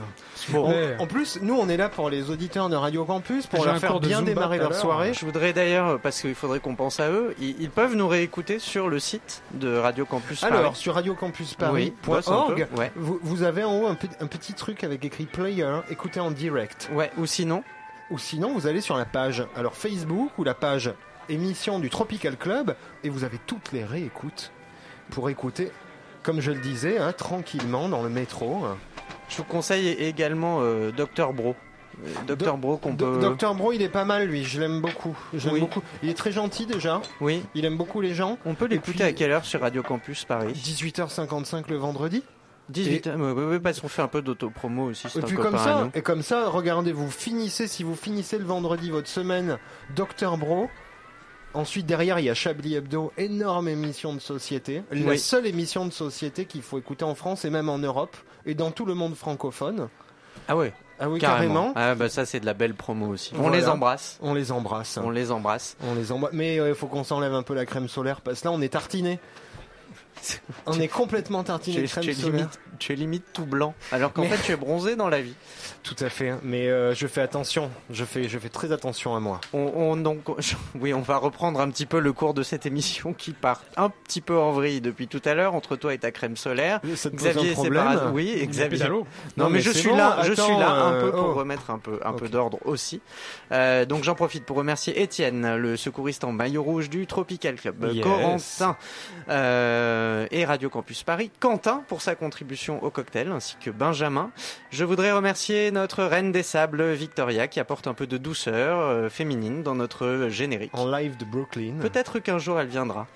Bon. 0.50 0.74
En- 1.00 1.08
plus, 1.08 1.40
nous, 1.42 1.56
on 1.56 1.70
est 1.70 1.78
là 1.78 1.90
pour 1.90 2.10
les 2.10 2.30
auditeurs 2.30 2.70
de 2.70 2.76
Radio 2.76 3.06
Campus, 3.06 3.48
pour 3.48 3.64
leur 3.66 3.78
faire 3.78 4.00
bien 4.00 4.22
démarrer 4.22 4.58
leur 4.58 4.74
soirée. 4.76 5.14
Je 5.14 5.26
voudrais 5.26 5.54
d'ailleurs, 5.54 6.00
parce 6.00 6.22
qu'il 6.22 6.36
faudrait 6.36 6.60
qu'on 6.60 6.76
pense 6.76 7.00
à 7.00 7.10
eux, 7.12 7.36
ils, 7.40 7.56
ils 7.62 7.70
peuvent 7.70 7.96
nous 7.96 8.08
réécouter 8.08 8.60
sur 8.60 8.90
le 8.90 9.00
site 9.00 9.42
de 9.54 9.76
Radio 9.78 10.06
Campus 10.06 10.44
Alors, 10.44 10.62
Paris. 10.62 10.76
sur 10.76 10.94
radiocampusparis.org, 10.96 12.68
Oui, 12.72 12.80
ouais. 12.80 12.92
vous, 12.96 13.20
vous 13.22 13.44
avez 13.44 13.64
en 13.64 13.74
haut 13.80 13.88
un 13.88 13.96
petit 14.28 14.54
truc 14.54 14.84
avec 14.84 15.04
écrit 15.06 15.26
Player, 15.26 15.80
écoutez 15.90 16.20
en 16.20 16.32
direct. 16.32 16.90
Ouais, 16.94 17.12
ou 17.18 17.26
sinon, 17.26 17.64
Ou 18.12 18.18
sinon, 18.20 18.54
vous 18.54 18.68
allez 18.68 18.82
sur 18.82 18.98
la 18.98 19.06
page 19.06 19.44
alors 19.56 19.76
Facebook 19.76 20.32
ou 20.38 20.44
la 20.44 20.54
page 20.54 20.92
émission 21.30 21.80
du 21.80 21.90
Tropical 21.90 22.38
Club 22.38 22.76
et 23.04 23.10
vous 23.10 23.24
avez 23.24 23.40
toutes 23.48 23.72
les 23.72 23.84
réécoutes 23.84 24.52
pour 25.12 25.30
écouter, 25.30 25.72
comme 26.26 26.42
je 26.42 26.52
le 26.52 26.60
disais, 26.60 26.98
hein, 26.98 27.14
tranquillement 27.14 27.88
dans 27.88 28.02
le 28.02 28.10
métro. 28.10 28.66
je 29.30 29.38
vous 29.38 29.44
conseille 29.44 29.90
également 29.90 30.58
euh, 30.62 30.92
Dr 30.92 31.32
Bro. 31.34 31.56
Euh, 32.04 32.36
Dr 32.36 32.58
Bro 32.58 32.78
qu'on 32.78 32.96
peut... 32.96 33.20
Docteur 33.22 33.56
Bro, 33.56 33.72
il 33.72 33.82
est 33.82 33.90
pas 33.90 34.04
mal 34.06 34.28
lui, 34.28 34.44
je 34.44 34.60
l'aime 34.60 34.82
beaucoup. 34.82 35.16
Je 35.34 35.50
Oui. 35.50 35.60
beaucoup. 35.62 35.82
Il 36.04 36.10
est 36.10 36.14
très 36.18 36.32
gentil 36.32 36.66
déjà. 36.66 37.02
Oui, 37.22 37.44
Il 37.54 37.64
aime 37.64 37.78
beaucoup 37.78 38.02
les 38.02 38.14
gens. 38.14 38.38
on 38.46 38.56
peut 38.56 38.66
l'écouter 38.66 38.92
puis- 38.94 39.04
à 39.04 39.14
quelle 39.14 39.32
heure 39.32 39.46
sur 39.46 39.62
Radio 39.62 39.84
Campus 39.84 40.26
Paris 40.26 40.52
18h55 40.54 41.70
le 41.70 41.78
vendredi. 41.78 42.24
18 42.70 43.12
Oui, 43.16 43.32
oui, 43.36 43.44
oui, 43.52 43.60
parce 43.60 43.80
qu'on 43.80 43.88
fait 43.88 44.02
un 44.02 44.08
peu 44.08 44.24
d'autopromo 44.24 44.86
aussi, 44.90 45.08
c'est 45.08 45.20
Et 45.20 45.22
puis 45.22 45.38
comme 45.38 45.58
ça, 45.58 45.88
et 45.94 46.02
comme 46.02 46.24
ça, 46.24 46.50
regardez, 46.50 46.92
vous 46.92 47.12
finissez, 47.12 47.68
si 47.68 47.84
vous 47.84 47.94
finissez 47.96 48.40
le 48.40 48.46
vendredi 48.46 48.90
votre 48.90 49.08
semaine, 49.08 49.60
Docteur 49.96 50.38
Bro. 50.38 50.70
Ensuite, 51.56 51.86
derrière, 51.86 52.20
il 52.20 52.26
y 52.26 52.30
a 52.30 52.34
Chablis 52.34 52.76
Hebdo, 52.76 53.12
énorme 53.18 53.68
émission 53.70 54.14
de 54.14 54.20
société. 54.20 54.84
La 54.92 55.12
Oui. 55.12 55.18
seule 55.20 55.48
émission 55.48 55.86
de 55.86 55.92
société 55.92 56.46
qu'il 56.46 56.62
faut 56.62 56.78
écouter 56.78 57.06
en 57.06 57.16
France 57.16 57.46
et 57.46 57.50
même 57.50 57.70
en 57.70 57.78
Europe 57.78 58.16
et 58.46 58.54
dans 58.56 58.72
tout 58.72 58.86
le 58.86 58.94
monde 58.94 59.16
francophone. 59.16 59.88
Ah 60.50 60.58
ouais, 60.58 60.74
Ah 61.00 61.10
oui, 61.10 61.20
carrément. 61.20 61.72
carrément. 61.72 61.74
Ah 61.76 61.96
bah 61.96 62.10
ça 62.10 62.26
c'est 62.26 62.40
de 62.42 62.46
la 62.46 62.54
belle 62.54 62.76
promo 62.76 63.08
aussi. 63.08 63.32
On 63.36 63.42
Voilà. 63.44 63.58
les 63.58 63.68
embrasse. 63.70 64.20
On 64.22 64.34
les 64.34 64.52
embrasse. 64.52 65.00
On 65.02 65.10
les 65.10 65.32
embrasse. 65.32 65.78
On 65.82 65.96
les 65.96 66.12
embrasse. 66.12 66.34
Mais 66.34 66.58
il 66.58 66.76
faut 66.76 66.88
qu'on 66.88 67.04
s'enlève 67.06 67.34
un 67.34 67.44
peu 67.44 67.54
la 67.56 67.66
crème 67.66 67.88
solaire 67.88 68.20
parce 68.22 68.42
que 68.42 68.48
là, 68.48 68.52
on 68.52 68.62
est 68.62 68.70
tartiné. 68.70 69.20
On 70.66 70.80
est 70.80 70.88
complètement 70.88 71.44
tartiné 71.44 71.84
crème 71.84 72.04
solaire. 72.14 72.32
limite, 72.38 72.60
tu 72.80 72.94
es 72.94 72.96
limite 72.96 73.26
tout 73.34 73.46
blanc, 73.46 73.74
alors 73.92 74.14
qu'en 74.14 74.22
Mais- 74.24 74.30
fait 74.30 74.44
tu 74.44 74.52
es 74.52 74.56
bronzé 74.56 74.96
dans 74.96 75.10
la 75.10 75.22
vie. 75.22 75.36
Tout 75.84 75.96
à 76.00 76.10
fait. 76.10 76.34
Mais 76.44 76.68
euh, 76.68 76.94
je 76.96 77.06
fais 77.08 77.22
attention. 77.22 77.70
Je 77.92 78.04
fais, 78.06 78.28
je 78.28 78.40
fais 78.40 78.50
très 78.50 78.72
attention 78.72 79.16
à 79.16 79.20
moi. 79.20 79.40
On, 79.54 79.60
on- 79.76 79.96
donc, 79.98 80.22
oui, 80.80 80.94
on 80.94 81.02
va 81.02 81.18
reprendre 81.18 81.60
un 81.62 81.70
petit 81.70 81.86
peu 81.86 82.00
le 82.00 82.12
cours 82.14 82.34
de 82.34 82.42
cette 82.44 82.66
émission 82.66 83.14
qui 83.14 83.34
part 83.34 83.62
un 83.78 83.90
petit 83.90 84.22
peu 84.22 84.38
en 84.38 84.52
vrille 84.52 84.82
depuis 84.82 85.08
tout 85.08 85.22
à 85.26 85.34
l'heure 85.36 85.54
entre 85.54 85.76
toi 85.76 85.94
et 85.94 85.98
ta 86.00 86.12
crème 86.12 86.38
solaire. 86.38 86.80
Ça 86.96 87.10
te 87.12 87.16
pose 87.16 87.28
un 87.28 87.32
Xavier, 87.32 87.50
c'est 87.50 87.54
problème 87.56 87.84
par- 87.84 88.14
oui, 88.14 88.46
Xavier. 88.48 88.90
Non, 88.90 89.06
Non, 89.38 89.46
mais, 89.50 89.58
mais 89.58 89.62
je 89.62 89.70
suis 89.72 89.90
bon, 89.90 89.96
là, 89.98 90.18
je 90.24 90.34
suis 90.34 90.58
là 90.58 90.70
un 90.72 90.94
euh, 90.94 91.02
peu 91.06 91.12
pour 91.12 91.28
oh. 91.30 91.34
remettre 91.36 91.70
un 91.70 91.78
peu, 91.80 92.00
un 92.04 92.14
peu 92.14 92.30
d'ordre 92.30 92.58
aussi. 92.66 93.02
Euh, 93.52 93.86
donc 93.86 94.04
j'en 94.04 94.16
profite 94.16 94.44
pour 94.46 94.58
remercier 94.58 95.02
Étienne, 95.02 95.56
le 95.56 95.78
secouriste 95.78 96.24
en 96.24 96.32
maillot 96.32 96.64
rouge 96.64 96.90
du 96.90 97.06
Tropical 97.06 97.56
Club, 97.56 97.92
Yes. 97.94 98.04
Corentin 98.04 98.76
euh, 99.30 100.26
et 100.32 100.46
Radio 100.46 100.70
Campus 100.70 101.04
Paris, 101.04 101.30
Quentin 101.40 101.84
pour 101.88 102.02
sa 102.02 102.16
contribution 102.16 102.65
au 102.70 102.90
cocktail, 102.90 103.32
ainsi 103.32 103.56
que 103.60 103.70
Benjamin. 103.70 104.32
Je 104.72 104.84
voudrais 104.84 105.12
remercier 105.12 105.72
notre 105.72 106.04
reine 106.04 106.32
des 106.32 106.44
sables, 106.44 106.92
Victoria, 106.94 107.48
qui 107.48 107.60
apporte 107.60 107.88
un 107.88 107.94
peu 107.94 108.08
de 108.08 108.18
douceur 108.18 108.80
euh, 108.80 109.10
féminine 109.10 109.64
dans 109.64 109.76
notre 109.76 110.28
générique. 110.30 110.72
En 110.74 110.90
live 110.90 111.18
de 111.18 111.26
Brooklyn. 111.26 111.76
Peut-être 111.82 112.20
qu'un 112.20 112.38
jour 112.40 112.60
elle 112.60 112.68
viendra. 112.68 113.08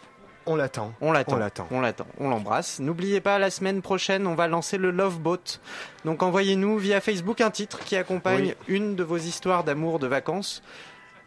On 0.46 0.56
l'attend. 0.56 0.94
On 1.02 1.12
l'attend. 1.12 1.36
On 1.36 1.40
l'attend. 1.40 1.68
On 1.70 1.80
l'attend. 1.82 2.08
On 2.20 2.30
l'embrasse. 2.30 2.80
N'oubliez 2.80 3.22
pas, 3.22 3.38
la 3.38 3.52
semaine 3.52 3.82
prochaine, 3.84 4.26
on 4.26 4.34
va 4.36 4.48
lancer 4.48 4.78
le 4.78 4.90
Love 4.90 5.20
Boat. 5.20 5.60
Donc 6.06 6.24
envoyez-nous 6.24 6.78
via 6.78 7.02
Facebook 7.02 7.42
un 7.42 7.52
titre 7.52 7.80
qui 7.84 7.96
accompagne 7.96 8.56
une 8.68 8.96
de 8.96 9.04
vos 9.04 9.18
histoires 9.18 9.64
d'amour 9.64 10.00
de 10.00 10.08
vacances. 10.08 10.64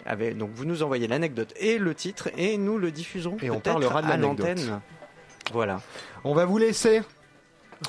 Avec- 0.07 0.37
donc 0.37 0.51
vous 0.55 0.65
nous 0.65 0.83
envoyez 0.83 1.07
l'anecdote 1.07 1.53
et 1.61 1.79
le 1.79 1.95
titre 1.95 2.31
et 2.37 2.57
nous 2.57 2.79
le 2.79 2.91
diffuserons 2.91 3.37
Et 3.43 3.51
on 3.51 3.61
parlera 3.61 4.03
de 4.03 4.09
l'anecdote. 4.09 4.39
l'antenne. 4.49 4.81
Voilà. 5.53 5.81
On 6.25 6.35
va 6.35 6.45
vous 6.45 6.59
laisser. 6.59 7.03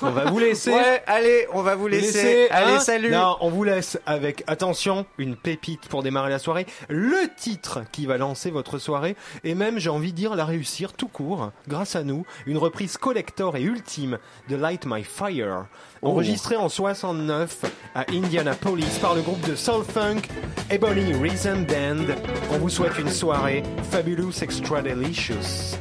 On 0.02 0.12
va 0.12 0.26
vous 0.26 0.40
laisser. 0.40 0.72
Ouais, 0.72 1.04
allez, 1.08 1.48
on 1.54 1.62
va 1.62 1.76
vous 1.76 1.88
laisser. 1.88 2.48
allez, 2.50 2.74
hein 2.74 2.80
salut. 2.80 3.12
Non, 3.12 3.38
on 3.42 3.50
vous 3.50 3.64
laisse 3.64 4.00
avec 4.06 4.44
attention 4.48 5.06
une 5.18 5.36
pépite 5.36 5.88
pour 5.88 6.04
démarrer 6.04 6.30
la 6.30 6.40
soirée, 6.40 6.66
le 6.90 7.30
titre 7.38 7.84
qui 7.92 8.06
va 8.06 8.18
lancer 8.18 8.52
votre 8.52 8.78
soirée 8.78 9.16
et 9.44 9.56
même 9.56 9.80
j'ai 9.80 9.90
envie 9.90 10.12
de 10.12 10.18
dire 10.18 10.36
la 10.36 10.46
réussir 10.46 10.94
tout 10.94 11.08
court 11.08 11.52
grâce 11.68 11.96
à 11.96 12.04
nous, 12.04 12.26
une 12.46 12.58
reprise 12.58 12.98
collector 12.98 13.56
et 13.56 13.62
ultime 13.62 14.18
de 14.50 14.56
Light 14.56 14.86
My 14.86 15.04
Fire, 15.04 15.66
enregistrée 16.02 16.56
en 16.56 16.70
69 16.70 17.66
à 17.96 18.06
Indianapolis 18.10 19.00
par 19.02 19.16
le 19.16 19.22
groupe 19.22 19.48
de 19.48 19.56
soul 19.56 19.84
funk 19.84 20.22
Ebony 20.70 21.14
Rhythm 21.14 21.66
Band. 21.66 22.14
On 22.52 22.58
vous 22.58 22.70
souhaite 22.70 22.98
une 22.98 23.10
soirée 23.10 23.64
fabulous 23.92 24.32
extra 24.42 24.82
delicious. 24.82 25.78